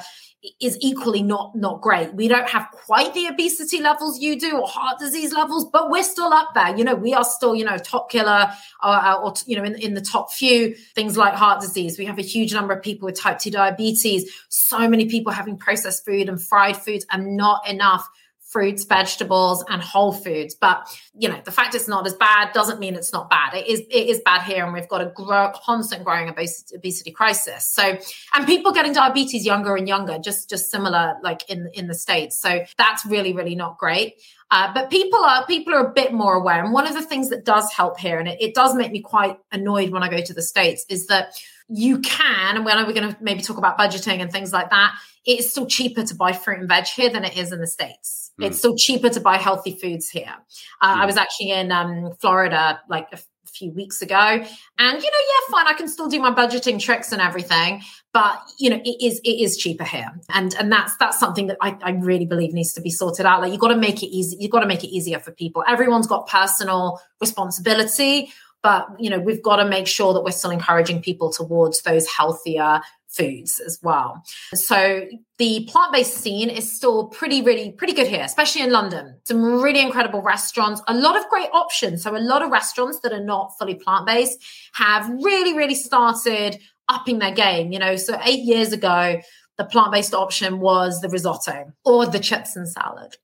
is 0.60 0.76
equally 0.80 1.22
not 1.22 1.54
not 1.54 1.80
great. 1.80 2.14
We 2.14 2.26
don't 2.26 2.48
have 2.48 2.68
quite 2.72 3.14
the 3.14 3.28
obesity 3.28 3.80
levels 3.80 4.18
you 4.18 4.38
do 4.40 4.58
or 4.58 4.66
heart 4.66 4.98
disease 4.98 5.32
levels, 5.32 5.70
but 5.72 5.88
we're 5.88 6.02
still 6.02 6.32
up 6.32 6.48
there. 6.54 6.76
You 6.76 6.82
know, 6.82 6.96
we 6.96 7.14
are 7.14 7.24
still 7.24 7.54
you 7.54 7.64
know 7.64 7.78
top 7.78 8.10
killer 8.10 8.48
or, 8.82 8.90
uh, 8.90 9.14
uh, 9.14 9.20
or 9.22 9.34
you 9.46 9.56
know 9.56 9.62
in, 9.64 9.76
in 9.76 9.94
the 9.94 10.00
top 10.00 10.32
few 10.32 10.74
things 10.96 11.16
like 11.16 11.34
heart 11.34 11.60
disease. 11.60 11.96
We 11.96 12.06
have 12.06 12.18
a 12.18 12.22
huge 12.22 12.52
number 12.52 12.74
of 12.74 12.82
people 12.82 13.06
with 13.06 13.20
type 13.20 13.38
two 13.38 13.52
diabetes. 13.52 14.28
So 14.48 14.88
many 14.88 15.06
people 15.06 15.32
having 15.32 15.56
processed 15.56 16.04
food 16.04 16.28
and 16.28 16.42
fried 16.42 16.76
foods, 16.76 17.06
and 17.12 17.36
not 17.36 17.68
enough 17.68 18.08
fruits, 18.56 18.84
vegetables, 18.84 19.62
and 19.68 19.82
whole 19.82 20.14
foods. 20.14 20.54
But 20.54 20.88
you 21.14 21.28
know, 21.28 21.38
the 21.44 21.50
fact 21.50 21.74
it's 21.74 21.88
not 21.88 22.06
as 22.06 22.14
bad 22.14 22.54
doesn't 22.54 22.80
mean 22.80 22.94
it's 22.94 23.12
not 23.12 23.28
bad. 23.28 23.52
It 23.52 23.66
is 23.66 23.80
it 23.80 24.08
is 24.08 24.22
bad 24.24 24.44
here, 24.44 24.64
and 24.64 24.72
we've 24.72 24.88
got 24.88 25.02
a 25.02 25.12
grow, 25.14 25.52
constant 25.62 26.04
growing 26.04 26.30
obesity, 26.30 26.74
obesity 26.74 27.10
crisis. 27.10 27.68
So, 27.68 27.98
and 28.32 28.46
people 28.46 28.72
getting 28.72 28.94
diabetes 28.94 29.44
younger 29.44 29.76
and 29.76 29.86
younger, 29.86 30.18
just 30.18 30.48
just 30.48 30.70
similar 30.70 31.16
like 31.22 31.46
in 31.50 31.68
in 31.74 31.86
the 31.86 31.94
states. 31.94 32.40
So 32.40 32.60
that's 32.78 33.04
really 33.04 33.34
really 33.34 33.54
not 33.54 33.76
great. 33.76 34.14
Uh, 34.50 34.72
but 34.72 34.88
people 34.88 35.22
are 35.22 35.44
people 35.44 35.74
are 35.74 35.90
a 35.90 35.92
bit 35.92 36.14
more 36.14 36.32
aware. 36.32 36.64
And 36.64 36.72
one 36.72 36.86
of 36.86 36.94
the 36.94 37.02
things 37.02 37.28
that 37.28 37.44
does 37.44 37.70
help 37.74 38.00
here, 38.00 38.18
and 38.18 38.26
it, 38.26 38.40
it 38.40 38.54
does 38.54 38.74
make 38.74 38.90
me 38.90 39.02
quite 39.02 39.36
annoyed 39.52 39.90
when 39.90 40.02
I 40.02 40.08
go 40.08 40.22
to 40.22 40.32
the 40.32 40.42
states, 40.42 40.86
is 40.88 41.08
that 41.08 41.34
you 41.68 41.98
can, 42.00 42.56
and 42.56 42.64
when 42.64 42.76
we're 42.86 42.92
going 42.92 43.12
to 43.12 43.16
maybe 43.20 43.42
talk 43.42 43.58
about 43.58 43.78
budgeting 43.78 44.20
and 44.20 44.30
things 44.30 44.52
like 44.52 44.70
that, 44.70 44.94
it's 45.24 45.50
still 45.50 45.66
cheaper 45.66 46.04
to 46.04 46.14
buy 46.14 46.32
fruit 46.32 46.60
and 46.60 46.68
veg 46.68 46.86
here 46.86 47.10
than 47.10 47.24
it 47.24 47.36
is 47.36 47.52
in 47.52 47.60
the 47.60 47.66
States. 47.66 48.30
Mm. 48.40 48.46
It's 48.46 48.58
still 48.58 48.76
cheaper 48.76 49.08
to 49.10 49.20
buy 49.20 49.36
healthy 49.36 49.72
foods 49.72 50.08
here. 50.08 50.34
Uh, 50.80 50.94
mm. 50.94 51.00
I 51.00 51.06
was 51.06 51.16
actually 51.16 51.50
in 51.50 51.72
um, 51.72 52.12
Florida 52.20 52.80
like 52.88 53.08
a 53.12 53.18
few 53.48 53.72
weeks 53.72 54.00
ago, 54.02 54.16
and 54.16 54.42
you 54.42 54.44
know, 54.44 54.96
yeah, 55.00 55.50
fine, 55.50 55.66
I 55.66 55.72
can 55.72 55.88
still 55.88 56.08
do 56.08 56.20
my 56.20 56.30
budgeting 56.30 56.80
tricks 56.80 57.10
and 57.10 57.20
everything, 57.20 57.82
but 58.12 58.38
you 58.58 58.70
know, 58.70 58.80
it 58.84 59.04
is 59.04 59.20
it 59.24 59.40
is 59.42 59.56
cheaper 59.56 59.84
here, 59.84 60.12
and 60.32 60.54
and 60.54 60.70
that's 60.70 60.96
that's 60.98 61.18
something 61.18 61.48
that 61.48 61.56
I, 61.60 61.76
I 61.82 61.90
really 61.92 62.26
believe 62.26 62.52
needs 62.52 62.74
to 62.74 62.80
be 62.80 62.90
sorted 62.90 63.26
out. 63.26 63.40
Like 63.40 63.52
you 63.52 63.58
got 63.58 63.68
to 63.68 63.76
make 63.76 64.02
it 64.02 64.08
easy. 64.08 64.36
You've 64.38 64.52
got 64.52 64.60
to 64.60 64.66
make 64.66 64.84
it 64.84 64.88
easier 64.88 65.18
for 65.18 65.32
people. 65.32 65.64
Everyone's 65.66 66.06
got 66.06 66.28
personal 66.28 67.00
responsibility 67.20 68.32
but 68.66 68.88
you 68.98 69.08
know 69.08 69.20
we've 69.20 69.44
got 69.44 69.56
to 69.62 69.64
make 69.64 69.86
sure 69.86 70.12
that 70.12 70.24
we're 70.24 70.32
still 70.32 70.50
encouraging 70.50 71.00
people 71.00 71.30
towards 71.30 71.82
those 71.82 72.04
healthier 72.08 72.80
foods 73.06 73.60
as 73.60 73.78
well. 73.80 74.24
So 74.54 75.06
the 75.38 75.68
plant-based 75.70 76.14
scene 76.14 76.50
is 76.50 76.70
still 76.70 77.06
pretty 77.06 77.42
really 77.42 77.70
pretty 77.70 77.92
good 77.92 78.08
here 78.08 78.24
especially 78.24 78.62
in 78.62 78.72
london. 78.72 79.20
Some 79.22 79.62
really 79.62 79.80
incredible 79.80 80.20
restaurants. 80.20 80.82
A 80.88 80.94
lot 80.94 81.16
of 81.16 81.28
great 81.28 81.48
options. 81.52 82.02
So 82.02 82.16
a 82.16 82.18
lot 82.18 82.42
of 82.42 82.50
restaurants 82.50 82.98
that 83.04 83.12
are 83.12 83.24
not 83.24 83.52
fully 83.56 83.76
plant-based 83.76 84.44
have 84.72 85.08
really 85.22 85.56
really 85.56 85.76
started 85.76 86.58
upping 86.88 87.20
their 87.20 87.32
game. 87.32 87.70
You 87.70 87.78
know 87.78 87.94
so 87.94 88.18
eight 88.24 88.42
years 88.42 88.72
ago 88.72 89.20
the 89.58 89.64
plant-based 89.64 90.12
option 90.12 90.58
was 90.58 91.00
the 91.02 91.08
risotto 91.08 91.72
or 91.84 92.04
the 92.04 92.18
chips 92.18 92.56
and 92.56 92.68
salad. 92.68 93.16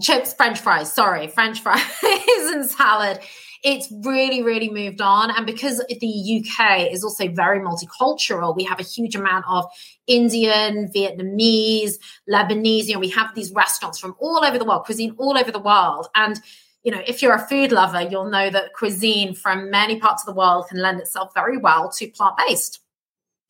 Chips 0.00 0.34
french 0.34 0.60
fries 0.60 0.92
sorry 0.92 1.26
french 1.26 1.60
fries 1.60 1.82
and 2.54 2.64
salad 2.70 3.18
it's 3.64 3.90
really, 4.04 4.42
really 4.42 4.68
moved 4.68 5.00
on. 5.00 5.30
And 5.30 5.46
because 5.46 5.78
the 5.88 6.44
UK 6.44 6.92
is 6.92 7.02
also 7.02 7.28
very 7.28 7.60
multicultural, 7.60 8.54
we 8.54 8.64
have 8.64 8.78
a 8.78 8.84
huge 8.84 9.16
amount 9.16 9.46
of 9.48 9.64
Indian, 10.06 10.92
Vietnamese, 10.94 11.94
Lebanese. 12.30 12.84
You 12.84 12.94
know, 12.94 13.00
we 13.00 13.08
have 13.08 13.34
these 13.34 13.50
restaurants 13.52 13.98
from 13.98 14.14
all 14.20 14.44
over 14.44 14.58
the 14.58 14.66
world, 14.66 14.84
cuisine 14.84 15.14
all 15.16 15.38
over 15.38 15.50
the 15.50 15.58
world. 15.58 16.08
And 16.14 16.38
you 16.84 16.92
know, 16.92 17.02
if 17.06 17.22
you're 17.22 17.34
a 17.34 17.48
food 17.48 17.72
lover, 17.72 18.02
you'll 18.02 18.28
know 18.28 18.50
that 18.50 18.74
cuisine 18.74 19.34
from 19.34 19.70
many 19.70 19.98
parts 19.98 20.22
of 20.22 20.26
the 20.26 20.38
world 20.38 20.66
can 20.68 20.82
lend 20.82 21.00
itself 21.00 21.32
very 21.32 21.56
well 21.56 21.90
to 21.92 22.06
plant 22.08 22.36
based. 22.46 22.80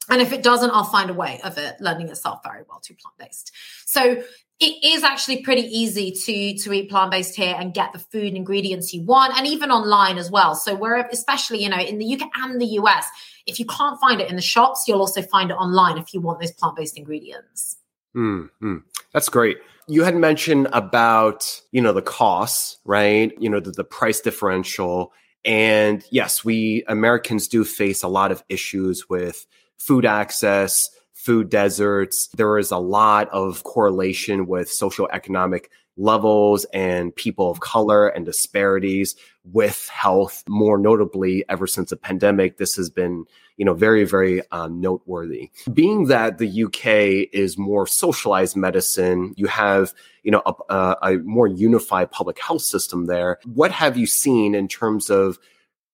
And 0.08 0.22
if 0.22 0.32
it 0.32 0.44
doesn't, 0.44 0.70
I'll 0.70 0.84
find 0.84 1.10
a 1.10 1.14
way 1.14 1.40
of 1.42 1.58
it 1.58 1.80
lending 1.80 2.08
itself 2.08 2.40
very 2.44 2.62
well 2.68 2.78
to 2.84 2.94
plant 2.94 3.16
based. 3.18 3.50
So 3.86 4.22
it 4.64 4.82
is 4.82 5.04
actually 5.04 5.42
pretty 5.42 5.62
easy 5.62 6.10
to 6.10 6.62
to 6.62 6.72
eat 6.72 6.88
plant 6.88 7.10
based 7.10 7.36
here 7.36 7.54
and 7.58 7.74
get 7.74 7.92
the 7.92 7.98
food 7.98 8.34
ingredients 8.34 8.94
you 8.94 9.02
want, 9.02 9.36
and 9.36 9.46
even 9.46 9.70
online 9.70 10.16
as 10.16 10.30
well. 10.30 10.54
So 10.54 10.74
we're 10.74 11.06
especially 11.12 11.62
you 11.62 11.68
know 11.68 11.78
in 11.78 11.98
the 11.98 12.14
UK 12.14 12.28
and 12.36 12.60
the 12.60 12.66
US, 12.80 13.06
if 13.46 13.60
you 13.60 13.66
can't 13.66 14.00
find 14.00 14.20
it 14.20 14.30
in 14.30 14.36
the 14.36 14.42
shops, 14.42 14.84
you'll 14.88 15.00
also 15.00 15.20
find 15.20 15.50
it 15.50 15.54
online 15.54 15.98
if 15.98 16.14
you 16.14 16.20
want 16.20 16.40
those 16.40 16.52
plant 16.52 16.76
based 16.76 16.96
ingredients. 16.96 17.76
Mm-hmm. 18.16 18.78
That's 19.12 19.28
great. 19.28 19.58
You 19.86 20.04
had 20.04 20.16
mentioned 20.16 20.68
about 20.72 21.60
you 21.70 21.82
know 21.82 21.92
the 21.92 22.02
costs, 22.02 22.78
right? 22.84 23.32
You 23.38 23.50
know 23.50 23.60
the, 23.60 23.70
the 23.70 23.84
price 23.84 24.20
differential, 24.20 25.12
and 25.44 26.02
yes, 26.10 26.42
we 26.42 26.84
Americans 26.88 27.48
do 27.48 27.64
face 27.64 28.02
a 28.02 28.08
lot 28.08 28.32
of 28.32 28.42
issues 28.48 29.10
with 29.10 29.46
food 29.76 30.06
access 30.06 30.88
food 31.24 31.48
deserts. 31.48 32.28
There 32.36 32.58
is 32.58 32.70
a 32.70 32.78
lot 32.78 33.30
of 33.30 33.64
correlation 33.64 34.46
with 34.46 34.68
socioeconomic 34.68 35.66
levels 35.96 36.66
and 36.74 37.14
people 37.14 37.50
of 37.50 37.60
color 37.60 38.08
and 38.08 38.26
disparities 38.26 39.16
with 39.44 39.88
health. 39.88 40.42
More 40.48 40.76
notably, 40.76 41.44
ever 41.48 41.66
since 41.66 41.90
the 41.90 41.96
pandemic, 41.96 42.58
this 42.58 42.76
has 42.76 42.90
been, 42.90 43.24
you 43.56 43.64
know, 43.64 43.74
very, 43.74 44.04
very 44.04 44.42
um, 44.50 44.80
noteworthy. 44.80 45.50
Being 45.72 46.06
that 46.06 46.38
the 46.38 46.64
UK 46.64 47.30
is 47.32 47.56
more 47.56 47.86
socialized 47.86 48.56
medicine, 48.56 49.32
you 49.36 49.46
have, 49.46 49.94
you 50.24 50.30
know, 50.30 50.42
a, 50.68 50.96
a 51.02 51.18
more 51.18 51.46
unified 51.46 52.10
public 52.10 52.38
health 52.38 52.62
system 52.62 53.06
there. 53.06 53.38
What 53.44 53.70
have 53.72 53.96
you 53.96 54.06
seen 54.06 54.54
in 54.54 54.68
terms 54.68 55.08
of 55.10 55.38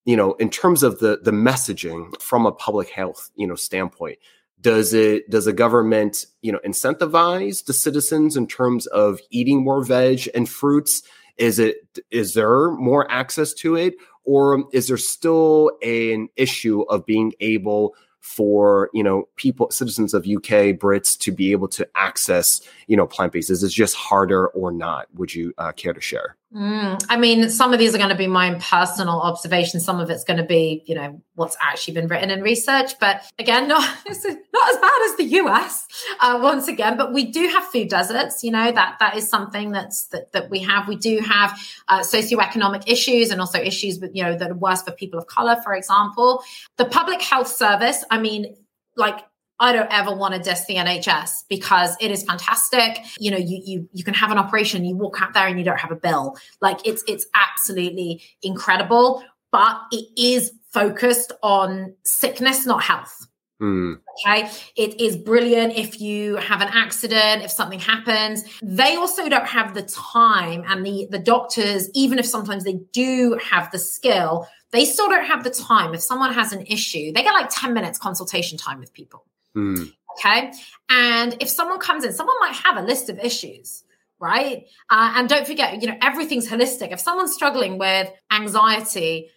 you 0.06 0.16
know, 0.16 0.32
in 0.34 0.48
terms 0.48 0.82
of 0.82 0.98
the 0.98 1.20
the 1.22 1.30
messaging 1.30 2.18
from 2.20 2.46
a 2.46 2.52
public 2.52 2.88
health, 2.88 3.30
you 3.36 3.46
know, 3.46 3.54
standpoint, 3.54 4.18
does 4.60 4.92
it 4.92 5.30
does 5.30 5.46
the 5.46 5.52
government, 5.52 6.26
you 6.42 6.52
know, 6.52 6.60
incentivize 6.64 7.64
the 7.64 7.72
citizens 7.72 8.36
in 8.36 8.46
terms 8.46 8.86
of 8.88 9.20
eating 9.30 9.64
more 9.64 9.84
veg 9.84 10.28
and 10.34 10.48
fruits? 10.48 11.02
Is 11.36 11.58
it 11.58 11.76
is 12.10 12.34
there 12.34 12.70
more 12.72 13.10
access 13.10 13.54
to 13.54 13.76
it, 13.76 13.94
or 14.24 14.64
is 14.72 14.88
there 14.88 14.96
still 14.96 15.72
an 15.82 16.28
issue 16.36 16.82
of 16.82 17.06
being 17.06 17.32
able 17.40 17.94
for 18.20 18.90
you 18.92 19.02
know 19.02 19.28
people 19.36 19.70
citizens 19.70 20.12
of 20.12 20.26
UK 20.26 20.76
Brits 20.76 21.18
to 21.18 21.32
be 21.32 21.52
able 21.52 21.68
to 21.68 21.88
access 21.94 22.60
you 22.86 22.96
know 22.96 23.06
plant 23.06 23.32
based? 23.32 23.50
Is 23.50 23.62
it 23.62 23.70
just 23.70 23.94
harder 23.94 24.48
or 24.48 24.72
not? 24.72 25.06
Would 25.14 25.34
you 25.34 25.54
uh, 25.56 25.72
care 25.72 25.94
to 25.94 26.00
share? 26.00 26.36
Mm, 26.52 27.00
I 27.08 27.16
mean, 27.16 27.48
some 27.48 27.72
of 27.72 27.78
these 27.78 27.94
are 27.94 27.98
going 27.98 28.10
to 28.10 28.16
be 28.16 28.26
my 28.26 28.54
personal 28.54 29.20
observations. 29.20 29.84
Some 29.84 30.00
of 30.00 30.10
it's 30.10 30.24
going 30.24 30.38
to 30.38 30.44
be, 30.44 30.82
you 30.84 30.96
know, 30.96 31.22
what's 31.36 31.56
actually 31.60 31.94
been 31.94 32.08
written 32.08 32.28
in 32.28 32.42
research. 32.42 32.98
But 32.98 33.22
again, 33.38 33.68
not, 33.68 33.82
not 34.04 34.70
as 34.70 34.76
bad 34.78 35.02
as 35.04 35.16
the 35.16 35.24
US 35.42 35.86
uh, 36.20 36.40
once 36.42 36.66
again. 36.66 36.96
But 36.96 37.12
we 37.12 37.26
do 37.26 37.46
have 37.46 37.64
food 37.66 37.88
deserts. 37.88 38.42
You 38.42 38.50
know 38.50 38.72
that 38.72 38.96
that 38.98 39.16
is 39.16 39.28
something 39.28 39.70
that's 39.70 40.08
that, 40.08 40.32
that 40.32 40.50
we 40.50 40.58
have. 40.60 40.88
We 40.88 40.96
do 40.96 41.20
have 41.20 41.56
uh, 41.86 42.00
socioeconomic 42.00 42.82
issues 42.88 43.30
and 43.30 43.40
also 43.40 43.60
issues 43.60 44.00
with 44.00 44.10
you 44.12 44.24
know 44.24 44.36
that 44.36 44.50
are 44.50 44.54
worse 44.54 44.82
for 44.82 44.90
people 44.90 45.20
of 45.20 45.28
color, 45.28 45.56
for 45.62 45.74
example. 45.74 46.42
The 46.78 46.84
public 46.84 47.22
health 47.22 47.48
service. 47.48 48.04
I 48.10 48.18
mean, 48.18 48.56
like 48.96 49.20
I 49.60 49.72
don't 49.72 49.92
ever 49.92 50.14
want 50.14 50.34
to 50.34 50.40
diss 50.40 50.64
the 50.64 50.76
NHS 50.76 51.44
because 51.48 51.94
it 52.00 52.10
is 52.10 52.24
fantastic. 52.24 52.98
You 53.18 53.30
know, 53.30 53.36
you 53.36 53.60
you 53.64 53.88
you 53.92 54.02
can 54.02 54.14
have 54.14 54.30
an 54.30 54.38
operation, 54.38 54.84
you 54.84 54.96
walk 54.96 55.20
out 55.20 55.34
there 55.34 55.46
and 55.46 55.58
you 55.58 55.64
don't 55.64 55.78
have 55.78 55.92
a 55.92 55.96
bill. 55.96 56.36
Like 56.60 56.78
it's 56.86 57.04
it's 57.06 57.26
absolutely 57.34 58.22
incredible, 58.42 59.22
but 59.52 59.80
it 59.92 60.06
is 60.16 60.52
focused 60.72 61.32
on 61.42 61.94
sickness, 62.04 62.64
not 62.64 62.82
health. 62.82 63.26
Mm. 63.60 64.00
Okay. 64.26 64.50
It 64.76 64.98
is 65.00 65.18
brilliant 65.18 65.76
if 65.76 66.00
you 66.00 66.36
have 66.36 66.62
an 66.62 66.68
accident, 66.72 67.42
if 67.42 67.50
something 67.50 67.78
happens. 67.78 68.44
They 68.62 68.96
also 68.96 69.28
don't 69.28 69.46
have 69.46 69.74
the 69.74 69.82
time 69.82 70.64
and 70.66 70.84
the, 70.84 71.08
the 71.10 71.18
doctors, 71.18 71.90
even 71.94 72.18
if 72.18 72.24
sometimes 72.24 72.64
they 72.64 72.80
do 72.92 73.38
have 73.42 73.70
the 73.70 73.78
skill, 73.78 74.48
they 74.70 74.86
still 74.86 75.08
don't 75.08 75.26
have 75.26 75.44
the 75.44 75.50
time. 75.50 75.92
If 75.92 76.00
someone 76.00 76.32
has 76.32 76.52
an 76.52 76.64
issue, 76.66 77.12
they 77.12 77.22
get 77.22 77.34
like 77.34 77.50
10 77.50 77.74
minutes 77.74 77.98
consultation 77.98 78.56
time 78.56 78.80
with 78.80 78.94
people. 78.94 79.26
Mm. 79.56 79.92
Okay. 80.18 80.52
And 80.88 81.36
if 81.40 81.48
someone 81.48 81.78
comes 81.78 82.04
in, 82.04 82.12
someone 82.12 82.36
might 82.40 82.54
have 82.54 82.76
a 82.76 82.82
list 82.82 83.08
of 83.08 83.18
issues, 83.18 83.84
right? 84.18 84.66
Uh, 84.90 85.14
and 85.16 85.28
don't 85.28 85.46
forget, 85.46 85.80
you 85.80 85.88
know, 85.88 85.96
everything's 86.02 86.48
holistic. 86.48 86.92
If 86.92 87.00
someone's 87.00 87.32
struggling 87.32 87.78
with 87.78 88.10
anxiety, 88.30 89.30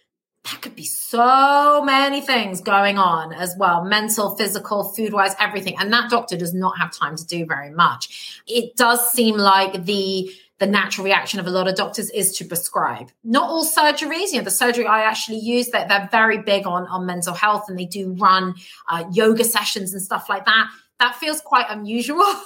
that 0.44 0.60
could 0.60 0.76
be 0.76 0.84
so 0.84 1.82
many 1.84 2.20
things 2.20 2.60
going 2.60 2.98
on 2.98 3.32
as 3.32 3.54
well 3.58 3.82
mental, 3.84 4.36
physical, 4.36 4.84
food 4.92 5.12
wise, 5.12 5.34
everything. 5.40 5.76
And 5.78 5.92
that 5.92 6.10
doctor 6.10 6.36
does 6.36 6.52
not 6.52 6.78
have 6.78 6.92
time 6.92 7.16
to 7.16 7.26
do 7.26 7.46
very 7.46 7.70
much. 7.70 8.42
It 8.46 8.76
does 8.76 9.10
seem 9.10 9.38
like 9.38 9.84
the 9.84 10.30
the 10.58 10.66
natural 10.66 11.04
reaction 11.04 11.40
of 11.40 11.46
a 11.46 11.50
lot 11.50 11.66
of 11.66 11.74
doctors 11.74 12.10
is 12.10 12.36
to 12.38 12.44
prescribe. 12.44 13.10
Not 13.24 13.48
all 13.48 13.66
surgeries, 13.66 14.32
you 14.32 14.38
know, 14.38 14.44
the 14.44 14.50
surgery 14.50 14.86
I 14.86 15.02
actually 15.02 15.38
use, 15.38 15.68
they're, 15.68 15.86
they're, 15.88 16.08
very 16.10 16.38
big 16.38 16.66
on, 16.66 16.86
on 16.86 17.06
mental 17.06 17.34
health 17.34 17.64
and 17.68 17.78
they 17.78 17.86
do 17.86 18.12
run 18.12 18.54
uh, 18.88 19.04
yoga 19.12 19.44
sessions 19.44 19.92
and 19.92 20.02
stuff 20.02 20.28
like 20.28 20.44
that. 20.44 20.68
That 21.00 21.16
feels 21.16 21.40
quite 21.40 21.66
unusual. 21.68 22.20
um, 22.22 22.38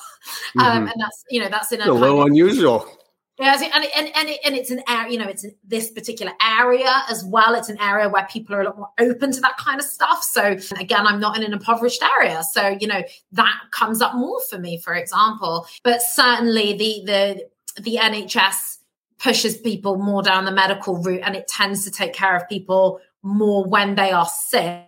mm-hmm. 0.57 0.87
and 0.87 0.94
that's, 0.99 1.25
you 1.31 1.40
know, 1.40 1.49
that's 1.51 1.71
in 1.71 1.83
a, 1.83 1.90
a 1.90 1.92
little 1.92 2.23
unusual. 2.23 2.88
Yeah, 3.38 3.55
and 3.55 3.85
and 3.94 4.11
and, 4.16 4.29
it, 4.29 4.40
and 4.44 4.57
it's 4.57 4.73
an 4.73 4.83
area, 4.88 5.12
you 5.12 5.18
know, 5.18 5.29
it's 5.29 5.47
this 5.62 5.92
particular 5.92 6.33
area 6.42 7.05
as 7.09 7.25
well. 7.25 7.55
It's 7.55 7.68
an 7.68 7.81
area 7.81 8.09
where 8.09 8.27
people 8.29 8.57
are 8.57 8.62
a 8.62 8.64
lot 8.64 8.77
more 8.77 8.88
open 8.99 9.31
to 9.31 9.40
that 9.42 9.57
kind 9.59 9.79
of 9.79 9.87
stuff. 9.87 10.25
So 10.25 10.57
again, 10.77 11.07
I'm 11.07 11.21
not 11.21 11.37
in 11.37 11.44
an 11.44 11.53
impoverished 11.53 12.03
area, 12.03 12.42
so 12.42 12.77
you 12.81 12.88
know 12.88 13.01
that 13.33 13.61
comes 13.71 14.03
up 14.03 14.16
more 14.16 14.40
for 14.51 14.59
me, 14.59 14.81
for 14.81 14.94
example. 14.94 15.68
But 15.85 16.03
certainly 16.03 16.77
the 16.77 17.03
the 17.07 17.49
the 17.84 17.96
NHS 17.96 18.78
pushes 19.18 19.56
people 19.56 19.96
more 19.96 20.22
down 20.22 20.44
the 20.44 20.52
medical 20.52 20.96
route 20.96 21.22
and 21.24 21.34
it 21.34 21.48
tends 21.48 21.84
to 21.84 21.90
take 21.90 22.12
care 22.12 22.36
of 22.36 22.48
people 22.48 23.00
more 23.22 23.64
when 23.64 23.94
they 23.96 24.12
are 24.12 24.26
sick. 24.26 24.84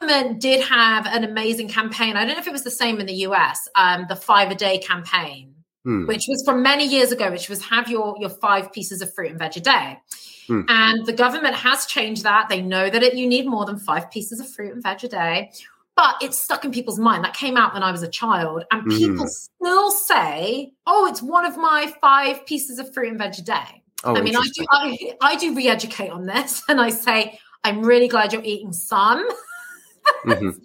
Government 0.00 0.40
did 0.40 0.64
have 0.64 1.06
an 1.06 1.22
amazing 1.22 1.68
campaign. 1.68 2.16
I 2.16 2.24
don't 2.24 2.34
know 2.34 2.40
if 2.40 2.46
it 2.46 2.52
was 2.52 2.64
the 2.64 2.70
same 2.70 2.98
in 2.98 3.06
the 3.06 3.14
US, 3.26 3.68
um, 3.76 4.06
the 4.08 4.16
five 4.16 4.50
a 4.50 4.54
day 4.54 4.78
campaign, 4.78 5.54
hmm. 5.84 6.06
which 6.06 6.24
was 6.28 6.42
from 6.44 6.62
many 6.62 6.86
years 6.86 7.12
ago, 7.12 7.30
which 7.30 7.48
was 7.48 7.62
have 7.66 7.88
your, 7.88 8.16
your 8.18 8.30
five 8.30 8.72
pieces 8.72 9.00
of 9.00 9.14
fruit 9.14 9.30
and 9.30 9.38
veg 9.38 9.56
a 9.56 9.60
day. 9.60 9.98
Hmm. 10.48 10.62
And 10.68 11.06
the 11.06 11.12
government 11.12 11.54
has 11.54 11.86
changed 11.86 12.24
that. 12.24 12.48
They 12.48 12.60
know 12.60 12.90
that 12.90 13.02
it, 13.02 13.14
you 13.14 13.28
need 13.28 13.46
more 13.46 13.64
than 13.64 13.78
five 13.78 14.10
pieces 14.10 14.40
of 14.40 14.50
fruit 14.50 14.72
and 14.72 14.82
veg 14.82 15.04
a 15.04 15.08
day 15.08 15.52
but 15.96 16.16
it's 16.20 16.38
stuck 16.38 16.64
in 16.64 16.72
people's 16.72 16.98
mind. 16.98 17.24
That 17.24 17.34
came 17.34 17.56
out 17.56 17.74
when 17.74 17.82
I 17.82 17.92
was 17.92 18.02
a 18.02 18.08
child, 18.08 18.64
and 18.70 18.86
mm. 18.86 18.98
people 18.98 19.26
still 19.26 19.90
say, 19.90 20.72
"Oh, 20.86 21.06
it's 21.06 21.22
one 21.22 21.44
of 21.44 21.56
my 21.56 21.92
five 22.00 22.46
pieces 22.46 22.78
of 22.78 22.92
fruit 22.92 23.08
and 23.08 23.18
veg 23.18 23.34
a 23.38 23.42
day." 23.42 23.82
Oh, 24.04 24.16
I 24.16 24.20
mean, 24.20 24.36
I 24.36 24.42
do, 24.54 24.66
I, 24.70 25.14
I 25.20 25.36
do 25.36 25.54
re-educate 25.54 26.10
on 26.10 26.26
this, 26.26 26.62
and 26.68 26.80
I 26.80 26.90
say, 26.90 27.38
"I'm 27.64 27.82
really 27.82 28.08
glad 28.08 28.32
you're 28.32 28.44
eating 28.44 28.72
some." 28.72 29.26
mm-hmm. 30.26 30.50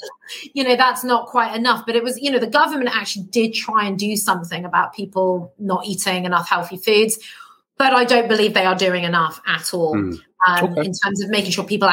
You 0.54 0.66
know, 0.66 0.76
that's 0.76 1.06
not 1.06 1.28
quite 1.28 1.56
enough, 1.56 1.86
but 1.86 1.96
it 1.96 2.04
was, 2.04 2.20
you 2.20 2.30
know, 2.32 2.40
the 2.40 2.48
government 2.48 2.94
actually 2.94 3.28
did 3.30 3.54
try 3.54 3.86
and 3.86 3.98
do 3.98 4.18
something 4.18 4.66
about 4.66 4.94
people 4.94 5.54
not 5.58 5.86
eating 5.86 6.26
enough 6.26 6.50
healthy 6.50 6.76
foods, 6.76 7.18
but 7.78 7.94
I 7.94 8.04
don't 8.04 8.28
believe 8.28 8.54
they 8.54 8.66
are 8.66 8.76
doing 8.76 9.06
enough 9.06 9.40
at 9.48 9.74
all 9.74 9.96
mm. 9.96 10.20
um, 10.46 10.66
okay. 10.66 10.82
in 10.82 10.92
terms 10.92 11.24
of 11.24 11.30
making 11.30 11.52
sure 11.52 11.64
people 11.64 11.90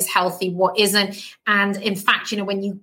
is 0.00 0.08
healthy, 0.08 0.50
what 0.50 0.78
isn't. 0.78 1.34
And 1.46 1.76
in 1.76 1.96
fact, 1.96 2.32
you 2.32 2.38
know, 2.38 2.44
when 2.44 2.62
you 2.62 2.80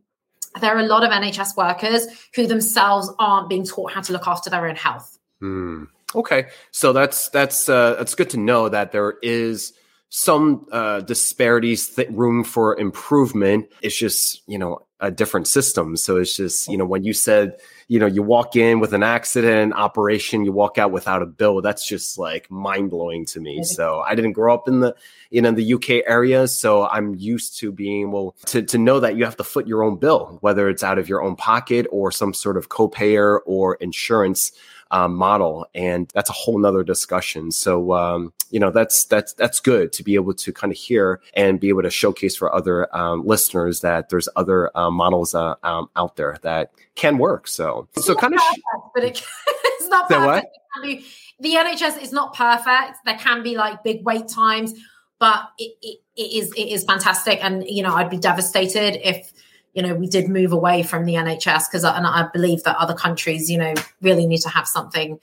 there 0.61 0.75
are 0.75 0.79
a 0.79 0.87
lot 0.87 1.03
of 1.03 1.11
NHS 1.11 1.55
workers 1.55 2.07
who 2.33 2.47
themselves 2.47 3.09
aren't 3.19 3.49
being 3.49 3.63
taught 3.63 3.91
how 3.91 4.01
to 4.01 4.13
look 4.13 4.27
after 4.27 4.49
their 4.49 4.67
own 4.67 4.75
health. 4.75 5.19
Mm. 5.41 5.87
Okay, 6.15 6.47
so 6.71 6.93
that's 6.93 7.29
that's 7.29 7.67
uh, 7.67 7.95
that's 7.95 8.15
good 8.15 8.29
to 8.31 8.37
know 8.37 8.69
that 8.69 8.91
there 8.91 9.15
is 9.21 9.73
some 10.09 10.65
uh, 10.71 11.01
disparities, 11.01 11.89
th- 11.89 12.09
room 12.09 12.43
for 12.43 12.79
improvement. 12.79 13.67
It's 13.81 13.97
just 13.97 14.41
you 14.47 14.57
know 14.57 14.86
a 14.99 15.11
different 15.11 15.47
system. 15.47 15.95
So 15.97 16.17
it's 16.17 16.35
just 16.35 16.67
you 16.67 16.77
know 16.77 16.85
when 16.85 17.03
you 17.03 17.13
said 17.13 17.57
you 17.89 17.99
know, 17.99 18.05
you 18.05 18.21
walk 18.21 18.55
in 18.57 18.79
with 18.81 18.93
an 18.93 19.01
accident, 19.01 19.73
operation, 19.73 20.43
you 20.43 20.51
walk 20.51 20.77
out 20.77 20.91
without 20.91 21.21
a 21.21 21.25
bill. 21.25 21.61
That's 21.61 21.87
just 21.87 22.17
like 22.17 22.51
mind 22.51 22.89
blowing 22.89 23.25
to 23.27 23.39
me. 23.39 23.63
So 23.63 24.01
I 24.01 24.13
didn't 24.13 24.33
grow 24.33 24.53
up 24.53 24.67
in 24.67 24.81
the, 24.81 24.93
you 25.29 25.41
know, 25.41 25.51
the 25.51 25.73
UK 25.73 26.03
area. 26.05 26.49
So 26.49 26.85
I'm 26.87 27.15
used 27.15 27.57
to 27.59 27.71
being 27.71 28.09
able 28.09 28.35
to, 28.47 28.61
to 28.61 28.77
know 28.77 28.99
that 28.99 29.15
you 29.15 29.23
have 29.23 29.37
to 29.37 29.43
foot 29.43 29.67
your 29.67 29.83
own 29.83 29.97
bill, 29.97 30.37
whether 30.41 30.67
it's 30.67 30.83
out 30.83 30.99
of 30.99 31.07
your 31.07 31.23
own 31.23 31.37
pocket 31.37 31.87
or 31.89 32.11
some 32.11 32.33
sort 32.33 32.57
of 32.57 32.67
co-payer 32.67 33.39
or 33.39 33.75
insurance 33.75 34.51
um, 34.91 35.15
model, 35.15 35.65
and 35.73 36.09
that's 36.13 36.29
a 36.29 36.33
whole 36.33 36.57
nother 36.57 36.83
discussion. 36.83 37.51
So 37.51 37.93
um, 37.93 38.33
you 38.49 38.59
know 38.59 38.71
that's 38.71 39.05
that's 39.05 39.33
that's 39.33 39.59
good 39.59 39.91
to 39.93 40.03
be 40.03 40.15
able 40.15 40.33
to 40.33 40.53
kind 40.53 40.71
of 40.71 40.77
hear 40.77 41.21
and 41.33 41.59
be 41.59 41.69
able 41.69 41.83
to 41.83 41.89
showcase 41.89 42.35
for 42.35 42.53
other 42.53 42.93
um, 42.95 43.25
listeners 43.25 43.81
that 43.81 44.09
there's 44.09 44.29
other 44.35 44.75
uh, 44.77 44.89
models 44.89 45.35
uh, 45.35 45.55
um, 45.63 45.89
out 45.95 46.15
there 46.15 46.37
that 46.43 46.71
can 46.95 47.17
work. 47.17 47.47
So 47.47 47.87
it's 47.95 48.05
so 48.05 48.15
kind 48.15 48.33
of, 48.33 48.39
perfect, 48.39 48.93
but 48.93 49.03
it, 49.03 49.23
it's 49.47 49.89
not 49.89 50.09
perfect. 50.09 50.57
It 50.83 51.03
the 51.39 51.53
NHS 51.53 52.01
is 52.01 52.11
not 52.11 52.33
perfect. 52.33 52.97
There 53.05 53.17
can 53.17 53.43
be 53.43 53.55
like 53.55 53.83
big 53.83 54.03
wait 54.03 54.27
times, 54.27 54.73
but 55.19 55.49
it, 55.57 55.75
it, 55.81 55.99
it 56.15 56.21
is 56.21 56.51
it 56.53 56.67
is 56.67 56.83
fantastic. 56.83 57.43
And 57.43 57.63
you 57.67 57.83
know, 57.83 57.93
I'd 57.93 58.09
be 58.09 58.17
devastated 58.17 59.07
if 59.07 59.31
you 59.77 59.83
know, 59.83 59.93
we 59.93 60.07
did 60.07 60.27
move 60.27 60.51
away 60.51 60.81
from 60.81 61.05
the 61.05 61.13
NHS 61.13 61.69
because, 61.69 61.83
and 61.83 62.07
I 62.07 62.27
believe 62.33 62.63
that 62.63 62.75
other 62.77 62.95
countries, 62.95 63.47
you 63.47 63.59
know, 63.59 63.75
really 64.01 64.25
need 64.25 64.41
to 64.41 64.49
have 64.49 64.67
something 64.67 65.19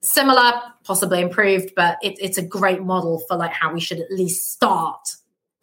similar, 0.00 0.52
possibly 0.84 1.20
improved, 1.20 1.72
but 1.74 1.98
it, 2.04 2.16
it's 2.20 2.38
a 2.38 2.42
great 2.42 2.84
model 2.84 3.18
for 3.26 3.36
like 3.36 3.50
how 3.50 3.74
we 3.74 3.80
should 3.80 3.98
at 3.98 4.08
least 4.12 4.52
start. 4.52 5.08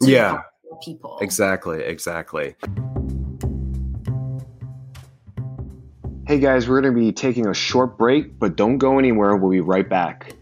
yeah, 0.02 0.42
people. 0.84 1.18
Exactly, 1.22 1.84
exactly. 1.84 2.58
Hey 6.28 6.40
guys, 6.40 6.68
we're 6.68 6.82
going 6.82 6.94
to 6.94 7.00
be 7.00 7.14
taking 7.14 7.48
a 7.48 7.54
short 7.54 7.98
break, 7.98 8.38
but 8.40 8.58
don't 8.58 8.78
go 8.78 9.00
anywhere. 9.00 9.38
We'll 9.38 9.52
be 9.52 9.62
right 9.62 9.88
back. 9.88 10.34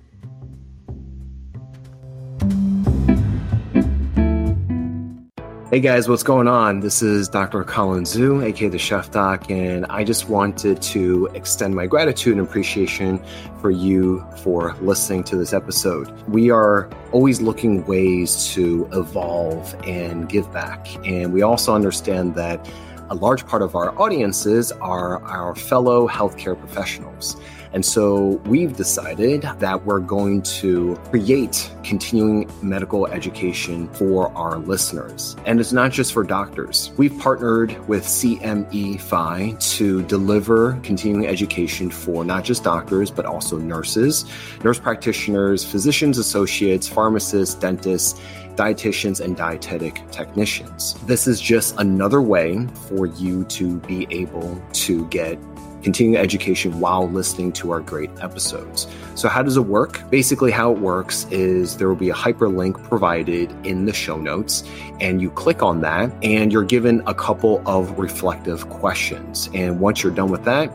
Hey 5.71 5.79
guys, 5.79 6.09
what's 6.09 6.21
going 6.21 6.49
on? 6.49 6.81
This 6.81 7.01
is 7.01 7.29
Dr. 7.29 7.63
Colin 7.63 8.03
Zhu, 8.03 8.43
aka 8.43 8.67
the 8.67 8.77
Chef 8.77 9.09
Doc, 9.09 9.49
and 9.49 9.85
I 9.85 10.03
just 10.03 10.27
wanted 10.27 10.81
to 10.81 11.29
extend 11.33 11.77
my 11.77 11.87
gratitude 11.87 12.37
and 12.37 12.45
appreciation 12.45 13.23
for 13.61 13.71
you 13.71 14.21
for 14.43 14.75
listening 14.81 15.23
to 15.23 15.37
this 15.37 15.53
episode. 15.53 16.11
We 16.27 16.51
are 16.51 16.89
always 17.13 17.39
looking 17.39 17.85
ways 17.85 18.51
to 18.53 18.89
evolve 18.91 19.73
and 19.87 20.27
give 20.27 20.51
back, 20.51 20.87
and 21.07 21.31
we 21.31 21.41
also 21.41 21.73
understand 21.73 22.35
that 22.35 22.69
a 23.09 23.15
large 23.15 23.47
part 23.47 23.61
of 23.61 23.73
our 23.73 23.97
audiences 23.97 24.73
are 24.73 25.23
our 25.23 25.55
fellow 25.55 26.05
healthcare 26.05 26.59
professionals. 26.59 27.37
And 27.73 27.85
so 27.85 28.41
we've 28.45 28.75
decided 28.75 29.41
that 29.41 29.85
we're 29.85 29.99
going 29.99 30.41
to 30.43 30.95
create 31.09 31.71
continuing 31.83 32.49
medical 32.61 33.07
education 33.07 33.87
for 33.93 34.31
our 34.33 34.57
listeners. 34.57 35.35
And 35.45 35.59
it's 35.59 35.71
not 35.71 35.91
just 35.91 36.13
for 36.13 36.23
doctors. 36.23 36.91
We've 36.97 37.17
partnered 37.17 37.77
with 37.87 38.03
CMEfy 38.03 39.77
to 39.77 40.03
deliver 40.03 40.73
continuing 40.83 41.27
education 41.27 41.89
for 41.89 42.25
not 42.25 42.43
just 42.43 42.63
doctors, 42.63 43.09
but 43.09 43.25
also 43.25 43.57
nurses, 43.57 44.25
nurse 44.63 44.79
practitioners, 44.79 45.63
physicians 45.63 46.17
associates, 46.17 46.87
pharmacists, 46.87 47.55
dentists, 47.55 48.19
dietitians, 48.55 49.21
and 49.21 49.37
dietetic 49.37 50.09
technicians. 50.11 50.93
This 51.05 51.25
is 51.25 51.39
just 51.39 51.75
another 51.79 52.21
way 52.21 52.67
for 52.87 53.05
you 53.05 53.45
to 53.45 53.77
be 53.81 54.07
able 54.09 54.61
to 54.73 55.07
get 55.07 55.39
continuing 55.81 56.21
education 56.21 56.79
while 56.79 57.09
listening 57.09 57.51
to 57.53 57.71
our 57.71 57.81
great 57.81 58.09
episodes. 58.21 58.87
So, 59.15 59.27
how 59.27 59.43
does 59.43 59.57
it 59.57 59.61
work? 59.61 60.09
Basically, 60.09 60.51
how 60.51 60.71
it 60.71 60.79
works 60.79 61.25
is 61.31 61.77
there 61.77 61.87
will 61.87 61.95
be 61.95 62.09
a 62.09 62.13
hyperlink 62.13 62.81
provided 62.83 63.51
in 63.65 63.85
the 63.85 63.93
show 63.93 64.17
notes, 64.17 64.63
and 64.99 65.21
you 65.21 65.29
click 65.31 65.63
on 65.63 65.81
that, 65.81 66.11
and 66.23 66.51
you're 66.51 66.63
given 66.63 67.01
a 67.07 67.13
couple 67.13 67.61
of 67.65 67.97
reflective 67.97 68.69
questions. 68.69 69.49
And 69.53 69.79
once 69.79 70.03
you're 70.03 70.13
done 70.13 70.29
with 70.29 70.45
that, 70.45 70.71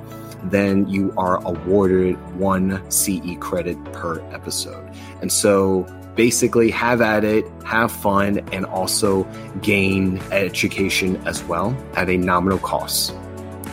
then 0.51 0.88
you 0.88 1.12
are 1.16 1.45
awarded 1.47 2.16
one 2.37 2.88
CE 2.90 3.37
credit 3.40 3.83
per 3.92 4.21
episode. 4.33 4.88
And 5.21 5.33
so 5.33 5.87
basically 6.14 6.71
have 6.71 7.01
at 7.01 7.25
it, 7.25 7.45
have 7.64 7.92
fun, 7.92 8.38
and 8.53 8.64
also 8.66 9.25
gain 9.61 10.19
education 10.33 11.16
as 11.27 11.45
well 11.45 11.77
at 11.95 12.09
a 12.09 12.16
nominal 12.16 12.59
cost. 12.59 13.14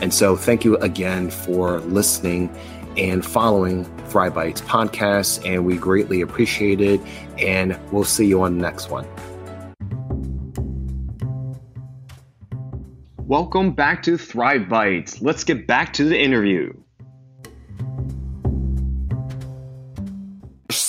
And 0.04 0.12
so, 0.12 0.36
thank 0.36 0.66
you 0.66 0.76
again 0.80 1.30
for 1.30 1.80
listening 1.80 2.54
and 2.98 3.24
following 3.24 3.86
Thrive 4.08 4.34
Bites 4.34 4.60
podcast. 4.60 5.42
And 5.50 5.64
we 5.64 5.78
greatly 5.78 6.20
appreciate 6.20 6.82
it. 6.82 7.00
And 7.38 7.80
we'll 7.90 8.04
see 8.04 8.26
you 8.26 8.42
on 8.42 8.58
the 8.58 8.62
next 8.62 8.90
one. 8.90 9.06
Welcome 13.20 13.72
back 13.72 14.02
to 14.02 14.18
Thrive 14.18 14.68
Bites. 14.68 15.22
Let's 15.22 15.42
get 15.42 15.66
back 15.66 15.94
to 15.94 16.04
the 16.04 16.20
interview. 16.20 16.74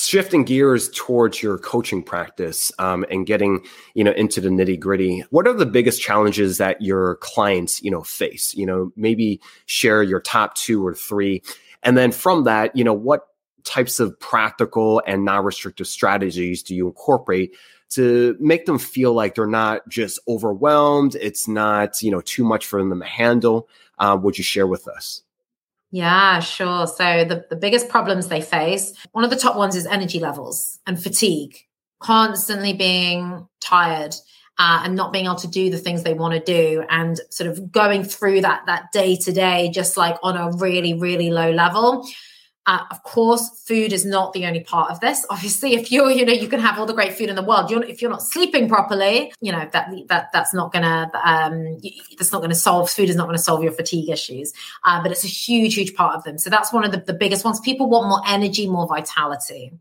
Shifting 0.06 0.44
gears 0.44 0.90
towards 0.92 1.42
your 1.42 1.58
coaching 1.58 2.04
practice 2.04 2.72
um, 2.80 3.06
and 3.10 3.26
getting 3.26 3.66
you 3.94 4.04
know 4.04 4.12
into 4.12 4.40
the 4.40 4.50
nitty 4.50 4.80
gritty 4.80 5.24
what 5.30 5.48
are 5.48 5.54
the 5.54 5.66
biggest 5.66 6.02
challenges 6.02 6.58
that 6.58 6.82
your 6.82 7.16
clients 7.18 7.82
you 7.84 7.92
know 7.92 8.04
face? 8.04 8.54
You 8.56 8.66
know 8.66 8.92
maybe 8.96 9.42
share 9.66 10.04
your 10.04 10.22
top 10.22 10.56
two 10.56 10.86
or 10.86 10.94
three. 10.94 11.42
And 11.84 11.98
then 11.98 12.12
from 12.12 12.44
that 12.46 12.76
you 12.76 12.84
know 12.84 12.94
what 12.94 13.28
types 13.64 14.00
of 14.00 14.20
practical 14.20 15.02
and 15.08 15.26
non-restrictive 15.26 15.88
strategies 15.88 16.62
do 16.62 16.76
you 16.76 16.88
incorporate 16.88 17.56
to 17.90 18.36
make 18.40 18.66
them 18.66 18.78
feel 18.78 19.14
like 19.14 19.36
they're 19.36 19.48
not 19.48 19.88
just 19.90 20.20
overwhelmed 20.28 21.16
it's 21.16 21.48
not 21.48 22.02
you 22.02 22.12
know 22.12 22.22
too 22.22 22.44
much 22.44 22.66
for 22.66 22.80
them 22.80 23.00
to 23.00 23.06
handle? 23.06 23.68
Uh, 23.98 24.18
would 24.22 24.38
you 24.38 24.44
share 24.44 24.68
with 24.68 24.88
us 24.88 25.25
yeah, 25.92 26.40
sure. 26.40 26.88
So 26.88 27.26
the, 27.26 27.46
the 27.50 27.56
biggest 27.56 27.90
problems 27.90 28.28
they 28.28 28.42
face, 28.42 28.94
one 29.12 29.24
of 29.24 29.30
the 29.30 29.36
top 29.36 29.56
ones 29.56 29.76
is 29.76 29.86
energy 29.86 30.20
levels 30.20 30.80
and 30.86 31.02
fatigue, 31.02 31.58
constantly 32.00 32.74
being 32.74 33.48
tired. 33.62 34.16
Uh, 34.58 34.84
and 34.86 34.96
not 34.96 35.12
being 35.12 35.26
able 35.26 35.36
to 35.36 35.50
do 35.50 35.70
the 35.70 35.78
things 35.78 36.04
they 36.04 36.14
want 36.14 36.34
to 36.34 36.40
do 36.40 36.82
and 36.90 37.20
sort 37.30 37.50
of 37.50 37.74
going 37.74 38.06
through 38.06 38.40
that 38.40 38.66
that 38.68 38.90
day 38.94 39.18
to 39.18 39.34
day 39.34 39.70
just 39.70 39.98
like 39.98 40.16
on 40.24 40.38
a 40.38 40.50
really 40.56 40.94
really 40.94 41.30
low 41.30 41.52
level 41.52 42.08
uh, 42.68 42.84
of 42.90 43.04
course, 43.04 43.50
food 43.66 43.94
is 43.94 44.06
not 44.06 44.34
the 44.34 44.46
only 44.46 44.62
part 44.62 44.90
of 44.90 45.00
this. 45.00 45.26
Obviously, 45.30 45.76
if 45.76 45.92
you're, 45.92 46.10
you 46.10 46.26
know, 46.26 46.34
you 46.34 46.48
can 46.48 46.60
have 46.60 46.80
all 46.80 46.86
the 46.86 46.94
great 46.94 47.14
food 47.14 47.30
in 47.30 47.36
the 47.36 47.44
world. 47.44 47.70
You're, 47.70 47.84
if 47.84 48.02
you're 48.02 48.12
not 48.12 48.24
sleeping 48.24 48.68
properly, 48.68 49.32
you 49.42 49.52
know 49.52 49.70
that 49.72 49.90
that 50.08 50.30
that's 50.34 50.54
not 50.54 50.74
gonna 50.74 51.12
um, 51.24 51.78
that's 52.18 52.32
not 52.32 52.42
gonna 52.42 52.56
solve. 52.56 52.90
Food 52.90 53.10
is 53.10 53.16
not 53.16 53.28
gonna 53.28 53.38
solve 53.38 53.64
your 53.64 53.72
fatigue 53.72 54.10
issues, 54.10 54.54
uh, 54.84 55.02
but 55.02 55.12
it's 55.12 55.24
a 55.24 55.28
huge, 55.28 55.76
huge 55.76 55.96
part 55.96 56.16
of 56.16 56.24
them. 56.24 56.38
So 56.38 56.50
that's 56.50 56.74
one 56.74 56.84
of 56.84 56.92
the, 56.92 56.98
the 56.98 57.14
biggest 57.14 57.46
ones. 57.46 57.60
People 57.60 57.90
want 57.90 58.10
more 58.10 58.22
energy, 58.28 58.68
more 58.68 58.88
vitality. 58.88 59.72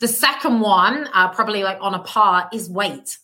The 0.00 0.08
second 0.08 0.60
one, 0.60 1.08
uh, 1.14 1.28
probably 1.28 1.62
like 1.62 1.78
on 1.80 1.94
a 1.94 2.00
par, 2.00 2.48
is 2.52 2.68
weight. 2.68 3.18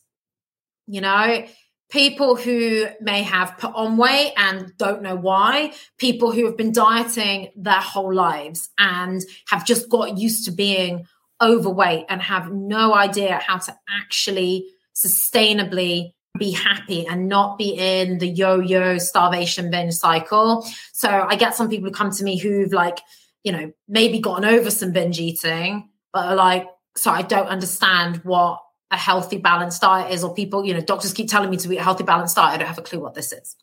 You 0.86 1.00
know, 1.00 1.44
people 1.90 2.36
who 2.36 2.86
may 3.00 3.22
have 3.22 3.56
put 3.58 3.74
on 3.74 3.96
weight 3.96 4.32
and 4.36 4.76
don't 4.76 5.02
know 5.02 5.16
why, 5.16 5.72
people 5.96 6.32
who 6.32 6.44
have 6.46 6.56
been 6.56 6.72
dieting 6.72 7.50
their 7.56 7.80
whole 7.80 8.14
lives 8.14 8.68
and 8.78 9.22
have 9.48 9.64
just 9.64 9.88
got 9.88 10.18
used 10.18 10.44
to 10.44 10.50
being 10.50 11.06
overweight 11.40 12.04
and 12.08 12.20
have 12.20 12.52
no 12.52 12.94
idea 12.94 13.40
how 13.46 13.58
to 13.58 13.74
actually 13.88 14.66
sustainably 14.94 16.12
be 16.38 16.50
happy 16.50 17.06
and 17.06 17.28
not 17.28 17.58
be 17.58 17.70
in 17.70 18.18
the 18.18 18.28
yo-yo 18.28 18.98
starvation 18.98 19.70
binge 19.70 19.94
cycle. 19.94 20.66
So 20.92 21.08
I 21.08 21.36
get 21.36 21.54
some 21.54 21.68
people 21.68 21.88
who 21.88 21.94
come 21.94 22.10
to 22.10 22.24
me 22.24 22.38
who've 22.38 22.72
like, 22.72 23.00
you 23.44 23.52
know, 23.52 23.72
maybe 23.88 24.20
gotten 24.20 24.44
over 24.44 24.70
some 24.70 24.92
binge 24.92 25.18
eating, 25.18 25.88
but 26.12 26.26
are 26.26 26.36
like, 26.36 26.66
so 26.96 27.10
I 27.10 27.22
don't 27.22 27.46
understand 27.46 28.18
what 28.24 28.60
a 28.90 28.96
healthy 28.96 29.38
balanced 29.38 29.82
diet 29.82 30.10
is 30.12 30.24
or 30.24 30.34
people 30.34 30.64
you 30.64 30.74
know 30.74 30.80
doctors 30.80 31.12
keep 31.12 31.28
telling 31.28 31.50
me 31.50 31.56
to 31.56 31.70
eat 31.72 31.78
a 31.78 31.82
healthy 31.82 32.04
balanced 32.04 32.36
diet 32.36 32.54
i 32.54 32.56
don't 32.56 32.68
have 32.68 32.78
a 32.78 32.82
clue 32.82 33.00
what 33.00 33.14
this 33.14 33.32
is. 33.32 33.56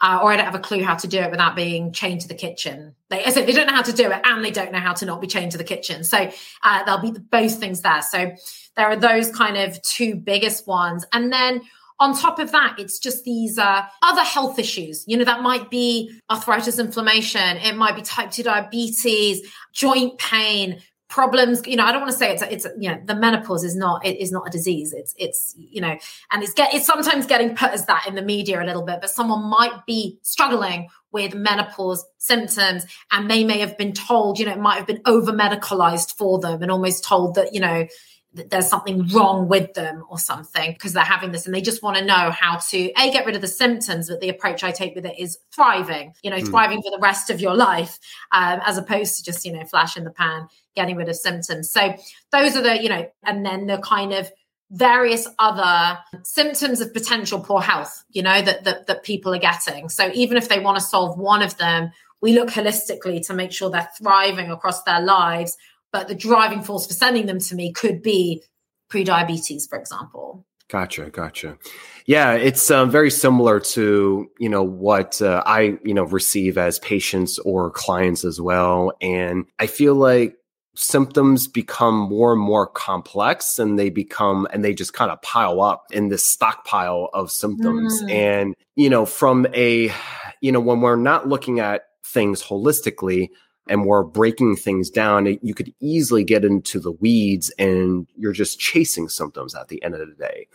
Uh, 0.00 0.20
or 0.22 0.32
i 0.32 0.36
don't 0.36 0.46
have 0.46 0.54
a 0.54 0.60
clue 0.60 0.82
how 0.82 0.94
to 0.94 1.06
do 1.06 1.18
it 1.18 1.30
without 1.30 1.54
being 1.54 1.92
chained 1.92 2.20
to 2.20 2.28
the 2.28 2.34
kitchen. 2.34 2.94
They, 3.08 3.24
I 3.24 3.30
said, 3.30 3.46
they 3.46 3.52
don't 3.52 3.66
know 3.66 3.74
how 3.74 3.82
to 3.82 3.92
do 3.92 4.10
it 4.10 4.20
and 4.24 4.44
they 4.44 4.50
don't 4.50 4.72
know 4.72 4.78
how 4.78 4.94
to 4.94 5.06
not 5.06 5.20
be 5.20 5.26
chained 5.26 5.52
to 5.52 5.58
the 5.58 5.64
kitchen. 5.64 6.04
So 6.04 6.30
uh, 6.62 6.84
there'll 6.84 7.00
be 7.00 7.18
both 7.18 7.58
things 7.58 7.82
there. 7.82 8.02
So 8.02 8.32
there 8.76 8.86
are 8.86 8.96
those 8.96 9.30
kind 9.30 9.56
of 9.56 9.80
two 9.82 10.14
biggest 10.14 10.66
ones. 10.66 11.04
And 11.12 11.32
then 11.32 11.62
on 12.00 12.16
top 12.16 12.38
of 12.38 12.50
that, 12.52 12.76
it's 12.78 12.98
just 12.98 13.24
these 13.24 13.58
uh, 13.58 13.82
other 14.02 14.22
health 14.22 14.58
issues. 14.58 15.04
You 15.06 15.18
know, 15.18 15.24
that 15.24 15.42
might 15.42 15.68
be 15.68 16.10
arthritis, 16.30 16.78
inflammation. 16.78 17.58
It 17.58 17.76
might 17.76 17.94
be 17.94 18.00
type 18.00 18.30
2 18.30 18.42
diabetes, 18.42 19.46
joint 19.74 20.16
pain, 20.18 20.80
problems 21.10 21.60
you 21.66 21.74
know 21.74 21.84
i 21.84 21.90
don't 21.90 22.00
want 22.00 22.12
to 22.12 22.16
say 22.16 22.32
it's 22.32 22.42
it's 22.42 22.66
you 22.78 22.88
know 22.88 22.98
the 23.04 23.16
menopause 23.16 23.64
is 23.64 23.74
not 23.74 24.06
it 24.06 24.16
is 24.18 24.30
not 24.30 24.46
a 24.46 24.50
disease. 24.50 24.92
It's 24.92 25.12
it's 25.18 25.54
you 25.58 25.80
know 25.80 25.98
and 26.30 26.42
it's 26.42 26.54
get 26.54 26.72
it's 26.72 26.86
sometimes 26.86 27.26
getting 27.26 27.56
put 27.56 27.70
as 27.70 27.86
that 27.86 28.06
in 28.06 28.14
the 28.14 28.22
media 28.22 28.62
a 28.62 28.64
little 28.64 28.84
bit 28.84 29.00
but 29.00 29.10
someone 29.10 29.42
might 29.44 29.84
be 29.86 30.18
struggling 30.22 30.88
with 31.12 31.34
menopause 31.34 32.04
symptoms 32.18 32.86
and 33.10 33.28
they 33.28 33.42
may 33.42 33.58
have 33.58 33.76
been 33.76 33.92
told 33.92 34.38
you 34.38 34.46
know 34.46 34.52
it 34.52 34.60
might 34.60 34.76
have 34.76 34.86
been 34.86 35.02
over 35.04 35.32
medicalized 35.32 36.16
for 36.16 36.38
them 36.38 36.62
and 36.62 36.70
almost 36.70 37.04
told 37.04 37.34
that 37.34 37.52
you 37.52 37.60
know 37.60 37.86
there's 38.32 38.68
something 38.68 39.08
wrong 39.08 39.48
with 39.48 39.74
them 39.74 40.04
or 40.08 40.18
something 40.18 40.72
because 40.72 40.92
they're 40.92 41.02
having 41.02 41.32
this 41.32 41.46
and 41.46 41.54
they 41.54 41.60
just 41.60 41.82
want 41.82 41.96
to 41.96 42.04
know 42.04 42.30
how 42.30 42.56
to 42.56 42.92
a 42.96 43.10
get 43.10 43.26
rid 43.26 43.34
of 43.34 43.40
the 43.40 43.48
symptoms 43.48 44.08
but 44.08 44.20
the 44.20 44.28
approach 44.28 44.62
i 44.62 44.70
take 44.70 44.94
with 44.94 45.04
it 45.04 45.18
is 45.18 45.38
thriving 45.52 46.12
you 46.22 46.30
know 46.30 46.36
mm. 46.36 46.46
thriving 46.46 46.80
for 46.80 46.90
the 46.90 46.98
rest 47.00 47.30
of 47.30 47.40
your 47.40 47.54
life 47.54 47.98
um, 48.32 48.60
as 48.64 48.78
opposed 48.78 49.16
to 49.16 49.24
just 49.24 49.44
you 49.44 49.52
know 49.52 49.64
flash 49.64 49.96
in 49.96 50.04
the 50.04 50.10
pan 50.10 50.46
getting 50.76 50.96
rid 50.96 51.08
of 51.08 51.16
symptoms 51.16 51.70
so 51.70 51.94
those 52.30 52.56
are 52.56 52.62
the 52.62 52.80
you 52.80 52.88
know 52.88 53.04
and 53.24 53.44
then 53.44 53.66
the 53.66 53.78
kind 53.78 54.12
of 54.12 54.30
various 54.70 55.26
other 55.40 55.98
symptoms 56.22 56.80
of 56.80 56.94
potential 56.94 57.40
poor 57.40 57.60
health 57.60 58.04
you 58.10 58.22
know 58.22 58.40
that 58.40 58.62
that, 58.62 58.86
that 58.86 59.02
people 59.02 59.34
are 59.34 59.38
getting 59.38 59.88
so 59.88 60.08
even 60.14 60.36
if 60.36 60.48
they 60.48 60.60
want 60.60 60.78
to 60.78 60.84
solve 60.84 61.18
one 61.18 61.42
of 61.42 61.56
them 61.56 61.90
we 62.20 62.32
look 62.32 62.50
holistically 62.50 63.26
to 63.26 63.34
make 63.34 63.50
sure 63.50 63.70
they're 63.70 63.90
thriving 63.98 64.50
across 64.50 64.84
their 64.84 65.00
lives 65.00 65.56
but 65.92 66.08
the 66.08 66.14
driving 66.14 66.62
force 66.62 66.86
for 66.86 66.92
sending 66.92 67.26
them 67.26 67.38
to 67.38 67.54
me 67.54 67.72
could 67.72 68.02
be 68.02 68.42
pre-diabetes 68.88 69.66
for 69.66 69.78
example 69.78 70.44
Gotcha, 70.70 71.10
gotcha. 71.10 71.58
Yeah, 72.06 72.34
it's 72.34 72.70
um, 72.70 72.90
very 72.92 73.10
similar 73.10 73.58
to 73.58 74.30
you 74.38 74.48
know 74.48 74.62
what 74.62 75.20
uh, 75.20 75.42
I 75.44 75.78
you 75.84 75.94
know 75.94 76.04
receive 76.04 76.56
as 76.56 76.78
patients 76.78 77.40
or 77.40 77.72
clients 77.72 78.24
as 78.24 78.40
well, 78.40 78.92
and 79.00 79.46
I 79.58 79.66
feel 79.66 79.96
like 79.96 80.36
symptoms 80.76 81.48
become 81.48 81.96
more 81.96 82.32
and 82.32 82.40
more 82.40 82.68
complex, 82.68 83.58
and 83.58 83.80
they 83.80 83.90
become 83.90 84.46
and 84.52 84.64
they 84.64 84.72
just 84.72 84.92
kind 84.92 85.10
of 85.10 85.20
pile 85.22 85.60
up 85.60 85.86
in 85.90 86.08
this 86.08 86.24
stockpile 86.24 87.10
of 87.14 87.32
symptoms, 87.32 88.00
mm. 88.04 88.10
and 88.10 88.54
you 88.76 88.88
know 88.88 89.04
from 89.04 89.48
a 89.52 89.92
you 90.40 90.52
know 90.52 90.60
when 90.60 90.82
we're 90.82 90.94
not 90.94 91.28
looking 91.28 91.58
at 91.58 91.86
things 92.06 92.42
holistically 92.42 93.30
and 93.70 93.86
we're 93.86 94.02
breaking 94.02 94.56
things 94.56 94.90
down, 94.90 95.38
you 95.40 95.54
could 95.54 95.72
easily 95.80 96.24
get 96.24 96.44
into 96.44 96.80
the 96.80 96.90
weeds 96.90 97.50
and 97.58 98.06
you're 98.18 98.32
just 98.32 98.58
chasing 98.58 99.08
symptoms 99.08 99.54
at 99.54 99.68
the 99.68 99.82
end 99.82 99.94
of 99.94 100.00
the 100.00 100.14
day. 100.16 100.48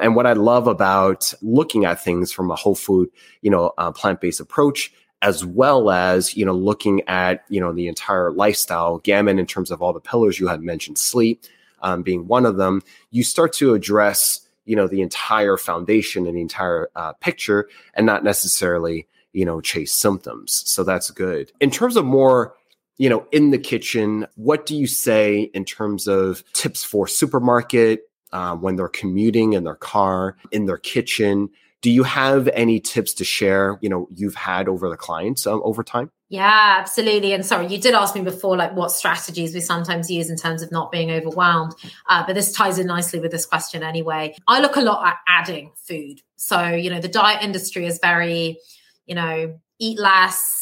And 0.00 0.14
what 0.14 0.26
I 0.26 0.34
love 0.34 0.68
about 0.68 1.32
looking 1.42 1.86
at 1.86 2.04
things 2.04 2.30
from 2.30 2.50
a 2.50 2.54
whole 2.54 2.76
food, 2.76 3.08
you 3.40 3.50
know, 3.50 3.72
uh, 3.78 3.90
plant-based 3.90 4.38
approach, 4.38 4.92
as 5.22 5.44
well 5.44 5.90
as, 5.90 6.36
you 6.36 6.44
know, 6.44 6.52
looking 6.52 7.00
at, 7.08 7.42
you 7.48 7.58
know, 7.58 7.72
the 7.72 7.88
entire 7.88 8.30
lifestyle 8.30 8.98
gamut 8.98 9.38
in 9.38 9.46
terms 9.46 9.70
of 9.70 9.82
all 9.82 9.94
the 9.94 9.98
pillars 9.98 10.38
you 10.38 10.46
had 10.46 10.60
mentioned, 10.60 10.98
sleep 10.98 11.44
um, 11.80 12.02
being 12.02 12.28
one 12.28 12.44
of 12.44 12.58
them, 12.58 12.82
you 13.10 13.24
start 13.24 13.54
to 13.54 13.74
address, 13.74 14.46
you 14.66 14.76
know, 14.76 14.86
the 14.86 15.00
entire 15.00 15.56
foundation 15.56 16.26
and 16.26 16.36
the 16.36 16.42
entire 16.42 16.90
uh, 16.94 17.14
picture 17.14 17.68
and 17.94 18.04
not 18.04 18.22
necessarily, 18.22 19.08
you 19.32 19.44
know, 19.44 19.60
chase 19.60 19.92
symptoms. 19.92 20.62
So 20.66 20.84
that's 20.84 21.10
good. 21.10 21.50
In 21.60 21.70
terms 21.70 21.96
of 21.96 22.04
more 22.04 22.54
you 22.98 23.08
know, 23.08 23.26
in 23.32 23.50
the 23.50 23.58
kitchen, 23.58 24.26
what 24.34 24.66
do 24.66 24.76
you 24.76 24.86
say 24.86 25.50
in 25.54 25.64
terms 25.64 26.06
of 26.06 26.44
tips 26.52 26.84
for 26.84 27.06
supermarket 27.06 28.02
uh, 28.32 28.54
when 28.56 28.76
they're 28.76 28.88
commuting 28.88 29.54
in 29.54 29.64
their 29.64 29.76
car, 29.76 30.36
in 30.50 30.66
their 30.66 30.78
kitchen? 30.78 31.48
Do 31.80 31.90
you 31.90 32.02
have 32.02 32.48
any 32.48 32.80
tips 32.80 33.12
to 33.14 33.24
share? 33.24 33.78
You 33.80 33.88
know, 33.88 34.08
you've 34.12 34.34
had 34.34 34.68
over 34.68 34.88
the 34.90 34.96
clients 34.96 35.46
um, 35.46 35.62
over 35.64 35.84
time. 35.84 36.10
Yeah, 36.28 36.76
absolutely. 36.78 37.32
And 37.32 37.46
sorry, 37.46 37.68
you 37.68 37.78
did 37.78 37.94
ask 37.94 38.14
me 38.14 38.20
before, 38.20 38.56
like 38.56 38.74
what 38.74 38.90
strategies 38.90 39.54
we 39.54 39.60
sometimes 39.60 40.10
use 40.10 40.28
in 40.28 40.36
terms 40.36 40.60
of 40.60 40.70
not 40.70 40.92
being 40.92 41.10
overwhelmed. 41.10 41.72
Uh, 42.06 42.26
but 42.26 42.34
this 42.34 42.52
ties 42.52 42.78
in 42.78 42.86
nicely 42.86 43.20
with 43.20 43.30
this 43.30 43.46
question 43.46 43.82
anyway. 43.82 44.34
I 44.46 44.60
look 44.60 44.76
a 44.76 44.80
lot 44.80 45.06
at 45.06 45.16
adding 45.26 45.72
food. 45.76 46.20
So, 46.36 46.68
you 46.68 46.90
know, 46.90 47.00
the 47.00 47.08
diet 47.08 47.42
industry 47.42 47.86
is 47.86 47.98
very, 48.02 48.58
you 49.06 49.14
know, 49.14 49.58
eat 49.78 49.98
less, 49.98 50.57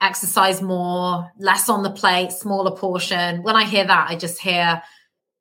exercise 0.00 0.62
more, 0.62 1.30
less 1.38 1.68
on 1.68 1.82
the 1.82 1.90
plate, 1.90 2.32
smaller 2.32 2.76
portion. 2.76 3.42
When 3.42 3.56
I 3.56 3.64
hear 3.64 3.84
that, 3.84 4.06
I 4.08 4.16
just 4.16 4.40
hear 4.40 4.82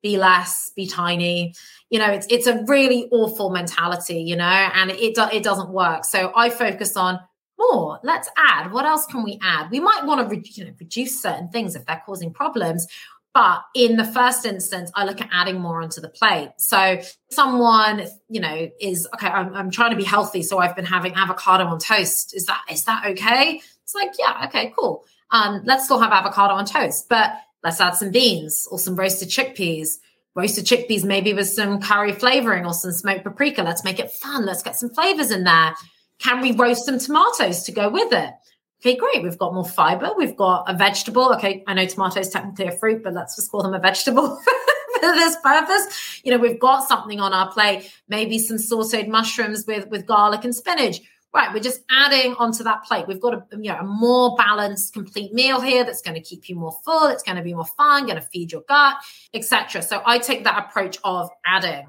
be 0.03 0.17
less, 0.17 0.71
be 0.75 0.87
tiny. 0.87 1.53
You 1.89 1.99
know, 1.99 2.11
it's 2.11 2.27
it's 2.29 2.47
a 2.47 2.63
really 2.65 3.07
awful 3.11 3.49
mentality, 3.49 4.19
you 4.21 4.35
know, 4.35 4.43
and 4.45 4.91
it 4.91 5.17
it 5.17 5.43
doesn't 5.43 5.69
work. 5.69 6.05
So 6.05 6.31
I 6.35 6.49
focus 6.49 6.95
on 6.95 7.19
more. 7.57 7.99
Let's 8.03 8.29
add. 8.37 8.71
What 8.71 8.85
else 8.85 9.05
can 9.05 9.23
we 9.23 9.39
add? 9.41 9.71
We 9.71 9.79
might 9.79 10.05
want 10.05 10.21
to 10.21 10.35
re- 10.35 10.43
you 10.43 10.65
know, 10.65 10.73
reduce 10.79 11.21
certain 11.21 11.49
things 11.49 11.75
if 11.75 11.85
they're 11.85 12.01
causing 12.05 12.31
problems. 12.31 12.87
But 13.33 13.61
in 13.75 13.97
the 13.97 14.03
first 14.03 14.45
instance, 14.45 14.91
I 14.95 15.05
look 15.05 15.21
at 15.21 15.29
adding 15.31 15.59
more 15.59 15.81
onto 15.81 16.01
the 16.01 16.09
plate. 16.09 16.51
So 16.57 16.99
someone, 17.29 18.07
you 18.29 18.41
know, 18.41 18.69
is 18.81 19.07
okay. 19.13 19.27
I'm, 19.27 19.53
I'm 19.53 19.69
trying 19.69 19.91
to 19.91 19.97
be 19.97 20.03
healthy, 20.03 20.41
so 20.41 20.57
I've 20.57 20.75
been 20.75 20.85
having 20.85 21.13
avocado 21.13 21.65
on 21.65 21.77
toast. 21.79 22.35
Is 22.35 22.45
that 22.47 22.61
is 22.71 22.83
that 22.85 23.05
okay? 23.05 23.61
It's 23.83 23.93
like, 23.95 24.13
yeah, 24.17 24.45
okay, 24.47 24.73
cool. 24.77 25.05
Um, 25.31 25.61
let's 25.65 25.85
still 25.85 25.99
have 25.99 26.11
avocado 26.11 26.55
on 26.55 26.65
toast, 26.65 27.07
but 27.09 27.31
let's 27.63 27.79
add 27.79 27.91
some 27.91 28.11
beans 28.11 28.67
or 28.71 28.79
some 28.79 28.95
roasted 28.95 29.29
chickpeas. 29.29 29.97
Roasted 30.35 30.65
chickpeas, 30.65 31.03
maybe 31.03 31.33
with 31.33 31.47
some 31.47 31.81
curry 31.81 32.13
flavoring 32.13 32.65
or 32.65 32.73
some 32.73 32.91
smoked 32.91 33.23
paprika. 33.23 33.63
Let's 33.63 33.83
make 33.83 33.99
it 33.99 34.11
fun. 34.11 34.45
Let's 34.45 34.61
get 34.61 34.75
some 34.75 34.89
flavors 34.89 35.31
in 35.31 35.43
there. 35.43 35.73
Can 36.19 36.41
we 36.41 36.51
roast 36.51 36.85
some 36.85 36.99
tomatoes 36.99 37.63
to 37.63 37.71
go 37.71 37.89
with 37.89 38.11
it? 38.13 38.33
Okay, 38.81 38.95
great. 38.95 39.23
We've 39.23 39.37
got 39.37 39.55
more 39.55 39.65
fiber. 39.65 40.11
We've 40.15 40.35
got 40.35 40.69
a 40.69 40.77
vegetable. 40.77 41.33
Okay, 41.33 41.63
I 41.65 41.73
know 41.73 41.85
tomatoes 41.85 42.29
technically 42.29 42.67
a 42.67 42.71
fruit, 42.71 43.03
but 43.03 43.13
let's 43.13 43.35
just 43.35 43.49
call 43.49 43.63
them 43.63 43.73
a 43.73 43.79
vegetable 43.79 44.35
for 44.99 45.01
this 45.01 45.35
purpose. 45.43 46.21
You 46.23 46.31
know, 46.31 46.37
we've 46.37 46.59
got 46.59 46.87
something 46.87 47.19
on 47.19 47.33
our 47.33 47.51
plate, 47.51 47.91
maybe 48.07 48.37
some 48.37 48.57
sauteed 48.57 49.07
mushrooms 49.07 49.65
with, 49.65 49.87
with 49.89 50.05
garlic 50.05 50.43
and 50.43 50.55
spinach. 50.55 51.01
Right, 51.33 51.53
we're 51.53 51.59
just 51.59 51.81
adding 51.91 52.35
onto 52.35 52.63
that 52.63 52.83
plate. 52.83 53.05
We've 53.07 53.19
got 53.19 53.33
a 53.33 53.43
you 53.51 53.71
know 53.71 53.79
a 53.79 53.83
more 53.83 54.35
balanced, 54.37 54.93
complete 54.93 55.33
meal 55.33 55.59
here 55.59 55.83
that's 55.83 56.01
going 56.01 56.15
to 56.15 56.21
keep 56.21 56.47
you 56.47 56.55
more 56.55 56.75
full. 56.85 57.07
It's 57.07 57.21
going 57.21 57.35
to 57.35 57.43
be 57.43 57.53
more 57.53 57.65
fun, 57.65 58.05
going 58.05 58.15
to 58.15 58.25
feed 58.25 58.51
your 58.51 58.61
gut, 58.67 58.95
etc. 59.33 59.81
So 59.81 60.01
I 60.05 60.19
take 60.19 60.45
that 60.45 60.67
approach 60.67 60.97
of 61.03 61.29
adding, 61.45 61.85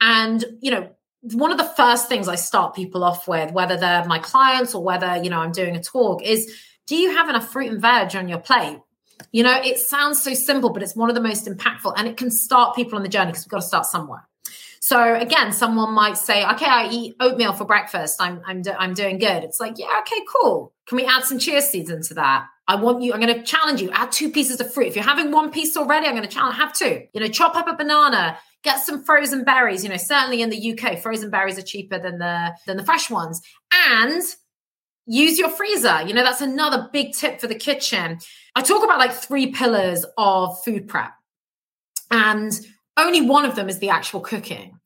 and 0.00 0.44
you 0.60 0.70
know 0.70 0.90
one 1.22 1.52
of 1.52 1.58
the 1.58 1.64
first 1.64 2.08
things 2.08 2.28
I 2.28 2.36
start 2.36 2.74
people 2.74 3.04
off 3.04 3.28
with, 3.28 3.52
whether 3.52 3.76
they're 3.76 4.04
my 4.06 4.18
clients 4.18 4.74
or 4.74 4.82
whether, 4.82 5.22
you 5.22 5.30
know, 5.30 5.38
I'm 5.40 5.52
doing 5.52 5.76
a 5.76 5.82
talk, 5.82 6.22
is 6.22 6.54
do 6.86 6.96
you 6.96 7.14
have 7.14 7.28
enough 7.28 7.52
fruit 7.52 7.70
and 7.70 7.80
veg 7.80 8.16
on 8.16 8.28
your 8.28 8.38
plate? 8.38 8.78
You 9.32 9.42
know, 9.42 9.60
it 9.62 9.78
sounds 9.78 10.22
so 10.22 10.34
simple, 10.34 10.70
but 10.70 10.82
it's 10.82 10.96
one 10.96 11.10
of 11.10 11.14
the 11.14 11.20
most 11.20 11.46
impactful 11.46 11.92
and 11.96 12.08
it 12.08 12.16
can 12.16 12.30
start 12.30 12.74
people 12.74 12.96
on 12.96 13.02
the 13.02 13.08
journey 13.08 13.32
because 13.32 13.44
we've 13.44 13.50
got 13.50 13.60
to 13.60 13.66
start 13.66 13.86
somewhere. 13.86 14.26
So 14.80 15.14
again, 15.14 15.52
someone 15.52 15.92
might 15.92 16.16
say, 16.16 16.44
"Okay, 16.52 16.66
I 16.66 16.88
eat 16.90 17.14
oatmeal 17.20 17.52
for 17.52 17.66
breakfast. 17.66 18.16
I'm 18.18 18.40
I'm 18.46 18.62
do- 18.62 18.74
I'm 18.78 18.94
doing 18.94 19.18
good." 19.18 19.44
It's 19.44 19.60
like, 19.60 19.78
yeah, 19.78 20.00
okay, 20.00 20.24
cool. 20.40 20.72
Can 20.86 20.96
we 20.96 21.04
add 21.04 21.24
some 21.24 21.38
chia 21.38 21.60
seeds 21.60 21.90
into 21.90 22.14
that? 22.14 22.46
I 22.70 22.76
want 22.76 23.02
you. 23.02 23.12
I'm 23.12 23.20
going 23.20 23.34
to 23.34 23.42
challenge 23.42 23.80
you. 23.82 23.90
Add 23.90 24.12
two 24.12 24.30
pieces 24.30 24.60
of 24.60 24.72
fruit. 24.72 24.86
If 24.86 24.94
you're 24.94 25.04
having 25.04 25.30
one 25.30 25.50
piece 25.50 25.76
already, 25.76 26.06
I'm 26.06 26.14
going 26.14 26.26
to 26.26 26.34
challenge. 26.34 26.56
Have 26.56 26.72
two. 26.72 27.02
You 27.12 27.20
know, 27.20 27.28
chop 27.28 27.56
up 27.56 27.68
a 27.68 27.74
banana 27.74 28.38
get 28.62 28.80
some 28.84 29.04
frozen 29.04 29.44
berries. 29.44 29.82
You 29.82 29.90
know, 29.90 29.96
certainly 29.96 30.42
in 30.42 30.50
the 30.50 30.72
UK, 30.72 31.00
frozen 31.00 31.30
berries 31.30 31.58
are 31.58 31.62
cheaper 31.62 31.98
than 31.98 32.18
the 32.18 32.54
than 32.66 32.76
the 32.76 32.84
fresh 32.84 33.10
ones. 33.10 33.40
And 33.72 34.22
use 35.06 35.38
your 35.38 35.50
freezer. 35.50 36.02
You 36.02 36.14
know, 36.14 36.22
that's 36.22 36.40
another 36.40 36.88
big 36.92 37.14
tip 37.14 37.40
for 37.40 37.46
the 37.46 37.54
kitchen. 37.54 38.18
I 38.54 38.62
talk 38.62 38.84
about 38.84 38.98
like 38.98 39.12
three 39.12 39.52
pillars 39.52 40.04
of 40.16 40.62
food 40.62 40.88
prep. 40.88 41.12
And 42.10 42.58
only 42.96 43.20
one 43.20 43.44
of 43.44 43.54
them 43.54 43.68
is 43.68 43.78
the 43.78 43.90
actual 43.90 44.20
cooking. 44.20 44.78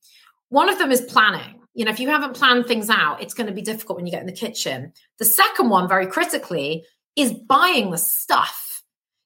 One 0.50 0.68
of 0.68 0.78
them 0.78 0.92
is 0.92 1.00
planning. 1.00 1.60
You 1.74 1.84
know, 1.84 1.90
if 1.90 1.98
you 1.98 2.08
haven't 2.08 2.36
planned 2.36 2.66
things 2.66 2.88
out, 2.88 3.20
it's 3.20 3.34
going 3.34 3.48
to 3.48 3.52
be 3.52 3.62
difficult 3.62 3.96
when 3.96 4.06
you 4.06 4.12
get 4.12 4.20
in 4.20 4.26
the 4.26 4.32
kitchen. 4.32 4.92
The 5.18 5.24
second 5.24 5.70
one, 5.70 5.88
very 5.88 6.06
critically, 6.06 6.84
is 7.16 7.32
buying 7.32 7.90
the 7.90 7.98
stuff 7.98 8.64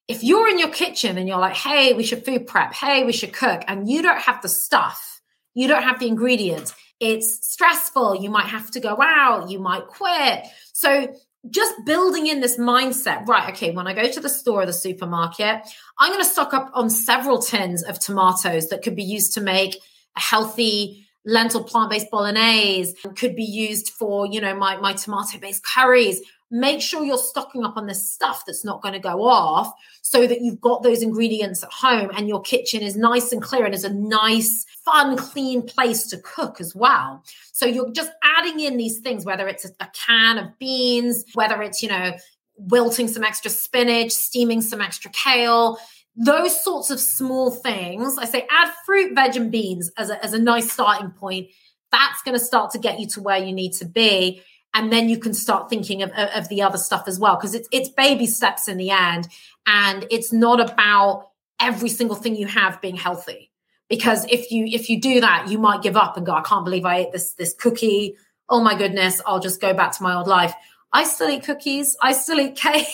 if 0.09 0.25
you're 0.25 0.49
in 0.49 0.59
your 0.59 0.71
kitchen 0.71 1.19
and 1.19 1.29
you're 1.29 1.39
like, 1.39 1.55
hey, 1.55 1.93
we 1.93 2.03
should 2.03 2.25
food 2.25 2.47
prep, 2.47 2.73
hey, 2.73 3.05
we 3.05 3.13
should 3.13 3.35
cook, 3.35 3.63
and 3.69 3.89
you 3.89 4.01
don't 4.01 4.21
have 4.21 4.41
the 4.41 4.49
stuff, 4.49 5.21
you 5.55 5.69
don't 5.69 5.83
have 5.83 6.01
the 6.01 6.09
ingredients, 6.09 6.75
it's 6.99 7.47
stressful. 7.47 8.17
You 8.21 8.31
might 8.31 8.47
have 8.47 8.71
to 8.73 8.81
go 8.81 8.97
out, 9.01 9.51
you 9.51 9.61
might 9.61 9.87
quit. 9.87 10.47
So, 10.73 11.15
just 11.49 11.73
building 11.87 12.27
in 12.27 12.41
this 12.41 12.59
mindset, 12.59 13.29
right? 13.29 13.51
Okay, 13.51 13.71
when 13.71 13.87
I 13.87 13.95
go 13.95 14.11
to 14.11 14.21
the 14.21 14.29
store 14.29 14.63
or 14.63 14.67
the 14.67 14.73
supermarket, 14.73 15.61
I'm 15.99 16.13
going 16.13 16.23
to 16.23 16.29
stock 16.29 16.53
up 16.53 16.71
on 16.75 16.91
several 16.91 17.39
tins 17.39 17.85
of 17.85 18.01
tomatoes 18.01 18.69
that 18.69 18.83
could 18.83 18.97
be 18.97 19.05
used 19.05 19.35
to 19.35 19.41
make 19.41 19.77
a 20.17 20.21
healthy 20.21 21.07
lentil 21.25 21.63
plant-based 21.63 22.11
bolognese 22.11 22.95
could 23.17 23.37
be 23.37 23.45
used 23.45 23.91
for 23.91 24.27
you 24.27 24.41
know 24.41 24.55
my, 24.55 24.77
my 24.77 24.95
tomato-based 24.95 25.63
curries 25.65 26.23
make 26.51 26.81
sure 26.81 27.05
you're 27.05 27.19
stocking 27.19 27.65
up 27.65 27.77
on 27.77 27.87
the 27.87 27.95
stuff 27.95 28.45
that's 28.47 28.65
not 28.65 28.83
going 28.83 28.95
to 28.95 29.01
go 29.01 29.23
off 29.23 29.73
so 30.03 30.27
that 30.27 30.41
you've 30.41 30.61
got 30.61 30.83
those 30.83 31.03
ingredients 31.03 31.63
at 31.63 31.71
home 31.71 32.11
and 32.17 32.29
your 32.29 32.41
kitchen 32.41 32.81
is 32.81 32.97
nice 32.97 33.33
and 33.33 33.43
clear 33.43 33.65
and 33.65 33.75
is 33.75 33.85
a 33.85 33.93
nice, 33.93 34.65
fun, 34.85 35.17
clean 35.17 35.63
place 35.63 36.07
to 36.07 36.19
cook 36.19 36.61
as 36.61 36.75
well. 36.75 37.23
So 37.53 37.67
you're 37.67 37.93
just 37.93 38.13
adding 38.23 38.61
in 38.61 38.77
these 38.77 39.01
things, 39.01 39.27
whether 39.27 39.47
it's 39.49 39.67
a, 39.67 39.71
can 39.93 40.39
of 40.39 40.59
beans, 40.59 41.25
whether 41.35 41.61
it's, 41.63 41.83
you 41.83 41.89
know, 41.89 42.13
wilting 42.57 43.09
some 43.09 43.25
extra 43.25 43.51
spinach, 43.51 44.13
steaming 44.13 44.63
some 44.63 44.81
extra 44.81 45.11
kale 45.11 45.79
those 46.19 46.63
sorts 46.65 46.91
of 46.91 46.99
small 46.99 47.53
things. 47.53 48.19
I 48.19 48.25
say 48.25 48.47
add 48.51 48.73
fruit, 48.85 49.15
veg, 49.15 49.37
and 49.37 49.53
beans 49.53 49.91
as 49.97 50.11
a, 50.11 50.23
as 50.23 50.33
a 50.33 50.39
nice 50.39 50.71
starting 50.71 51.13
point. 51.13 51.49
That's 51.93 52.23
going 52.23 52.37
to 52.37 52.45
start 52.45 52.73
to 52.73 52.79
get 52.79 52.99
you 52.99 53.07
to 53.11 53.23
where 53.23 53.39
you 53.39 53.53
need 53.53 53.73
to 53.75 53.85
be 53.85 54.43
and 54.75 54.93
then 54.93 55.09
you 55.09 55.19
can 55.19 55.35
start 55.35 55.71
thinking 55.71 56.03
of, 56.03 56.11
of 56.13 56.49
the 56.49 56.63
other 56.63 56.79
stuff 56.79 57.05
as 57.07 57.19
well 57.19 57.37
because 57.37 57.55
it's 57.55 57.69
it's 57.73 57.89
baby 57.89 58.27
steps 58.27 58.69
in 58.69 58.77
the 58.77 58.91
end. 58.91 59.29
And 59.67 60.07
it's 60.11 60.33
not 60.33 60.61
about 60.61 61.31
every 61.61 61.89
single 61.89 62.17
thing 62.17 62.37
you 62.37 62.47
have 62.47 62.81
being 62.81 62.97
healthy. 62.97 63.51
Because 63.89 64.25
if 64.27 64.51
you 64.51 64.67
if 64.67 64.89
you 64.89 65.01
do 65.01 65.21
that 65.21 65.49
you 65.49 65.59
might 65.59 65.83
give 65.83 65.97
up 65.97 66.17
and 66.17 66.27
go 66.27 66.33
i 66.33 66.43
can't 66.43 66.65
believe 66.65 66.85
i 66.85 66.99
ate 66.99 67.13
this 67.13 67.33
this 67.35 67.55
cookie. 67.55 68.17
Oh 68.49 68.63
my 68.63 68.77
goodness 68.77 69.21
i'll 69.27 69.41
just 69.41 69.61
go 69.61 69.75
back 69.75 69.97
to 69.97 70.03
my 70.03 70.15
old 70.15 70.29
life. 70.29 70.55
I 70.93 71.05
still 71.05 71.29
eat 71.29 71.45
cookies. 71.45 71.97
I 72.03 72.13
still 72.13 72.41
eat 72.41 72.57
cake. 72.67 72.87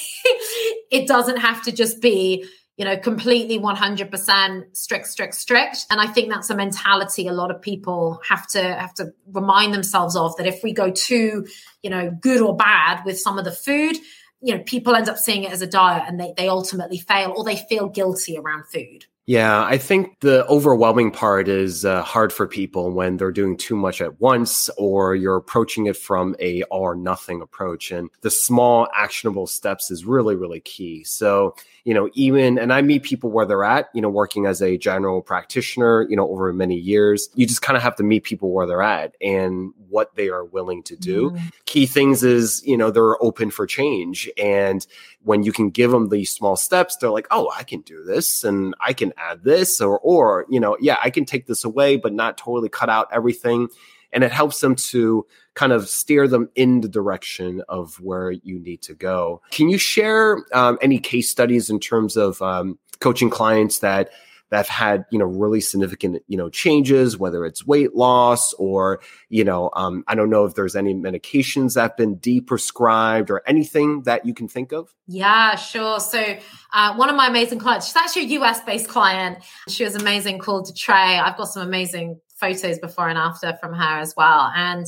It 0.91 1.07
doesn't 1.07 1.39
have 1.39 1.63
to 1.65 1.73
just 1.73 2.01
be 2.01 2.45
you 2.77 2.85
know, 2.85 2.97
completely 2.97 3.59
100% 3.59 4.77
strict, 4.77 5.07
strict, 5.07 5.35
strict. 5.35 5.87
And 5.91 6.01
I 6.01 6.07
think 6.07 6.31
that's 6.31 6.51
a 6.51 6.57
mentality 6.57 7.29
a 7.29 7.33
lot 7.33 7.51
of 7.51 7.63
people 7.63 8.21
have 8.29 8.47
to 8.49 8.63
have 8.63 8.95
to 8.95 9.13
remind 9.33 9.73
themselves 9.73 10.17
of 10.17 10.37
that 10.37 10.47
if 10.47 10.63
we 10.65 10.73
go 10.73 10.91
too, 10.91 11.47
you 11.83 11.91
know, 11.91 12.11
good 12.11 12.41
or 12.41 12.57
bad 12.57 13.05
with 13.05 13.19
some 13.19 13.39
of 13.39 13.45
the 13.45 13.53
food, 13.53 13.97
you 14.41 14.57
know, 14.57 14.63
people 14.65 14.95
end 14.95 15.09
up 15.09 15.19
seeing 15.19 15.45
it 15.45 15.53
as 15.53 15.63
a 15.63 15.67
diet 15.67 16.05
and 16.07 16.19
they, 16.19 16.35
they 16.37 16.49
ultimately 16.49 16.99
fail 16.99 17.33
or 17.37 17.45
they 17.45 17.57
feel 17.57 17.89
guilty 17.89 18.37
around 18.37 18.67
food. 18.67 19.07
Yeah, 19.27 19.65
I 19.65 19.79
think 19.79 20.21
the 20.21 20.47
overwhelming 20.49 21.11
part 21.11 21.49
is 21.49 21.87
uh, 21.87 22.03
hard 22.03 22.31
for 22.31 22.47
people 22.47 22.91
when 22.91 23.17
they're 23.17 23.33
doing 23.33 23.57
too 23.57 23.75
much 23.75 24.03
at 24.03 24.21
once 24.21 24.69
or 24.77 25.15
you're 25.15 25.37
approaching 25.37 25.87
it 25.87 25.97
from 25.97 26.37
a 26.41 26.63
all 26.65 26.83
or 26.83 26.95
nothing 26.95 27.41
approach. 27.41 27.91
And 27.91 28.11
the 28.21 28.31
small 28.31 28.87
actionable 28.95 29.47
steps 29.47 29.91
is 29.91 30.05
really, 30.05 30.37
really 30.37 30.61
key. 30.61 31.05
So, 31.05 31.57
you 31.85 31.95
know, 31.95 32.11
even, 32.13 32.59
and 32.59 32.71
I 32.71 32.83
meet 32.83 33.03
people 33.03 33.31
where 33.31 33.47
they're 33.47 33.65
at, 33.65 33.89
you 33.95 34.03
know, 34.03 34.11
working 34.11 34.45
as 34.45 34.61
a 34.61 34.77
general 34.77 35.23
practitioner, 35.23 36.07
you 36.09 36.17
know, 36.17 36.29
over 36.29 36.53
many 36.53 36.77
years, 36.77 37.31
you 37.35 37.47
just 37.47 37.63
kind 37.63 37.79
of 37.79 37.83
have 37.83 37.97
to 37.97 38.03
meet 38.03 38.25
people 38.25 38.53
where 38.53 38.67
they're 38.67 38.83
at 38.83 39.15
and 39.23 39.73
what 39.89 40.15
they 40.17 40.29
are 40.29 40.45
willing 40.45 40.83
to 40.83 40.97
do. 40.97 41.31
Mm. 41.31 41.53
Key 41.65 41.87
things 41.87 42.23
is, 42.23 42.63
you 42.67 42.77
know, 42.77 42.91
they're 42.91 43.23
open 43.23 43.51
for 43.51 43.67
change. 43.67 44.29
And 44.37 44.87
when 45.25 45.43
you 45.43 45.53
can 45.53 45.71
give 45.71 45.91
them 45.91 46.11
these 46.11 46.31
small 46.31 46.55
steps, 46.55 46.97
they're 46.97 47.11
like, 47.11 47.27
oh, 47.31 47.51
I 47.57 47.63
can 47.63 47.81
do 47.81 48.05
this 48.05 48.45
and 48.45 48.75
I 48.81 48.93
can 48.93 49.13
add 49.17 49.43
this 49.43 49.81
or, 49.81 49.99
or, 49.99 50.47
you 50.49 50.61
know, 50.61 50.77
yeah, 50.81 50.99
I 51.03 51.11
can 51.11 51.25
take 51.25 51.47
this 51.47 51.65
away, 51.65 51.97
but 51.97 52.13
not 52.13 52.39
totally 52.39 52.69
cut 52.69 52.89
out 52.89 53.09
everything. 53.11 53.69
And 54.13 54.23
it 54.23 54.31
helps 54.31 54.61
them 54.61 54.77
to 54.77 55.27
kind 55.55 55.73
of 55.73 55.89
steer 55.89 56.29
them 56.29 56.49
in 56.55 56.83
the 56.83 56.89
direction 56.89 57.63
of 57.69 57.99
where 58.01 58.31
you 58.31 58.61
need 58.61 58.83
to 58.83 58.95
go. 58.95 59.43
Can 59.51 59.69
you 59.69 59.79
share 59.79 60.45
um, 60.53 60.79
any 60.81 60.99
case 60.99 61.31
studies 61.31 61.69
in 61.69 61.81
terms 61.81 62.17
of 62.17 62.41
um, 62.41 62.79
coaching 63.01 63.31
clients 63.31 63.81
that 63.81 64.11
that 64.55 64.59
have 64.59 64.69
had, 64.69 65.05
you 65.11 65.19
know, 65.19 65.25
really 65.25 65.61
significant, 65.61 66.23
you 66.29 66.37
know, 66.37 66.49
changes, 66.49 67.19
whether 67.19 67.45
it's 67.45 67.67
weight 67.67 67.97
loss 67.97 68.53
or, 68.53 69.01
you 69.29 69.43
know, 69.43 69.69
um, 69.75 70.05
I 70.07 70.15
don't 70.15 70.31
know 70.31 70.45
if 70.45 70.55
there's 70.55 70.77
any 70.77 70.95
medications 70.95 71.75
that 71.75 71.81
have 71.81 71.97
been 71.97 72.19
deprescribed 72.19 73.31
or 73.31 73.43
anything 73.49 74.03
that 74.03 74.25
you 74.25 74.33
can 74.33 74.47
think 74.47 74.71
of? 74.71 74.95
Yeah, 75.09 75.57
sure. 75.57 75.99
So 75.99 76.37
uh, 76.73 76.95
one 76.95 77.11
of 77.11 77.17
my 77.17 77.27
amazing 77.27 77.59
clients, 77.59 77.87
she's 77.87 77.97
actually 77.97 78.27
a 78.27 78.41
US 78.43 78.61
based 78.61 78.89
client. 78.89 79.39
She 79.69 79.83
was 79.83 79.97
amazing, 79.97 80.39
called 80.39 80.77
Trey. 80.77 81.19
I've 81.19 81.37
got 81.37 81.49
some 81.49 81.67
amazing 81.67 82.21
photos 82.37 82.79
before 82.79 83.09
and 83.09 83.19
after 83.19 83.59
from 83.61 83.75
her 83.75 83.99
as 83.99 84.15
well. 84.17 84.53
And 84.55 84.87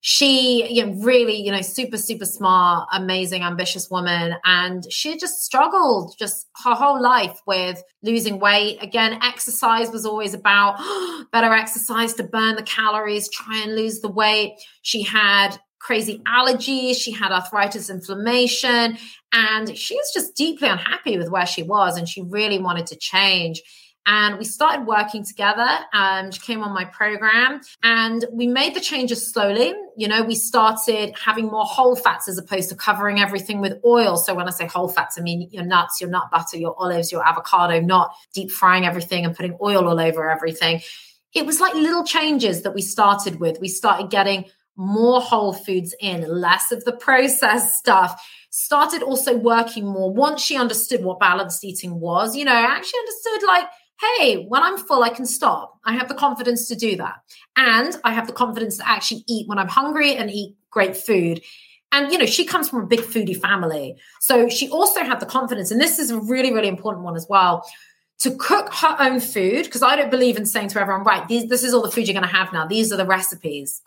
she 0.00 0.72
you 0.72 0.86
know 0.86 0.92
really 1.02 1.34
you 1.34 1.50
know 1.50 1.60
super 1.60 1.98
super 1.98 2.24
smart 2.24 2.88
amazing 2.92 3.42
ambitious 3.42 3.90
woman. 3.90 4.34
And 4.44 4.90
she 4.92 5.18
just 5.18 5.42
struggled 5.44 6.14
just 6.18 6.46
her 6.64 6.74
whole 6.74 7.02
life 7.02 7.40
with 7.46 7.82
losing 8.02 8.38
weight. 8.38 8.78
Again 8.82 9.18
exercise 9.22 9.90
was 9.90 10.06
always 10.06 10.34
about 10.34 10.76
oh, 10.78 11.24
better 11.32 11.52
exercise 11.52 12.14
to 12.14 12.22
burn 12.24 12.56
the 12.56 12.62
calories 12.62 13.28
try 13.28 13.62
and 13.62 13.74
lose 13.74 14.00
the 14.00 14.08
weight. 14.10 14.54
She 14.82 15.02
had 15.02 15.58
crazy 15.80 16.20
allergies. 16.26 16.96
She 16.96 17.12
had 17.12 17.32
arthritis 17.32 17.90
inflammation. 17.90 18.98
And 19.32 19.76
she 19.76 19.94
was 19.94 20.10
just 20.12 20.34
deeply 20.36 20.68
unhappy 20.68 21.18
with 21.18 21.30
where 21.30 21.46
she 21.46 21.62
was. 21.62 21.96
And 21.96 22.08
she 22.08 22.22
really 22.22 22.58
wanted 22.58 22.86
to 22.88 22.96
change 22.96 23.62
and 24.10 24.38
we 24.38 24.44
started 24.46 24.86
working 24.86 25.22
together. 25.22 25.68
Um, 25.92 26.30
she 26.30 26.40
came 26.40 26.62
on 26.62 26.72
my 26.72 26.86
program 26.86 27.60
and 27.82 28.24
we 28.32 28.46
made 28.46 28.74
the 28.74 28.80
changes 28.80 29.30
slowly. 29.30 29.74
You 29.98 30.08
know, 30.08 30.22
we 30.22 30.34
started 30.34 31.14
having 31.14 31.48
more 31.48 31.66
whole 31.66 31.94
fats 31.94 32.26
as 32.26 32.38
opposed 32.38 32.70
to 32.70 32.74
covering 32.74 33.20
everything 33.20 33.60
with 33.60 33.74
oil. 33.84 34.16
So 34.16 34.34
when 34.34 34.48
I 34.48 34.50
say 34.50 34.66
whole 34.66 34.88
fats, 34.88 35.18
I 35.18 35.20
mean 35.20 35.50
your 35.52 35.62
nuts, 35.62 36.00
your 36.00 36.08
nut 36.08 36.30
butter, 36.32 36.56
your 36.56 36.74
olives, 36.78 37.12
your 37.12 37.22
avocado, 37.22 37.80
not 37.82 38.14
deep 38.32 38.50
frying 38.50 38.86
everything 38.86 39.26
and 39.26 39.36
putting 39.36 39.58
oil 39.60 39.86
all 39.86 40.00
over 40.00 40.30
everything. 40.30 40.80
It 41.34 41.44
was 41.44 41.60
like 41.60 41.74
little 41.74 42.04
changes 42.04 42.62
that 42.62 42.74
we 42.74 42.80
started 42.80 43.38
with. 43.38 43.60
We 43.60 43.68
started 43.68 44.10
getting 44.10 44.46
more 44.74 45.20
whole 45.20 45.52
foods 45.52 45.94
in, 46.00 46.22
less 46.22 46.72
of 46.72 46.82
the 46.84 46.92
processed 46.96 47.74
stuff. 47.74 48.26
Started 48.48 49.02
also 49.02 49.36
working 49.36 49.84
more 49.84 50.10
once 50.10 50.40
she 50.42 50.56
understood 50.56 51.04
what 51.04 51.20
balanced 51.20 51.62
eating 51.62 52.00
was. 52.00 52.34
You 52.34 52.46
know, 52.46 52.54
actually 52.54 53.00
understood 53.00 53.46
like 53.46 53.66
hey, 54.00 54.44
when 54.44 54.62
I'm 54.62 54.78
full, 54.78 55.02
I 55.02 55.08
can 55.10 55.26
stop. 55.26 55.78
I 55.84 55.94
have 55.94 56.08
the 56.08 56.14
confidence 56.14 56.68
to 56.68 56.76
do 56.76 56.96
that. 56.96 57.16
And 57.56 57.96
I 58.04 58.12
have 58.12 58.26
the 58.26 58.32
confidence 58.32 58.76
to 58.78 58.88
actually 58.88 59.24
eat 59.26 59.48
when 59.48 59.58
I'm 59.58 59.68
hungry 59.68 60.14
and 60.14 60.30
eat 60.30 60.56
great 60.70 60.96
food. 60.96 61.42
And, 61.90 62.12
you 62.12 62.18
know, 62.18 62.26
she 62.26 62.44
comes 62.44 62.68
from 62.68 62.84
a 62.84 62.86
big 62.86 63.00
foodie 63.00 63.40
family. 63.40 63.96
So 64.20 64.48
she 64.48 64.68
also 64.68 65.02
had 65.02 65.20
the 65.20 65.26
confidence, 65.26 65.70
and 65.70 65.80
this 65.80 65.98
is 65.98 66.10
a 66.10 66.20
really, 66.20 66.52
really 66.52 66.68
important 66.68 67.04
one 67.04 67.16
as 67.16 67.26
well, 67.28 67.66
to 68.20 68.36
cook 68.36 68.72
her 68.74 68.96
own 69.00 69.20
food. 69.20 69.64
Because 69.64 69.82
I 69.82 69.96
don't 69.96 70.10
believe 70.10 70.36
in 70.36 70.46
saying 70.46 70.68
to 70.68 70.80
everyone, 70.80 71.04
right, 71.04 71.26
these, 71.26 71.48
this 71.48 71.64
is 71.64 71.72
all 71.72 71.82
the 71.82 71.90
food 71.90 72.06
you're 72.06 72.14
going 72.14 72.28
to 72.28 72.36
have 72.36 72.52
now. 72.52 72.66
These 72.66 72.92
are 72.92 72.96
the 72.96 73.06
recipes. 73.06 73.80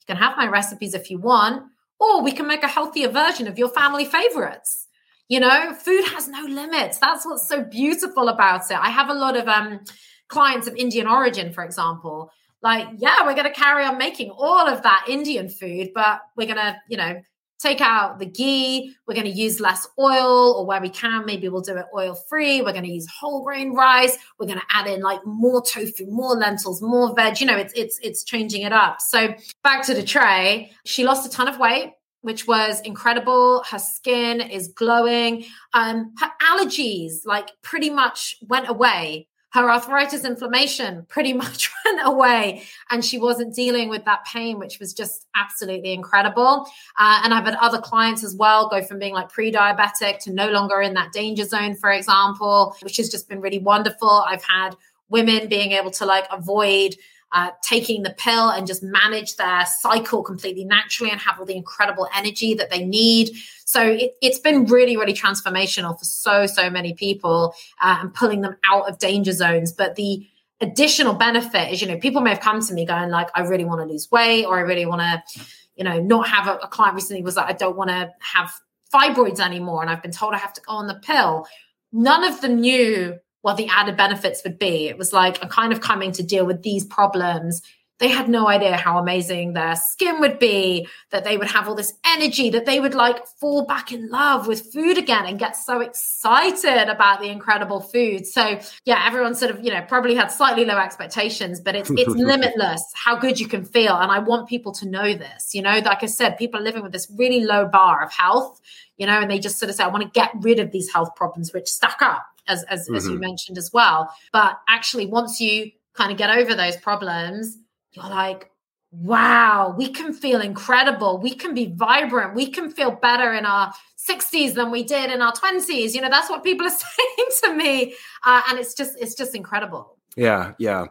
You 0.00 0.14
can 0.14 0.16
have 0.16 0.36
my 0.36 0.48
recipes 0.48 0.94
if 0.94 1.10
you 1.10 1.18
want, 1.18 1.64
or 2.00 2.22
we 2.22 2.32
can 2.32 2.48
make 2.48 2.64
a 2.64 2.68
healthier 2.68 3.08
version 3.08 3.46
of 3.46 3.58
your 3.58 3.68
family 3.68 4.06
favorites. 4.06 4.88
You 5.32 5.40
know, 5.40 5.72
food 5.72 6.04
has 6.08 6.28
no 6.28 6.42
limits. 6.42 6.98
That's 6.98 7.24
what's 7.24 7.48
so 7.48 7.64
beautiful 7.64 8.28
about 8.28 8.70
it. 8.70 8.76
I 8.78 8.90
have 8.90 9.08
a 9.08 9.14
lot 9.14 9.34
of 9.34 9.48
um, 9.48 9.80
clients 10.28 10.66
of 10.66 10.76
Indian 10.76 11.06
origin, 11.06 11.54
for 11.54 11.64
example. 11.64 12.30
Like, 12.60 12.86
yeah, 12.98 13.24
we're 13.24 13.32
going 13.32 13.46
to 13.46 13.58
carry 13.58 13.82
on 13.82 13.96
making 13.96 14.28
all 14.28 14.68
of 14.68 14.82
that 14.82 15.06
Indian 15.08 15.48
food, 15.48 15.92
but 15.94 16.20
we're 16.36 16.48
going 16.48 16.58
to, 16.58 16.76
you 16.86 16.98
know, 16.98 17.22
take 17.58 17.80
out 17.80 18.18
the 18.18 18.26
ghee. 18.26 18.94
We're 19.06 19.14
going 19.14 19.24
to 19.24 19.32
use 19.32 19.58
less 19.58 19.88
oil, 19.98 20.52
or 20.52 20.66
where 20.66 20.82
we 20.82 20.90
can, 20.90 21.24
maybe 21.24 21.48
we'll 21.48 21.62
do 21.62 21.78
it 21.78 21.86
oil 21.96 22.14
free. 22.14 22.60
We're 22.60 22.72
going 22.72 22.84
to 22.84 22.92
use 22.92 23.06
whole 23.08 23.42
grain 23.42 23.72
rice. 23.72 24.18
We're 24.38 24.48
going 24.48 24.58
to 24.58 24.66
add 24.68 24.86
in 24.86 25.00
like 25.00 25.24
more 25.24 25.62
tofu, 25.62 26.10
more 26.10 26.36
lentils, 26.36 26.82
more 26.82 27.14
veg. 27.14 27.40
You 27.40 27.46
know, 27.46 27.56
it's 27.56 27.72
it's 27.74 27.98
it's 28.02 28.22
changing 28.22 28.64
it 28.64 28.72
up. 28.74 29.00
So 29.00 29.34
back 29.64 29.86
to 29.86 29.94
the 29.94 30.02
tray. 30.02 30.72
She 30.84 31.04
lost 31.04 31.26
a 31.26 31.30
ton 31.30 31.48
of 31.48 31.58
weight 31.58 31.94
which 32.22 32.46
was 32.46 32.80
incredible. 32.80 33.62
Her 33.70 33.78
skin 33.78 34.40
is 34.40 34.68
glowing. 34.68 35.44
Um, 35.74 36.14
her 36.18 36.30
allergies, 36.40 37.26
like, 37.26 37.50
pretty 37.62 37.90
much 37.90 38.38
went 38.48 38.68
away. 38.68 39.28
Her 39.50 39.70
arthritis 39.70 40.24
inflammation 40.24 41.04
pretty 41.08 41.32
much 41.44 41.70
went 41.84 42.00
away. 42.04 42.62
And 42.90 43.04
she 43.04 43.18
wasn't 43.18 43.54
dealing 43.54 43.90
with 43.90 44.04
that 44.06 44.24
pain, 44.24 44.58
which 44.58 44.78
was 44.78 44.94
just 44.94 45.26
absolutely 45.34 45.92
incredible. 45.92 46.66
Uh, 46.98 47.20
and 47.24 47.34
I've 47.34 47.44
had 47.44 47.56
other 47.56 47.80
clients 47.80 48.24
as 48.24 48.34
well 48.34 48.68
go 48.70 48.82
from 48.82 48.98
being 48.98 49.14
like 49.14 49.28
pre 49.28 49.52
diabetic 49.52 50.18
to 50.20 50.32
no 50.32 50.48
longer 50.50 50.80
in 50.80 50.94
that 50.94 51.12
danger 51.12 51.44
zone, 51.44 51.74
for 51.74 51.90
example, 51.90 52.74
which 52.82 52.96
has 52.96 53.10
just 53.10 53.28
been 53.28 53.40
really 53.40 53.58
wonderful. 53.58 54.08
I've 54.08 54.44
had 54.44 54.76
women 55.08 55.48
being 55.48 55.72
able 55.72 55.90
to 55.90 56.06
like 56.06 56.26
avoid 56.32 56.96
uh, 57.32 57.50
taking 57.62 58.02
the 58.02 58.10
pill 58.10 58.50
and 58.50 58.66
just 58.66 58.82
manage 58.82 59.36
their 59.36 59.64
cycle 59.80 60.22
completely 60.22 60.64
naturally 60.64 61.10
and 61.10 61.20
have 61.20 61.38
all 61.38 61.46
the 61.46 61.56
incredible 61.56 62.06
energy 62.14 62.54
that 62.54 62.70
they 62.70 62.84
need. 62.84 63.30
So 63.64 63.82
it, 63.82 64.12
has 64.22 64.38
been 64.38 64.66
really, 64.66 64.96
really 64.96 65.14
transformational 65.14 65.98
for 65.98 66.04
so, 66.04 66.46
so 66.46 66.68
many 66.68 66.92
people 66.92 67.54
uh, 67.80 67.98
and 68.00 68.12
pulling 68.12 68.42
them 68.42 68.56
out 68.70 68.88
of 68.88 68.98
danger 68.98 69.32
zones. 69.32 69.72
But 69.72 69.96
the 69.96 70.26
additional 70.60 71.14
benefit 71.14 71.72
is, 71.72 71.80
you 71.80 71.88
know, 71.88 71.98
people 71.98 72.20
may 72.20 72.30
have 72.30 72.40
come 72.40 72.60
to 72.60 72.74
me 72.74 72.84
going 72.84 73.10
like, 73.10 73.28
I 73.34 73.40
really 73.40 73.64
want 73.64 73.80
to 73.80 73.86
lose 73.86 74.10
weight 74.10 74.44
or 74.44 74.58
I 74.58 74.60
really 74.60 74.84
want 74.84 75.00
to, 75.00 75.42
you 75.74 75.84
know, 75.84 76.00
not 76.00 76.28
have 76.28 76.48
a, 76.48 76.56
a 76.58 76.68
client 76.68 76.94
recently 76.94 77.22
was 77.22 77.36
like, 77.36 77.48
I 77.48 77.54
don't 77.54 77.76
want 77.76 77.88
to 77.90 78.12
have 78.20 78.52
fibroids 78.92 79.40
anymore. 79.40 79.80
And 79.80 79.90
I've 79.90 80.02
been 80.02 80.12
told 80.12 80.34
I 80.34 80.38
have 80.38 80.52
to 80.52 80.60
go 80.60 80.74
on 80.74 80.86
the 80.86 80.94
pill. 80.94 81.46
None 81.92 82.24
of 82.24 82.42
them 82.42 82.60
knew 82.60 83.18
what 83.42 83.56
the 83.56 83.68
added 83.68 83.96
benefits 83.96 84.42
would 84.44 84.58
be. 84.58 84.88
It 84.88 84.96
was 84.96 85.12
like 85.12 85.42
a 85.44 85.48
kind 85.48 85.72
of 85.72 85.80
coming 85.80 86.12
to 86.12 86.22
deal 86.22 86.46
with 86.46 86.62
these 86.62 86.84
problems. 86.84 87.60
They 87.98 88.08
had 88.08 88.28
no 88.28 88.48
idea 88.48 88.76
how 88.76 88.98
amazing 88.98 89.52
their 89.52 89.76
skin 89.76 90.18
would 90.20 90.40
be, 90.40 90.88
that 91.10 91.22
they 91.22 91.36
would 91.36 91.48
have 91.48 91.68
all 91.68 91.76
this 91.76 91.92
energy, 92.04 92.50
that 92.50 92.66
they 92.66 92.80
would 92.80 92.94
like 92.94 93.24
fall 93.38 93.64
back 93.64 93.92
in 93.92 94.08
love 94.08 94.48
with 94.48 94.72
food 94.72 94.98
again 94.98 95.24
and 95.24 95.38
get 95.38 95.54
so 95.54 95.80
excited 95.80 96.90
about 96.90 97.20
the 97.20 97.28
incredible 97.28 97.80
food. 97.80 98.26
So 98.26 98.58
yeah, 98.84 99.04
everyone 99.06 99.36
sort 99.36 99.52
of, 99.52 99.64
you 99.64 99.72
know, 99.72 99.82
probably 99.82 100.16
had 100.16 100.28
slightly 100.28 100.64
low 100.64 100.78
expectations, 100.78 101.60
but 101.60 101.76
it's 101.76 101.90
it's 101.90 102.08
limitless 102.16 102.82
how 102.94 103.16
good 103.16 103.38
you 103.38 103.46
can 103.46 103.64
feel. 103.64 103.94
And 103.94 104.10
I 104.10 104.18
want 104.18 104.48
people 104.48 104.72
to 104.74 104.88
know 104.88 105.14
this. 105.14 105.54
You 105.54 105.62
know, 105.62 105.78
like 105.78 106.02
I 106.02 106.06
said, 106.06 106.38
people 106.38 106.58
are 106.58 106.64
living 106.64 106.82
with 106.82 106.92
this 106.92 107.08
really 107.16 107.44
low 107.44 107.66
bar 107.66 108.02
of 108.02 108.12
health, 108.12 108.60
you 108.96 109.06
know, 109.06 109.20
and 109.20 109.30
they 109.30 109.38
just 109.38 109.60
sort 109.60 109.70
of 109.70 109.76
say, 109.76 109.84
I 109.84 109.88
want 109.88 110.02
to 110.02 110.10
get 110.10 110.30
rid 110.40 110.58
of 110.58 110.72
these 110.72 110.92
health 110.92 111.14
problems 111.14 111.52
which 111.52 111.68
stack 111.68 112.02
up 112.02 112.31
as 112.48 112.64
as, 112.64 112.86
mm-hmm. 112.86 112.94
as 112.96 113.04
you 113.04 113.12
mm-hmm. 113.12 113.20
mentioned 113.20 113.58
as 113.58 113.70
well. 113.72 114.12
But 114.32 114.58
actually, 114.68 115.06
once 115.06 115.40
you 115.40 115.70
kind 115.94 116.10
of 116.10 116.18
get 116.18 116.30
over 116.30 116.54
those 116.54 116.76
problems, 116.76 117.56
you're 117.92 118.04
like, 118.04 118.50
wow, 118.92 119.74
we 119.76 119.88
can 119.88 120.12
feel 120.12 120.40
incredible. 120.40 121.18
We 121.18 121.34
can 121.34 121.54
be 121.54 121.72
vibrant. 121.74 122.34
We 122.34 122.46
can 122.48 122.70
feel 122.70 122.90
better 122.90 123.32
in 123.32 123.46
our 123.46 123.72
60s 124.08 124.54
than 124.54 124.70
we 124.70 124.84
did 124.84 125.10
in 125.10 125.22
our 125.22 125.32
20s. 125.32 125.94
You 125.94 126.02
know, 126.02 126.10
that's 126.10 126.28
what 126.28 126.44
people 126.44 126.66
are 126.66 126.70
saying 126.70 127.28
to 127.44 127.54
me. 127.54 127.94
Uh, 128.24 128.42
and 128.48 128.58
it's 128.58 128.74
just, 128.74 128.92
it's 129.00 129.14
just 129.14 129.34
incredible. 129.34 129.96
Yeah. 130.14 130.52
Yeah. 130.58 130.86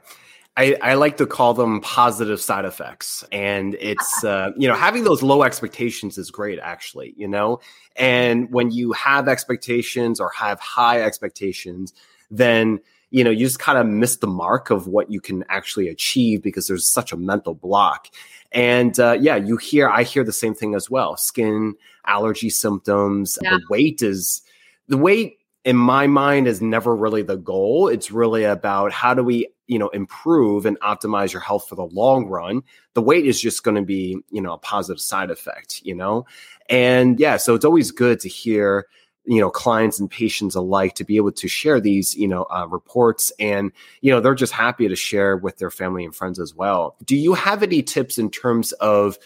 I, 0.58 0.76
I, 0.82 0.94
like 0.96 1.18
to 1.18 1.26
call 1.26 1.54
them 1.54 1.80
positive 1.80 2.42
side 2.42 2.66
effects. 2.66 3.24
And 3.32 3.76
it's, 3.80 4.24
uh, 4.24 4.52
you 4.58 4.68
know, 4.68 4.76
having 4.76 5.06
those 5.06 5.24
low 5.24 5.44
expectations 5.44 6.18
is 6.18 6.30
great, 6.30 6.60
actually, 6.60 7.14
you 7.16 7.28
know? 7.28 7.62
And 7.96 8.52
when 8.52 8.70
you 8.72 8.92
have 8.92 9.30
expectations 9.30 10.20
or 10.20 10.30
have 10.36 10.60
high 10.60 11.02
expectations, 11.02 11.94
then, 12.30 12.80
you 13.12 13.24
know, 13.24 13.30
you 13.30 13.46
just 13.46 13.60
kind 13.60 13.78
of 13.78 13.88
miss 13.88 14.18
the 14.18 14.28
mark 14.28 14.70
of 14.70 14.88
what 14.88 15.10
you 15.10 15.22
can 15.22 15.46
actually 15.48 15.88
achieve 15.88 16.42
because 16.44 16.68
there's 16.68 16.92
such 16.92 17.14
a 17.14 17.18
mental 17.18 17.54
block. 17.54 18.08
And 18.52 19.00
uh, 19.00 19.18
yeah, 19.20 19.38
you 19.38 19.56
hear, 19.56 19.88
I 19.90 20.04
hear 20.04 20.26
the 20.26 20.34
same 20.34 20.54
thing 20.54 20.76
as 20.76 20.90
well 20.90 21.16
skin 21.16 21.76
allergy 22.06 22.50
symptoms. 22.50 23.38
Yeah. 23.42 23.52
The 23.52 23.62
weight 23.70 24.02
is, 24.02 24.42
the 24.90 24.98
weight 24.98 25.38
in 25.64 25.78
my 25.78 26.08
mind 26.08 26.48
is 26.48 26.62
never 26.62 26.94
really 26.96 27.22
the 27.22 27.38
goal. 27.38 27.88
It's 27.88 28.12
really 28.12 28.44
about 28.44 28.92
how 28.92 29.14
do 29.14 29.24
we 29.24 29.48
you 29.72 29.80
know 29.80 29.88
improve 29.90 30.66
and 30.66 30.78
optimize 30.82 31.32
your 31.32 31.42
health 31.42 31.68
for 31.68 31.76
the 31.76 31.86
long 31.86 32.28
run 32.28 32.62
the 32.94 33.02
weight 33.02 33.26
is 33.26 33.40
just 33.40 33.64
going 33.64 33.76
to 33.76 33.82
be 33.82 34.18
you 34.30 34.42
know 34.42 34.54
a 34.54 34.58
positive 34.58 35.00
side 35.00 35.32
effect 35.32 35.82
you 35.84 35.96
know? 35.96 36.26
And 36.70 37.20
yeah 37.20 37.38
so 37.38 37.56
it's 37.56 37.66
always 37.66 37.92
good 37.92 38.20
to 38.20 38.30
hear 38.30 38.86
you 39.24 39.40
know 39.40 39.50
clients 39.50 39.98
and 40.00 40.12
patients 40.12 40.56
alike 40.56 40.96
to 40.96 41.06
be 41.06 41.16
able 41.16 41.32
to 41.32 41.48
share 41.48 41.80
these 41.80 42.16
you 42.16 42.28
know 42.28 42.46
uh, 42.54 42.68
reports 42.68 43.32
and 43.40 43.72
you 44.02 44.12
know 44.12 44.20
they're 44.20 44.36
just 44.36 44.52
happy 44.52 44.90
to 44.90 44.96
share 44.96 45.38
with 45.38 45.58
their 45.58 45.72
family 45.72 46.04
and 46.04 46.14
friends 46.16 46.40
as 46.40 46.54
well. 46.54 46.98
Do 47.06 47.16
you 47.16 47.34
have 47.34 47.64
any 47.64 47.82
tips 47.82 48.18
in 48.18 48.30
terms 48.30 48.74
of 48.74 49.18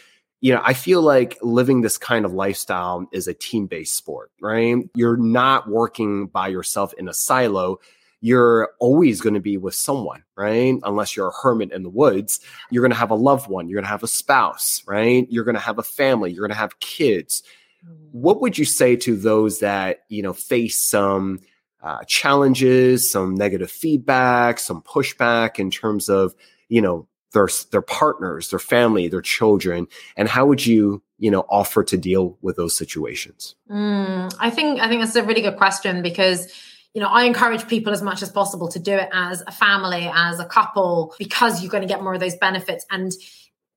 you 0.42 0.54
know, 0.54 0.62
I 0.64 0.74
feel 0.74 1.02
like 1.02 1.40
living 1.42 1.82
this 1.82 1.98
kind 1.98 2.24
of 2.24 2.34
lifestyle 2.34 3.08
is 3.12 3.28
a 3.28 3.34
team 3.34 3.66
based 3.66 3.96
sport, 3.96 4.32
right? 4.40 4.76
You're 4.94 5.18
not 5.18 5.68
working 5.68 6.28
by 6.28 6.50
yourself 6.50 6.94
in 7.00 7.08
a 7.08 7.16
silo 7.16 7.80
you're 8.26 8.72
always 8.80 9.22
going 9.22 9.36
to 9.36 9.40
be 9.40 9.56
with 9.56 9.76
someone, 9.76 10.24
right? 10.36 10.80
Unless 10.82 11.16
you're 11.16 11.28
a 11.28 11.42
hermit 11.44 11.72
in 11.72 11.84
the 11.84 11.92
woods, 11.92 12.40
you're 12.72 12.82
going 12.82 12.90
to 12.90 12.98
have 12.98 13.12
a 13.12 13.16
loved 13.16 13.48
one, 13.48 13.70
you're 13.70 13.76
going 13.76 13.86
to 13.86 13.90
have 13.90 14.02
a 14.02 14.08
spouse, 14.08 14.82
right? 14.88 15.28
You're 15.30 15.44
going 15.44 15.54
to 15.54 15.62
have 15.62 15.78
a 15.78 15.84
family, 15.84 16.32
you're 16.32 16.42
going 16.42 16.50
to 16.50 16.58
have 16.58 16.80
kids. 16.80 17.44
Mm. 17.88 18.10
What 18.14 18.42
would 18.42 18.58
you 18.58 18.66
say 18.66 18.96
to 18.96 19.16
those 19.16 19.60
that, 19.60 20.06
you 20.10 20.24
know, 20.24 20.34
face 20.34 20.82
some 20.82 21.42
uh, 21.84 22.04
challenges, 22.08 23.12
some 23.12 23.36
negative 23.36 23.70
feedback, 23.70 24.58
some 24.58 24.82
pushback 24.82 25.60
in 25.60 25.70
terms 25.70 26.10
of, 26.10 26.34
you 26.68 26.82
know, 26.82 27.08
their, 27.34 27.48
their 27.72 27.84
partners, 27.84 28.50
their 28.50 28.58
family, 28.58 29.08
their 29.08 29.22
children? 29.22 29.88
And 30.18 30.28
how 30.28 30.48
would 30.48 30.66
you, 30.66 31.04
you 31.20 31.30
know, 31.30 31.46
offer 31.48 31.84
to 31.84 31.96
deal 31.96 32.40
with 32.42 32.56
those 32.56 32.76
situations? 32.76 33.54
Mm, 33.70 34.34
I 34.40 34.50
think, 34.50 34.80
I 34.80 34.90
think 34.90 35.04
that's 35.04 35.16
a 35.16 35.22
really 35.22 35.44
good 35.44 35.58
question 35.58 36.02
because, 36.02 36.52
you 36.96 37.02
know, 37.02 37.10
I 37.10 37.26
encourage 37.26 37.68
people 37.68 37.92
as 37.92 38.02
much 38.02 38.22
as 38.22 38.32
possible 38.32 38.70
to 38.70 38.80
do 38.80 38.94
it 38.94 39.10
as 39.12 39.44
a 39.46 39.52
family, 39.52 40.10
as 40.16 40.40
a 40.40 40.46
couple, 40.46 41.14
because 41.20 41.62
you're 41.62 41.70
going 41.70 41.84
to 41.84 41.94
get 41.94 42.02
more 42.02 42.14
of 42.14 42.22
those 42.22 42.38
benefits. 42.38 42.86
And, 42.90 43.12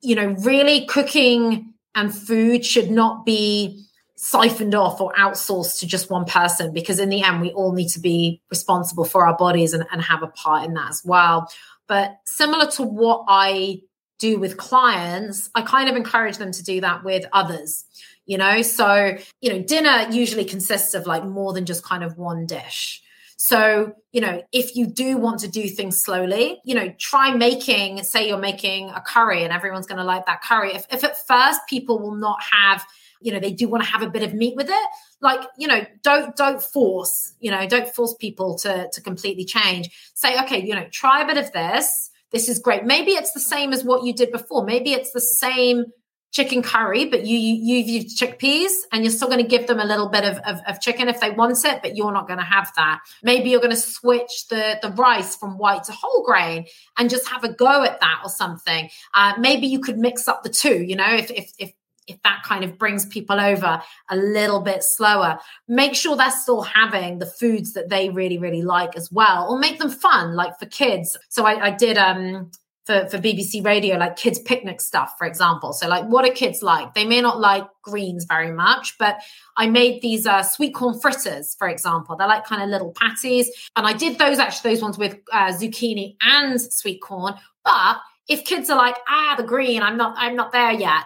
you 0.00 0.14
know, 0.14 0.36
really 0.38 0.86
cooking 0.86 1.74
and 1.96 2.14
food 2.14 2.64
should 2.64 2.92
not 2.92 3.26
be 3.26 3.84
siphoned 4.14 4.76
off 4.76 5.00
or 5.00 5.12
outsourced 5.14 5.80
to 5.80 5.86
just 5.86 6.10
one 6.10 6.26
person 6.26 6.72
because 6.72 7.00
in 7.00 7.08
the 7.08 7.22
end 7.22 7.40
we 7.40 7.50
all 7.52 7.72
need 7.72 7.88
to 7.88 8.00
be 8.00 8.40
responsible 8.50 9.04
for 9.04 9.26
our 9.26 9.36
bodies 9.36 9.72
and, 9.72 9.84
and 9.92 10.00
have 10.02 10.22
a 10.22 10.28
part 10.28 10.64
in 10.64 10.74
that 10.74 10.90
as 10.90 11.02
well. 11.04 11.50
But 11.88 12.18
similar 12.24 12.70
to 12.72 12.82
what 12.82 13.24
i 13.28 13.80
do 14.18 14.36
with 14.36 14.56
clients 14.56 15.48
i 15.54 15.62
kind 15.62 15.88
of 15.88 15.94
encourage 15.94 16.38
them 16.38 16.50
to 16.50 16.64
do 16.64 16.80
that 16.80 17.04
with 17.04 17.24
others 17.32 17.84
you 18.26 18.36
know? 18.36 18.62
So 18.62 19.16
you 19.40 19.52
know 19.52 19.62
dinner 19.62 20.08
usually 20.10 20.44
consists 20.44 20.94
of 20.94 21.06
like 21.06 21.24
more 21.24 21.52
than 21.52 21.64
just 21.64 21.84
kind 21.84 22.02
of 22.02 22.18
one 22.18 22.44
dish 22.44 23.00
so, 23.40 23.94
you 24.10 24.20
know, 24.20 24.42
if 24.52 24.74
you 24.74 24.84
do 24.84 25.16
want 25.16 25.38
to 25.40 25.48
do 25.48 25.68
things 25.68 25.96
slowly, 25.96 26.60
you 26.64 26.74
know, 26.74 26.92
try 26.98 27.32
making, 27.32 28.02
say 28.02 28.26
you're 28.26 28.36
making 28.36 28.90
a 28.90 29.00
curry 29.00 29.44
and 29.44 29.52
everyone's 29.52 29.86
going 29.86 29.98
to 29.98 30.04
like 30.04 30.26
that 30.26 30.42
curry. 30.42 30.74
If, 30.74 30.86
if 30.90 31.04
at 31.04 31.24
first 31.24 31.60
people 31.68 32.00
will 32.00 32.16
not 32.16 32.38
have, 32.42 32.84
you 33.20 33.32
know, 33.32 33.38
they 33.38 33.52
do 33.52 33.68
want 33.68 33.84
to 33.84 33.90
have 33.90 34.02
a 34.02 34.10
bit 34.10 34.24
of 34.24 34.34
meat 34.34 34.56
with 34.56 34.68
it, 34.68 34.88
like, 35.20 35.48
you 35.56 35.68
know, 35.68 35.86
don't, 36.02 36.34
don't 36.34 36.60
force, 36.60 37.34
you 37.38 37.52
know, 37.52 37.64
don't 37.68 37.88
force 37.94 38.12
people 38.18 38.58
to, 38.58 38.88
to 38.92 39.00
completely 39.00 39.44
change. 39.44 39.88
Say, 40.14 40.36
okay, 40.42 40.60
you 40.60 40.74
know, 40.74 40.88
try 40.90 41.22
a 41.22 41.26
bit 41.26 41.36
of 41.36 41.52
this. 41.52 42.10
This 42.32 42.48
is 42.48 42.58
great. 42.58 42.84
Maybe 42.84 43.12
it's 43.12 43.32
the 43.32 43.40
same 43.40 43.72
as 43.72 43.84
what 43.84 44.04
you 44.04 44.12
did 44.12 44.32
before. 44.32 44.64
Maybe 44.64 44.94
it's 44.94 45.12
the 45.12 45.20
same 45.20 45.84
chicken 46.30 46.62
curry, 46.62 47.06
but 47.06 47.24
you, 47.24 47.38
you 47.38 47.54
you've 47.54 47.88
used 47.88 48.20
chickpeas 48.20 48.70
and 48.92 49.02
you're 49.02 49.12
still 49.12 49.28
going 49.28 49.42
to 49.42 49.48
give 49.48 49.66
them 49.66 49.80
a 49.80 49.84
little 49.84 50.08
bit 50.08 50.24
of, 50.24 50.36
of, 50.38 50.60
of, 50.66 50.80
chicken 50.80 51.08
if 51.08 51.20
they 51.20 51.30
want 51.30 51.64
it, 51.64 51.80
but 51.82 51.96
you're 51.96 52.12
not 52.12 52.26
going 52.26 52.38
to 52.38 52.44
have 52.44 52.70
that. 52.76 53.00
Maybe 53.22 53.50
you're 53.50 53.60
going 53.60 53.74
to 53.74 53.76
switch 53.76 54.46
the, 54.48 54.78
the 54.82 54.90
rice 54.90 55.36
from 55.36 55.58
white 55.58 55.84
to 55.84 55.92
whole 55.92 56.24
grain 56.24 56.66
and 56.98 57.08
just 57.08 57.28
have 57.28 57.44
a 57.44 57.52
go 57.52 57.82
at 57.82 58.00
that 58.00 58.20
or 58.22 58.30
something. 58.30 58.90
Uh, 59.14 59.34
maybe 59.38 59.66
you 59.66 59.80
could 59.80 59.98
mix 59.98 60.28
up 60.28 60.42
the 60.42 60.50
two, 60.50 60.82
you 60.82 60.96
know, 60.96 61.14
if, 61.14 61.30
if, 61.30 61.52
if 61.58 61.72
if 62.06 62.20
that 62.22 62.42
kind 62.42 62.64
of 62.64 62.78
brings 62.78 63.04
people 63.04 63.38
over 63.38 63.82
a 64.08 64.16
little 64.16 64.60
bit 64.60 64.82
slower 64.82 65.38
make 65.68 65.94
sure 65.94 66.16
they're 66.16 66.30
still 66.30 66.62
having 66.62 67.18
the 67.18 67.26
foods 67.26 67.74
that 67.74 67.90
they 67.90 68.08
really 68.08 68.38
really 68.38 68.62
like 68.62 68.96
as 68.96 69.12
well 69.12 69.46
or 69.50 69.58
make 69.58 69.78
them 69.78 69.90
fun 69.90 70.34
like 70.34 70.58
for 70.58 70.64
kids 70.64 71.18
so 71.28 71.44
i, 71.44 71.66
I 71.66 71.70
did 71.70 71.98
um 71.98 72.50
for, 72.88 73.06
for 73.10 73.18
BBC 73.18 73.62
Radio, 73.62 73.98
like 73.98 74.16
kids' 74.16 74.38
picnic 74.38 74.80
stuff, 74.80 75.14
for 75.18 75.26
example. 75.26 75.74
So, 75.74 75.86
like, 75.86 76.06
what 76.06 76.24
are 76.24 76.32
kids 76.32 76.62
like? 76.62 76.94
They 76.94 77.04
may 77.04 77.20
not 77.20 77.38
like 77.38 77.64
greens 77.82 78.24
very 78.24 78.50
much, 78.50 78.96
but 78.98 79.18
I 79.58 79.68
made 79.68 80.00
these 80.00 80.26
uh, 80.26 80.42
sweet 80.42 80.74
corn 80.74 80.98
fritters, 80.98 81.54
for 81.58 81.68
example. 81.68 82.16
They're 82.16 82.26
like 82.26 82.46
kind 82.46 82.62
of 82.62 82.70
little 82.70 82.92
patties. 82.92 83.50
And 83.76 83.86
I 83.86 83.92
did 83.92 84.18
those 84.18 84.38
actually, 84.38 84.70
those 84.70 84.82
ones 84.82 84.96
with 84.96 85.18
uh, 85.30 85.52
zucchini 85.52 86.16
and 86.22 86.58
sweet 86.58 87.02
corn. 87.02 87.34
But 87.62 87.98
if 88.26 88.46
kids 88.46 88.70
are 88.70 88.78
like, 88.78 88.96
ah, 89.06 89.34
the 89.36 89.42
green, 89.42 89.82
I'm 89.82 89.98
not, 89.98 90.14
I'm 90.16 90.34
not 90.34 90.52
there 90.52 90.72
yet. 90.72 91.04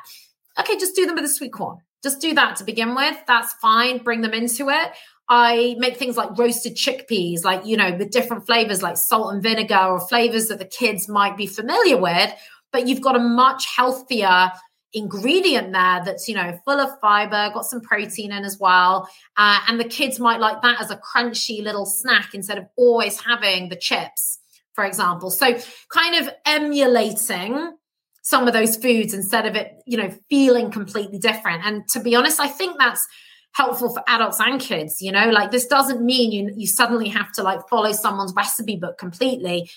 Okay, 0.61 0.78
just 0.78 0.95
do 0.95 1.05
them 1.05 1.16
with 1.16 1.24
the 1.24 1.30
sweet 1.30 1.53
corn. 1.53 1.78
Just 2.05 2.20
do 2.20 2.33
that 2.35 2.55
to 2.57 2.64
begin 2.64 2.95
with. 2.95 3.16
That's 3.26 3.55
fine. 3.55 3.99
Bring 3.99 4.20
them 4.20 4.35
into 4.35 4.70
it. 4.70 4.93
I 5.28 5.76
make 5.78 5.96
things 5.96 6.16
like 6.16 6.36
roasted 6.36 6.76
chickpeas, 6.76 7.44
like, 7.44 7.64
you 7.64 7.76
know, 7.76 7.94
with 7.96 8.10
different 8.10 8.46
flavors 8.46 8.82
like 8.82 8.96
salt 8.96 9.32
and 9.32 9.42
vinegar 9.42 9.78
or 9.78 10.00
flavors 10.00 10.48
that 10.48 10.58
the 10.58 10.64
kids 10.64 11.08
might 11.08 11.36
be 11.36 11.46
familiar 11.46 11.96
with. 11.96 12.32
But 12.72 12.88
you've 12.88 13.00
got 13.00 13.16
a 13.16 13.20
much 13.20 13.66
healthier 13.74 14.50
ingredient 14.94 15.72
there 15.72 16.02
that's, 16.04 16.28
you 16.28 16.34
know, 16.34 16.58
full 16.64 16.80
of 16.80 16.90
fiber, 17.00 17.50
got 17.54 17.64
some 17.64 17.80
protein 17.80 18.32
in 18.32 18.44
as 18.44 18.58
well. 18.58 19.08
Uh, 19.36 19.60
and 19.68 19.80
the 19.80 19.84
kids 19.84 20.20
might 20.20 20.40
like 20.40 20.60
that 20.62 20.80
as 20.80 20.90
a 20.90 20.96
crunchy 20.98 21.62
little 21.62 21.86
snack 21.86 22.34
instead 22.34 22.58
of 22.58 22.66
always 22.76 23.20
having 23.20 23.68
the 23.68 23.76
chips, 23.76 24.38
for 24.74 24.84
example. 24.84 25.30
So, 25.30 25.58
kind 25.88 26.16
of 26.16 26.32
emulating 26.44 27.76
some 28.22 28.46
of 28.46 28.52
those 28.52 28.76
foods 28.76 29.14
instead 29.14 29.46
of 29.46 29.56
it, 29.56 29.72
you 29.86 29.96
know, 29.96 30.14
feeling 30.30 30.70
completely 30.70 31.18
different. 31.18 31.64
And 31.64 31.88
to 31.88 32.00
be 32.00 32.14
honest, 32.14 32.38
I 32.38 32.48
think 32.48 32.78
that's 32.78 33.06
helpful 33.53 33.92
for 33.92 34.03
adults 34.07 34.40
and 34.40 34.61
kids 34.61 35.00
you 35.00 35.12
know? 35.12 35.30
Like 35.30 35.50
this 35.50 35.66
doesn't 35.66 36.05
mean 36.05 36.32
you 36.32 36.53
you 36.57 36.66
suddenly 36.66 37.09
have 37.09 37.32
to 37.32 37.42
like 37.42 37.68
follow 37.68 37.92
someone's 37.92 38.34
recipe 38.34 38.76
book 38.76 38.98
completely. 38.98 39.70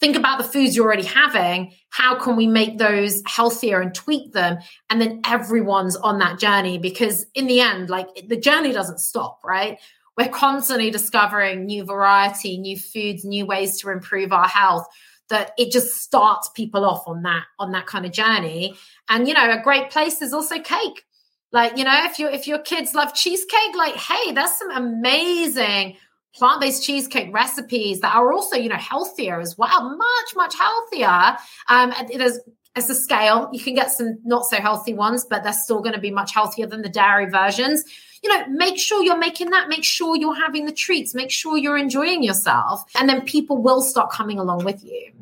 Think 0.00 0.16
about 0.16 0.38
the 0.38 0.44
foods 0.44 0.74
you're 0.74 0.86
already 0.86 1.04
having. 1.04 1.72
How 1.90 2.18
can 2.18 2.34
we 2.34 2.48
make 2.48 2.78
those 2.78 3.22
healthier 3.24 3.80
and 3.80 3.94
tweak 3.94 4.32
them? 4.32 4.58
And 4.90 5.00
then 5.00 5.20
everyone's 5.24 5.94
on 5.94 6.18
that 6.18 6.40
journey 6.40 6.78
because 6.78 7.26
in 7.34 7.46
the 7.46 7.60
end 7.60 7.88
like 7.88 8.08
the 8.26 8.36
journey 8.36 8.72
doesn't 8.72 8.98
stop 8.98 9.40
right? 9.44 9.78
We're 10.18 10.28
constantly 10.28 10.90
discovering 10.90 11.64
new 11.64 11.84
variety 11.84 12.58
new 12.58 12.76
foods 12.76 13.24
new 13.24 13.46
ways 13.46 13.80
to 13.80 13.90
improve 13.90 14.32
our 14.32 14.48
health 14.48 14.86
that 15.30 15.52
it 15.56 15.72
just 15.72 16.02
starts 16.02 16.50
people 16.54 16.84
off 16.84 17.08
on 17.08 17.22
that 17.22 17.44
on 17.58 17.72
that 17.72 17.86
kind 17.86 18.04
of 18.04 18.12
journey. 18.12 18.76
And 19.08 19.26
you 19.26 19.34
know 19.34 19.50
a 19.50 19.62
great 19.62 19.90
place 19.90 20.20
is 20.20 20.34
also 20.34 20.58
cake 20.58 21.04
like, 21.52 21.76
you 21.76 21.84
know, 21.84 22.04
if 22.04 22.18
you 22.18 22.28
if 22.28 22.46
your 22.46 22.58
kids 22.58 22.94
love 22.94 23.14
cheesecake, 23.14 23.76
like, 23.76 23.94
hey, 23.94 24.32
there's 24.32 24.52
some 24.52 24.70
amazing 24.70 25.96
plant-based 26.34 26.82
cheesecake 26.82 27.32
recipes 27.32 28.00
that 28.00 28.14
are 28.14 28.32
also, 28.32 28.56
you 28.56 28.70
know, 28.70 28.76
healthier 28.76 29.38
as 29.38 29.58
well, 29.58 29.96
much, 29.96 30.34
much 30.34 30.54
healthier. 30.58 31.36
Um, 31.68 31.92
there's 32.16 32.38
as 32.74 32.88
a 32.88 32.94
scale, 32.94 33.50
you 33.52 33.60
can 33.60 33.74
get 33.74 33.90
some 33.90 34.18
not 34.24 34.46
so 34.46 34.56
healthy 34.56 34.94
ones, 34.94 35.26
but 35.28 35.42
they're 35.42 35.52
still 35.52 35.80
going 35.80 35.94
to 35.94 36.00
be 36.00 36.10
much 36.10 36.32
healthier 36.32 36.66
than 36.66 36.80
the 36.80 36.88
dairy 36.88 37.28
versions. 37.28 37.84
You 38.22 38.30
know, 38.30 38.46
make 38.48 38.78
sure 38.78 39.02
you're 39.02 39.18
making 39.18 39.50
that, 39.50 39.68
make 39.68 39.84
sure 39.84 40.16
you're 40.16 40.34
having 40.34 40.64
the 40.64 40.72
treats, 40.72 41.14
make 41.14 41.30
sure 41.30 41.58
you're 41.58 41.76
enjoying 41.76 42.22
yourself, 42.22 42.82
and 42.94 43.08
then 43.08 43.22
people 43.22 43.60
will 43.60 43.82
start 43.82 44.10
coming 44.10 44.38
along 44.38 44.64
with 44.64 44.82
you. 44.82 45.12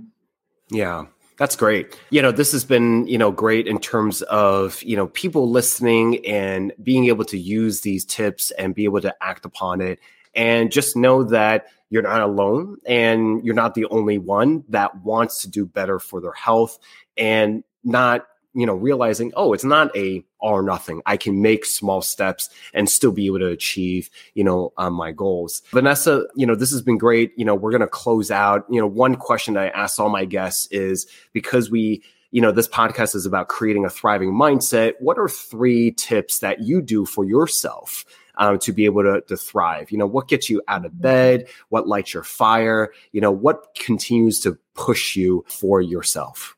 Yeah. 0.70 1.06
That's 1.40 1.56
great. 1.56 1.98
You 2.10 2.20
know, 2.20 2.32
this 2.32 2.52
has 2.52 2.66
been, 2.66 3.06
you 3.06 3.16
know, 3.16 3.30
great 3.30 3.66
in 3.66 3.78
terms 3.80 4.20
of, 4.20 4.82
you 4.82 4.94
know, 4.94 5.06
people 5.06 5.48
listening 5.48 6.24
and 6.26 6.70
being 6.82 7.06
able 7.06 7.24
to 7.24 7.38
use 7.38 7.80
these 7.80 8.04
tips 8.04 8.50
and 8.58 8.74
be 8.74 8.84
able 8.84 9.00
to 9.00 9.14
act 9.22 9.46
upon 9.46 9.80
it. 9.80 10.00
And 10.34 10.70
just 10.70 10.98
know 10.98 11.24
that 11.24 11.68
you're 11.88 12.02
not 12.02 12.20
alone 12.20 12.76
and 12.84 13.42
you're 13.42 13.54
not 13.54 13.74
the 13.74 13.86
only 13.86 14.18
one 14.18 14.64
that 14.68 14.94
wants 15.02 15.40
to 15.40 15.48
do 15.48 15.64
better 15.64 15.98
for 15.98 16.20
their 16.20 16.34
health 16.34 16.78
and 17.16 17.64
not 17.84 18.26
you 18.54 18.66
know 18.66 18.74
realizing 18.74 19.32
oh 19.36 19.52
it's 19.52 19.64
not 19.64 19.94
a 19.96 20.24
all 20.40 20.54
or 20.54 20.62
nothing. 20.62 21.02
I 21.04 21.16
can 21.16 21.42
make 21.42 21.66
small 21.66 22.00
steps 22.00 22.48
and 22.72 22.88
still 22.88 23.12
be 23.12 23.26
able 23.26 23.40
to 23.40 23.48
achieve 23.48 24.10
you 24.34 24.44
know 24.44 24.72
um, 24.76 24.94
my 24.94 25.12
goals. 25.12 25.62
Vanessa 25.70 26.26
you 26.34 26.46
know 26.46 26.54
this 26.54 26.70
has 26.72 26.82
been 26.82 26.98
great. 26.98 27.32
You 27.36 27.44
know 27.44 27.54
we're 27.54 27.70
going 27.70 27.80
to 27.80 27.86
close 27.86 28.30
out. 28.30 28.64
You 28.70 28.80
know 28.80 28.86
one 28.86 29.16
question 29.16 29.54
that 29.54 29.64
i 29.64 29.68
ask 29.68 29.98
all 29.98 30.08
my 30.08 30.24
guests 30.24 30.68
is 30.70 31.06
because 31.32 31.70
we 31.70 32.02
you 32.30 32.40
know 32.40 32.52
this 32.52 32.68
podcast 32.68 33.14
is 33.14 33.26
about 33.26 33.48
creating 33.48 33.84
a 33.84 33.90
thriving 33.90 34.32
mindset 34.32 34.94
what 35.00 35.18
are 35.18 35.28
three 35.28 35.90
tips 35.92 36.38
that 36.38 36.60
you 36.60 36.80
do 36.80 37.04
for 37.04 37.24
yourself 37.24 38.04
um, 38.40 38.58
to 38.60 38.72
be 38.72 38.86
able 38.86 39.02
to, 39.02 39.20
to 39.28 39.36
thrive? 39.36 39.92
You 39.92 39.98
know 39.98 40.06
what 40.06 40.26
gets 40.26 40.50
you 40.50 40.62
out 40.66 40.84
of 40.84 41.00
bed? 41.00 41.46
What 41.68 41.86
lights 41.86 42.14
your 42.14 42.24
fire? 42.24 42.92
You 43.12 43.20
know 43.20 43.30
what 43.30 43.74
continues 43.74 44.40
to 44.40 44.58
push 44.74 45.14
you 45.14 45.44
for 45.46 45.80
yourself? 45.80 46.56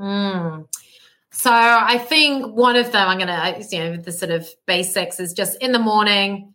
Mm. 0.00 0.66
So 1.36 1.50
I 1.52 1.98
think 1.98 2.54
one 2.54 2.76
of 2.76 2.92
them, 2.92 3.08
I'm 3.08 3.18
going 3.18 3.26
to, 3.26 3.34
uh, 3.34 3.62
you 3.70 3.78
know, 3.78 3.96
the 3.96 4.12
sort 4.12 4.30
of 4.30 4.48
basics 4.66 5.18
is 5.18 5.32
just 5.32 5.60
in 5.60 5.72
the 5.72 5.80
morning, 5.80 6.54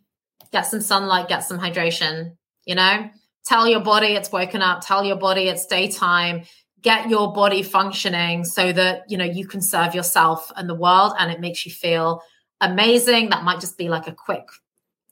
get 0.52 0.62
some 0.62 0.80
sunlight, 0.80 1.28
get 1.28 1.40
some 1.40 1.58
hydration, 1.58 2.36
you 2.64 2.74
know, 2.74 3.10
tell 3.44 3.68
your 3.68 3.80
body 3.80 4.14
it's 4.14 4.32
woken 4.32 4.62
up, 4.62 4.80
tell 4.84 5.04
your 5.04 5.16
body 5.16 5.48
it's 5.48 5.66
daytime, 5.66 6.44
get 6.80 7.10
your 7.10 7.30
body 7.32 7.62
functioning 7.62 8.42
so 8.44 8.72
that, 8.72 9.02
you 9.08 9.18
know, 9.18 9.24
you 9.24 9.46
can 9.46 9.60
serve 9.60 9.94
yourself 9.94 10.50
and 10.56 10.68
the 10.68 10.74
world 10.74 11.12
and 11.18 11.30
it 11.30 11.40
makes 11.40 11.66
you 11.66 11.70
feel 11.70 12.22
amazing. 12.62 13.28
That 13.28 13.44
might 13.44 13.60
just 13.60 13.76
be 13.76 13.90
like 13.90 14.06
a 14.06 14.12
quick 14.12 14.46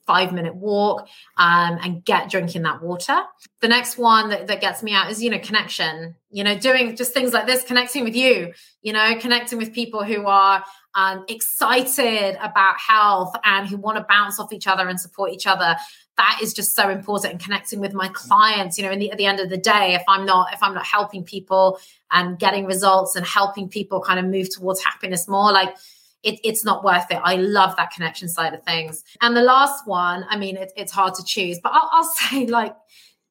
five 0.09 0.33
minute 0.33 0.55
walk 0.55 1.07
um, 1.37 1.77
and 1.83 2.03
get 2.03 2.31
drinking 2.31 2.63
that 2.63 2.81
water. 2.81 3.21
The 3.61 3.67
next 3.67 3.95
one 3.95 4.29
that, 4.29 4.47
that 4.47 4.59
gets 4.59 4.81
me 4.81 4.91
out 4.91 5.11
is, 5.11 5.21
you 5.21 5.29
know, 5.29 5.37
connection, 5.37 6.15
you 6.31 6.43
know, 6.43 6.57
doing 6.57 6.95
just 6.95 7.13
things 7.13 7.31
like 7.31 7.45
this, 7.45 7.63
connecting 7.63 8.03
with 8.03 8.15
you, 8.15 8.51
you 8.81 8.91
know, 8.91 9.15
connecting 9.19 9.59
with 9.59 9.71
people 9.71 10.03
who 10.03 10.25
are 10.25 10.63
um, 10.95 11.25
excited 11.29 12.37
about 12.41 12.79
health 12.79 13.35
and 13.43 13.67
who 13.67 13.77
want 13.77 13.99
to 13.99 14.05
bounce 14.09 14.39
off 14.39 14.51
each 14.51 14.65
other 14.65 14.87
and 14.87 14.99
support 14.99 15.31
each 15.31 15.45
other. 15.45 15.75
That 16.17 16.39
is 16.41 16.55
just 16.55 16.75
so 16.75 16.89
important 16.89 17.33
and 17.33 17.41
connecting 17.41 17.79
with 17.79 17.93
my 17.93 18.07
clients. 18.09 18.79
You 18.79 18.85
know 18.85 18.95
the, 18.95 19.11
at 19.11 19.19
the 19.19 19.27
end 19.27 19.39
of 19.39 19.49
the 19.51 19.57
day 19.57 19.93
if 19.93 20.03
i'm 20.07 20.25
not 20.25 20.53
if 20.53 20.61
i'm 20.63 20.73
not 20.73 20.85
helping 20.85 21.23
people 21.23 21.79
and 22.11 22.39
getting 22.39 22.65
results 22.65 23.15
and 23.15 23.25
helping 23.25 23.69
people 23.69 24.01
kind 24.01 24.19
of 24.19 24.25
move 24.25 24.49
towards 24.49 24.83
happiness 24.83 25.27
more 25.27 25.51
like 25.51 25.75
it, 26.23 26.39
it's 26.43 26.65
not 26.65 26.83
worth 26.83 27.09
it. 27.11 27.19
I 27.23 27.35
love 27.35 27.75
that 27.77 27.91
connection 27.91 28.27
side 28.27 28.53
of 28.53 28.63
things. 28.63 29.03
And 29.21 29.35
the 29.35 29.41
last 29.41 29.87
one, 29.87 30.25
I 30.29 30.37
mean, 30.37 30.57
it, 30.57 30.71
it's 30.75 30.91
hard 30.91 31.13
to 31.15 31.23
choose, 31.23 31.59
but 31.61 31.71
I'll, 31.73 31.89
I'll 31.91 32.03
say 32.13 32.45
like 32.45 32.75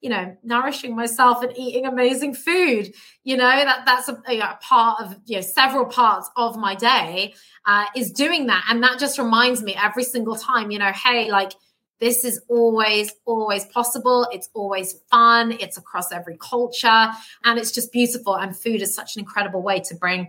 you 0.01 0.11
know 0.11 0.37
nourishing 0.45 0.95
myself 0.95 1.43
and 1.43 1.53
eating 1.59 1.85
amazing 1.85 2.33
food 2.33 2.95
you 3.25 3.37
know 3.37 3.65
that 3.65 3.85
that's 3.85 4.09
a, 4.09 4.17
a 4.29 4.57
part 4.63 5.03
of 5.03 5.17
you 5.27 5.35
know 5.35 5.41
several 5.41 5.85
parts 5.87 6.31
of 6.37 6.57
my 6.57 6.77
day 6.77 7.35
uh, 7.67 7.85
is 7.97 8.13
doing 8.13 8.47
that. 8.47 8.65
And 8.71 8.83
that 8.85 8.99
just 8.99 9.19
reminds 9.19 9.61
me 9.63 9.75
every 9.75 10.05
single 10.05 10.37
time 10.37 10.71
you 10.71 10.79
know 10.79 10.93
hey 10.93 11.31
like 11.31 11.53
this 12.01 12.25
is 12.25 12.41
always 12.49 13.13
always 13.25 13.65
possible. 13.67 14.29
It's 14.33 14.49
always 14.55 14.95
fun. 15.11 15.53
It's 15.59 15.77
across 15.77 16.13
every 16.13 16.37
culture. 16.39 17.09
And 17.45 17.59
it's 17.59 17.73
just 17.73 17.93
beautiful. 17.93 18.37
And 18.37 18.57
food 18.57 18.83
is 18.83 18.95
such 18.95 19.17
an 19.17 19.21
incredible 19.21 19.63
way 19.63 19.81
to 19.81 19.97
bring 19.97 20.29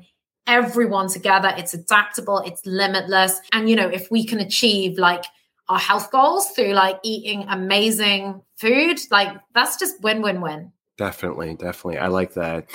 everyone 0.50 1.08
together. 1.08 1.54
It's 1.56 1.74
adaptable. 1.74 2.40
It's 2.40 2.66
limitless. 2.66 3.40
And 3.54 3.70
you 3.70 3.76
know 3.76 3.88
if 3.88 4.12
we 4.12 4.26
can 4.26 4.40
achieve 4.40 4.98
like 4.98 5.24
our 5.70 5.80
health 5.80 6.12
goals 6.12 6.50
through 6.50 6.74
like 6.74 7.00
eating 7.04 7.46
amazing 7.48 8.42
food, 8.58 9.00
like 9.12 9.38
that's 9.54 9.78
just 9.78 10.02
win 10.02 10.22
win 10.22 10.42
win. 10.42 10.74
Definitely, 11.00 11.56
definitely. 11.56 11.98
I 11.98 12.08
like 12.08 12.34
that. 12.34 12.66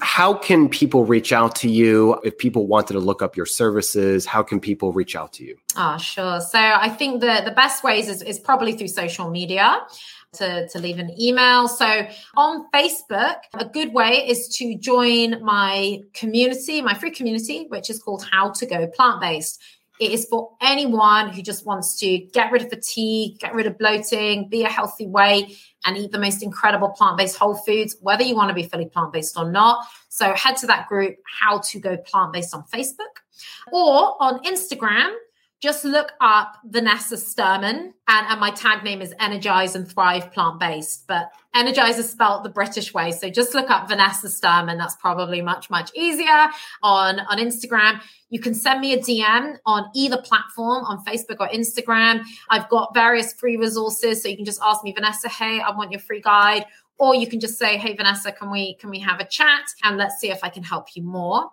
How 0.00 0.32
can 0.32 0.70
people 0.70 1.04
reach 1.04 1.34
out 1.34 1.54
to 1.56 1.68
you 1.68 2.18
if 2.24 2.38
people 2.38 2.66
wanted 2.66 2.94
to 2.94 2.98
look 2.98 3.20
up 3.20 3.36
your 3.36 3.44
services? 3.44 4.24
How 4.24 4.42
can 4.42 4.58
people 4.58 4.90
reach 4.90 5.14
out 5.14 5.34
to 5.34 5.44
you? 5.44 5.58
Ah, 5.76 5.96
oh, 5.96 5.98
sure. 5.98 6.40
So 6.40 6.58
I 6.58 6.88
think 6.88 7.20
the 7.20 7.42
the 7.44 7.50
best 7.50 7.84
ways 7.84 8.08
is, 8.08 8.22
is 8.22 8.38
probably 8.38 8.72
through 8.72 8.88
social 8.88 9.28
media. 9.30 9.80
To, 10.38 10.66
to 10.70 10.80
leave 10.80 10.98
an 10.98 11.12
email. 11.20 11.68
So 11.68 12.08
on 12.36 12.66
Facebook, 12.74 13.36
a 13.54 13.66
good 13.66 13.94
way 13.94 14.26
is 14.26 14.48
to 14.56 14.76
join 14.76 15.40
my 15.44 16.00
community, 16.12 16.82
my 16.82 16.94
free 16.94 17.12
community, 17.12 17.66
which 17.68 17.88
is 17.88 18.02
called 18.02 18.26
How 18.32 18.50
to 18.50 18.66
Go 18.66 18.88
Plant 18.88 19.20
Based. 19.20 19.62
It 20.00 20.10
is 20.10 20.26
for 20.28 20.56
anyone 20.60 21.28
who 21.28 21.40
just 21.40 21.64
wants 21.64 21.98
to 22.00 22.18
get 22.18 22.50
rid 22.50 22.62
of 22.62 22.70
fatigue, 22.70 23.38
get 23.38 23.54
rid 23.54 23.66
of 23.66 23.78
bloating, 23.78 24.48
be 24.48 24.64
a 24.64 24.68
healthy 24.68 25.06
way, 25.06 25.56
and 25.84 25.96
eat 25.96 26.10
the 26.10 26.18
most 26.18 26.42
incredible 26.42 26.90
plant 26.90 27.16
based 27.16 27.36
whole 27.36 27.54
foods, 27.54 27.96
whether 28.00 28.24
you 28.24 28.34
want 28.34 28.48
to 28.48 28.54
be 28.54 28.64
fully 28.64 28.86
plant 28.86 29.12
based 29.12 29.38
or 29.38 29.50
not. 29.50 29.86
So 30.08 30.32
head 30.34 30.56
to 30.58 30.66
that 30.66 30.88
group, 30.88 31.16
How 31.40 31.58
to 31.58 31.78
Go 31.78 31.96
Plant 31.96 32.32
Based 32.32 32.54
on 32.54 32.64
Facebook 32.64 33.22
or 33.72 34.20
on 34.20 34.42
Instagram 34.44 35.14
just 35.64 35.82
look 35.82 36.12
up 36.20 36.58
Vanessa 36.66 37.14
Sturman, 37.14 37.94
and, 38.06 38.26
and 38.28 38.38
my 38.38 38.50
tag 38.50 38.84
name 38.84 39.00
is 39.00 39.14
Energize 39.18 39.74
and 39.74 39.90
Thrive 39.90 40.30
Plant 40.30 40.60
Based. 40.60 41.06
But 41.08 41.30
Energize 41.54 41.98
is 41.98 42.10
spelled 42.10 42.44
the 42.44 42.50
British 42.50 42.92
way. 42.92 43.10
So 43.12 43.30
just 43.30 43.54
look 43.54 43.70
up 43.70 43.88
Vanessa 43.88 44.26
Sturman. 44.26 44.76
That's 44.76 44.94
probably 44.96 45.40
much, 45.40 45.70
much 45.70 45.90
easier 45.94 46.50
on, 46.82 47.18
on 47.18 47.38
Instagram. 47.38 48.02
You 48.28 48.40
can 48.40 48.52
send 48.52 48.82
me 48.82 48.92
a 48.92 48.98
DM 48.98 49.56
on 49.64 49.86
either 49.94 50.20
platform, 50.20 50.84
on 50.84 51.02
Facebook 51.02 51.40
or 51.40 51.48
Instagram. 51.48 52.24
I've 52.50 52.68
got 52.68 52.92
various 52.92 53.32
free 53.32 53.56
resources. 53.56 54.22
So 54.22 54.28
you 54.28 54.36
can 54.36 54.44
just 54.44 54.60
ask 54.62 54.84
me, 54.84 54.92
Vanessa, 54.92 55.30
hey, 55.30 55.60
I 55.60 55.74
want 55.74 55.90
your 55.90 56.00
free 56.00 56.20
guide. 56.20 56.66
Or 56.98 57.14
you 57.14 57.26
can 57.26 57.40
just 57.40 57.58
say, 57.58 57.78
hey, 57.78 57.96
Vanessa, 57.96 58.32
can 58.32 58.50
we 58.50 58.74
can 58.74 58.90
we 58.90 59.00
have 59.00 59.18
a 59.18 59.24
chat? 59.24 59.64
And 59.82 59.96
let's 59.96 60.20
see 60.20 60.30
if 60.30 60.44
I 60.44 60.50
can 60.50 60.62
help 60.62 60.94
you 60.94 61.02
more. 61.02 61.50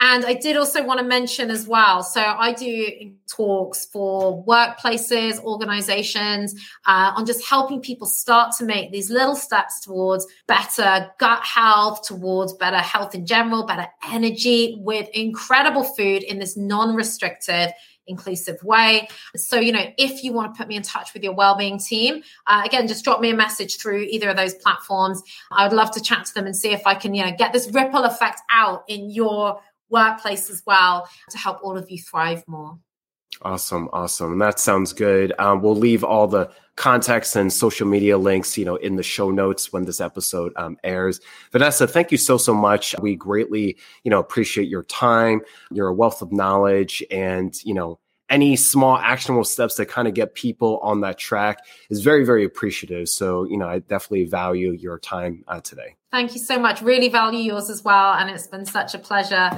And 0.00 0.24
I 0.24 0.34
did 0.34 0.56
also 0.56 0.84
want 0.84 1.00
to 1.00 1.04
mention 1.04 1.50
as 1.50 1.66
well. 1.66 2.04
So 2.04 2.20
I 2.20 2.52
do 2.52 3.12
talks 3.26 3.86
for 3.86 4.44
workplaces, 4.44 5.42
organizations 5.42 6.54
uh, 6.86 7.12
on 7.16 7.26
just 7.26 7.44
helping 7.44 7.80
people 7.80 8.06
start 8.06 8.54
to 8.58 8.64
make 8.64 8.92
these 8.92 9.10
little 9.10 9.34
steps 9.34 9.80
towards 9.80 10.26
better 10.46 11.10
gut 11.18 11.44
health, 11.44 12.02
towards 12.06 12.52
better 12.54 12.78
health 12.78 13.14
in 13.14 13.26
general, 13.26 13.66
better 13.66 13.88
energy 14.08 14.76
with 14.78 15.08
incredible 15.14 15.82
food 15.82 16.22
in 16.22 16.38
this 16.38 16.56
non 16.56 16.94
restrictive 16.94 17.72
inclusive 18.08 18.62
way. 18.64 19.08
So, 19.36 19.60
you 19.60 19.70
know, 19.70 19.84
if 19.96 20.24
you 20.24 20.32
want 20.32 20.54
to 20.54 20.58
put 20.58 20.66
me 20.66 20.76
in 20.76 20.82
touch 20.82 21.14
with 21.14 21.22
your 21.22 21.34
wellbeing 21.34 21.78
team, 21.78 22.22
uh, 22.46 22.62
again, 22.64 22.88
just 22.88 23.04
drop 23.04 23.20
me 23.20 23.30
a 23.30 23.36
message 23.36 23.76
through 23.76 24.00
either 24.10 24.30
of 24.30 24.36
those 24.36 24.54
platforms. 24.54 25.22
I 25.52 25.66
would 25.66 25.76
love 25.76 25.90
to 25.92 26.00
chat 26.00 26.24
to 26.26 26.34
them 26.34 26.46
and 26.46 26.56
see 26.56 26.72
if 26.72 26.86
I 26.86 26.94
can, 26.94 27.14
you 27.14 27.24
know, 27.24 27.32
get 27.36 27.52
this 27.52 27.70
ripple 27.70 28.04
effect 28.04 28.40
out 28.50 28.84
in 28.88 29.10
your 29.10 29.60
workplace 29.90 30.50
as 30.50 30.62
well 30.66 31.08
to 31.30 31.38
help 31.38 31.60
all 31.62 31.76
of 31.76 31.90
you 31.90 31.98
thrive 31.98 32.44
more. 32.46 32.78
Awesome, 33.42 33.88
awesome. 33.92 34.38
That 34.38 34.58
sounds 34.58 34.92
good. 34.92 35.32
Um, 35.38 35.62
we'll 35.62 35.76
leave 35.76 36.02
all 36.02 36.26
the 36.26 36.50
context 36.76 37.36
and 37.36 37.52
social 37.52 37.86
media 37.86 38.18
links, 38.18 38.58
you 38.58 38.64
know, 38.64 38.76
in 38.76 38.96
the 38.96 39.02
show 39.02 39.30
notes 39.30 39.72
when 39.72 39.84
this 39.84 40.00
episode 40.00 40.52
um, 40.56 40.76
airs. 40.82 41.20
Vanessa, 41.52 41.86
thank 41.86 42.10
you 42.10 42.18
so 42.18 42.36
so 42.36 42.52
much. 42.52 42.96
We 43.00 43.14
greatly, 43.14 43.76
you 44.02 44.10
know, 44.10 44.18
appreciate 44.18 44.68
your 44.68 44.82
time. 44.84 45.42
You're 45.70 45.88
a 45.88 45.94
wealth 45.94 46.20
of 46.20 46.32
knowledge, 46.32 47.02
and 47.12 47.54
you 47.64 47.74
know, 47.74 48.00
any 48.30 48.56
small 48.56 48.96
actionable 48.96 49.44
steps 49.44 49.76
that 49.76 49.86
kind 49.86 50.08
of 50.08 50.14
get 50.14 50.34
people 50.34 50.78
on 50.82 51.00
that 51.00 51.18
track 51.18 51.64
is 51.90 52.02
very 52.02 52.24
very 52.24 52.44
appreciative. 52.44 53.08
So, 53.08 53.44
you 53.44 53.56
know, 53.56 53.68
I 53.68 53.80
definitely 53.80 54.24
value 54.24 54.72
your 54.72 54.98
time 54.98 55.44
uh, 55.48 55.60
today. 55.60 55.96
Thank 56.10 56.34
you 56.34 56.40
so 56.40 56.58
much. 56.58 56.82
Really 56.82 57.08
value 57.08 57.40
yours 57.40 57.70
as 57.70 57.82
well, 57.84 58.14
and 58.14 58.30
it's 58.30 58.46
been 58.46 58.64
such 58.64 58.94
a 58.94 58.98
pleasure 58.98 59.50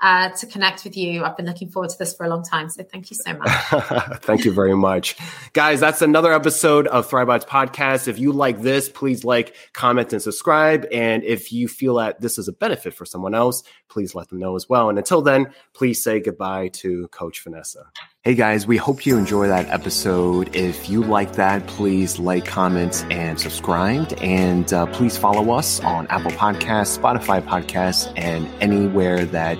uh, 0.00 0.28
to 0.30 0.46
connect 0.46 0.84
with 0.84 0.96
you. 0.96 1.24
I've 1.24 1.36
been 1.36 1.46
looking 1.46 1.70
forward 1.70 1.90
to 1.90 1.98
this 1.98 2.14
for 2.14 2.26
a 2.26 2.28
long 2.28 2.44
time. 2.44 2.68
So 2.68 2.82
thank 2.82 3.10
you 3.10 3.16
so 3.16 3.34
much. 3.34 3.48
thank 4.22 4.44
you 4.44 4.52
very 4.52 4.76
much. 4.76 5.16
Guys, 5.52 5.80
that's 5.80 6.02
another 6.02 6.32
episode 6.32 6.86
of 6.88 7.08
Thrive 7.08 7.26
Bites 7.26 7.44
podcast. 7.44 8.06
If 8.06 8.18
you 8.18 8.32
like 8.32 8.60
this, 8.60 8.88
please 8.88 9.24
like, 9.24 9.54
comment, 9.72 10.12
and 10.12 10.20
subscribe. 10.20 10.86
And 10.92 11.24
if 11.24 11.52
you 11.52 11.68
feel 11.68 11.94
that 11.96 12.20
this 12.20 12.38
is 12.38 12.48
a 12.48 12.52
benefit 12.52 12.94
for 12.94 13.06
someone 13.06 13.34
else, 13.34 13.62
please 13.88 14.14
let 14.14 14.28
them 14.28 14.38
know 14.38 14.56
as 14.56 14.68
well. 14.68 14.88
And 14.88 14.98
until 14.98 15.22
then, 15.22 15.52
please 15.72 16.02
say 16.02 16.20
goodbye 16.20 16.68
to 16.74 17.08
Coach 17.08 17.42
Vanessa. 17.42 17.90
Hey 18.26 18.36
guys, 18.36 18.66
we 18.66 18.78
hope 18.78 19.04
you 19.04 19.18
enjoy 19.18 19.48
that 19.48 19.68
episode. 19.68 20.56
If 20.56 20.88
you 20.88 21.02
like 21.04 21.34
that, 21.34 21.66
please 21.66 22.18
like, 22.18 22.46
comment, 22.46 23.04
and 23.10 23.38
subscribe. 23.38 24.14
And 24.22 24.72
uh, 24.72 24.86
please 24.86 25.18
follow 25.18 25.52
us 25.52 25.78
on 25.80 26.06
Apple 26.06 26.30
Podcasts, 26.30 26.98
Spotify 26.98 27.42
Podcasts, 27.42 28.10
and 28.16 28.48
anywhere 28.62 29.26
that 29.26 29.58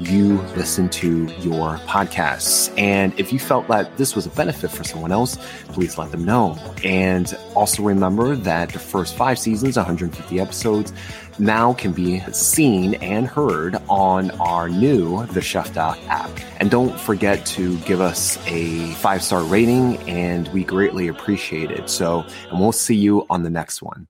you 0.00 0.40
listen 0.56 0.88
to 0.88 1.26
your 1.40 1.76
podcasts. 1.86 2.72
And 2.78 3.12
if 3.20 3.34
you 3.34 3.38
felt 3.38 3.68
that 3.68 3.98
this 3.98 4.14
was 4.14 4.24
a 4.24 4.30
benefit 4.30 4.70
for 4.70 4.82
someone 4.82 5.12
else, 5.12 5.36
please 5.68 5.98
let 5.98 6.10
them 6.10 6.24
know. 6.24 6.58
And 6.84 7.36
also 7.54 7.82
remember 7.82 8.34
that 8.34 8.70
the 8.70 8.78
first 8.78 9.14
five 9.14 9.38
seasons, 9.38 9.76
150 9.76 10.40
episodes, 10.40 10.92
now 11.38 11.72
can 11.74 11.92
be 11.92 12.20
seen 12.32 12.94
and 12.94 13.26
heard 13.26 13.76
on 13.88 14.30
our 14.32 14.68
new 14.68 15.26
The 15.26 15.40
Chef 15.40 15.76
app. 15.76 16.30
And 16.58 16.70
don't 16.70 16.98
forget 16.98 17.44
to 17.46 17.76
give 17.80 18.00
us 18.00 18.38
a 18.46 18.92
five 18.94 19.22
star 19.22 19.42
rating, 19.42 19.98
and 20.08 20.48
we 20.48 20.64
greatly 20.64 21.08
appreciate 21.08 21.70
it. 21.70 21.90
So, 21.90 22.24
and 22.50 22.60
we'll 22.60 22.72
see 22.72 22.96
you 22.96 23.26
on 23.28 23.42
the 23.42 23.50
next 23.50 23.82
one. 23.82 24.06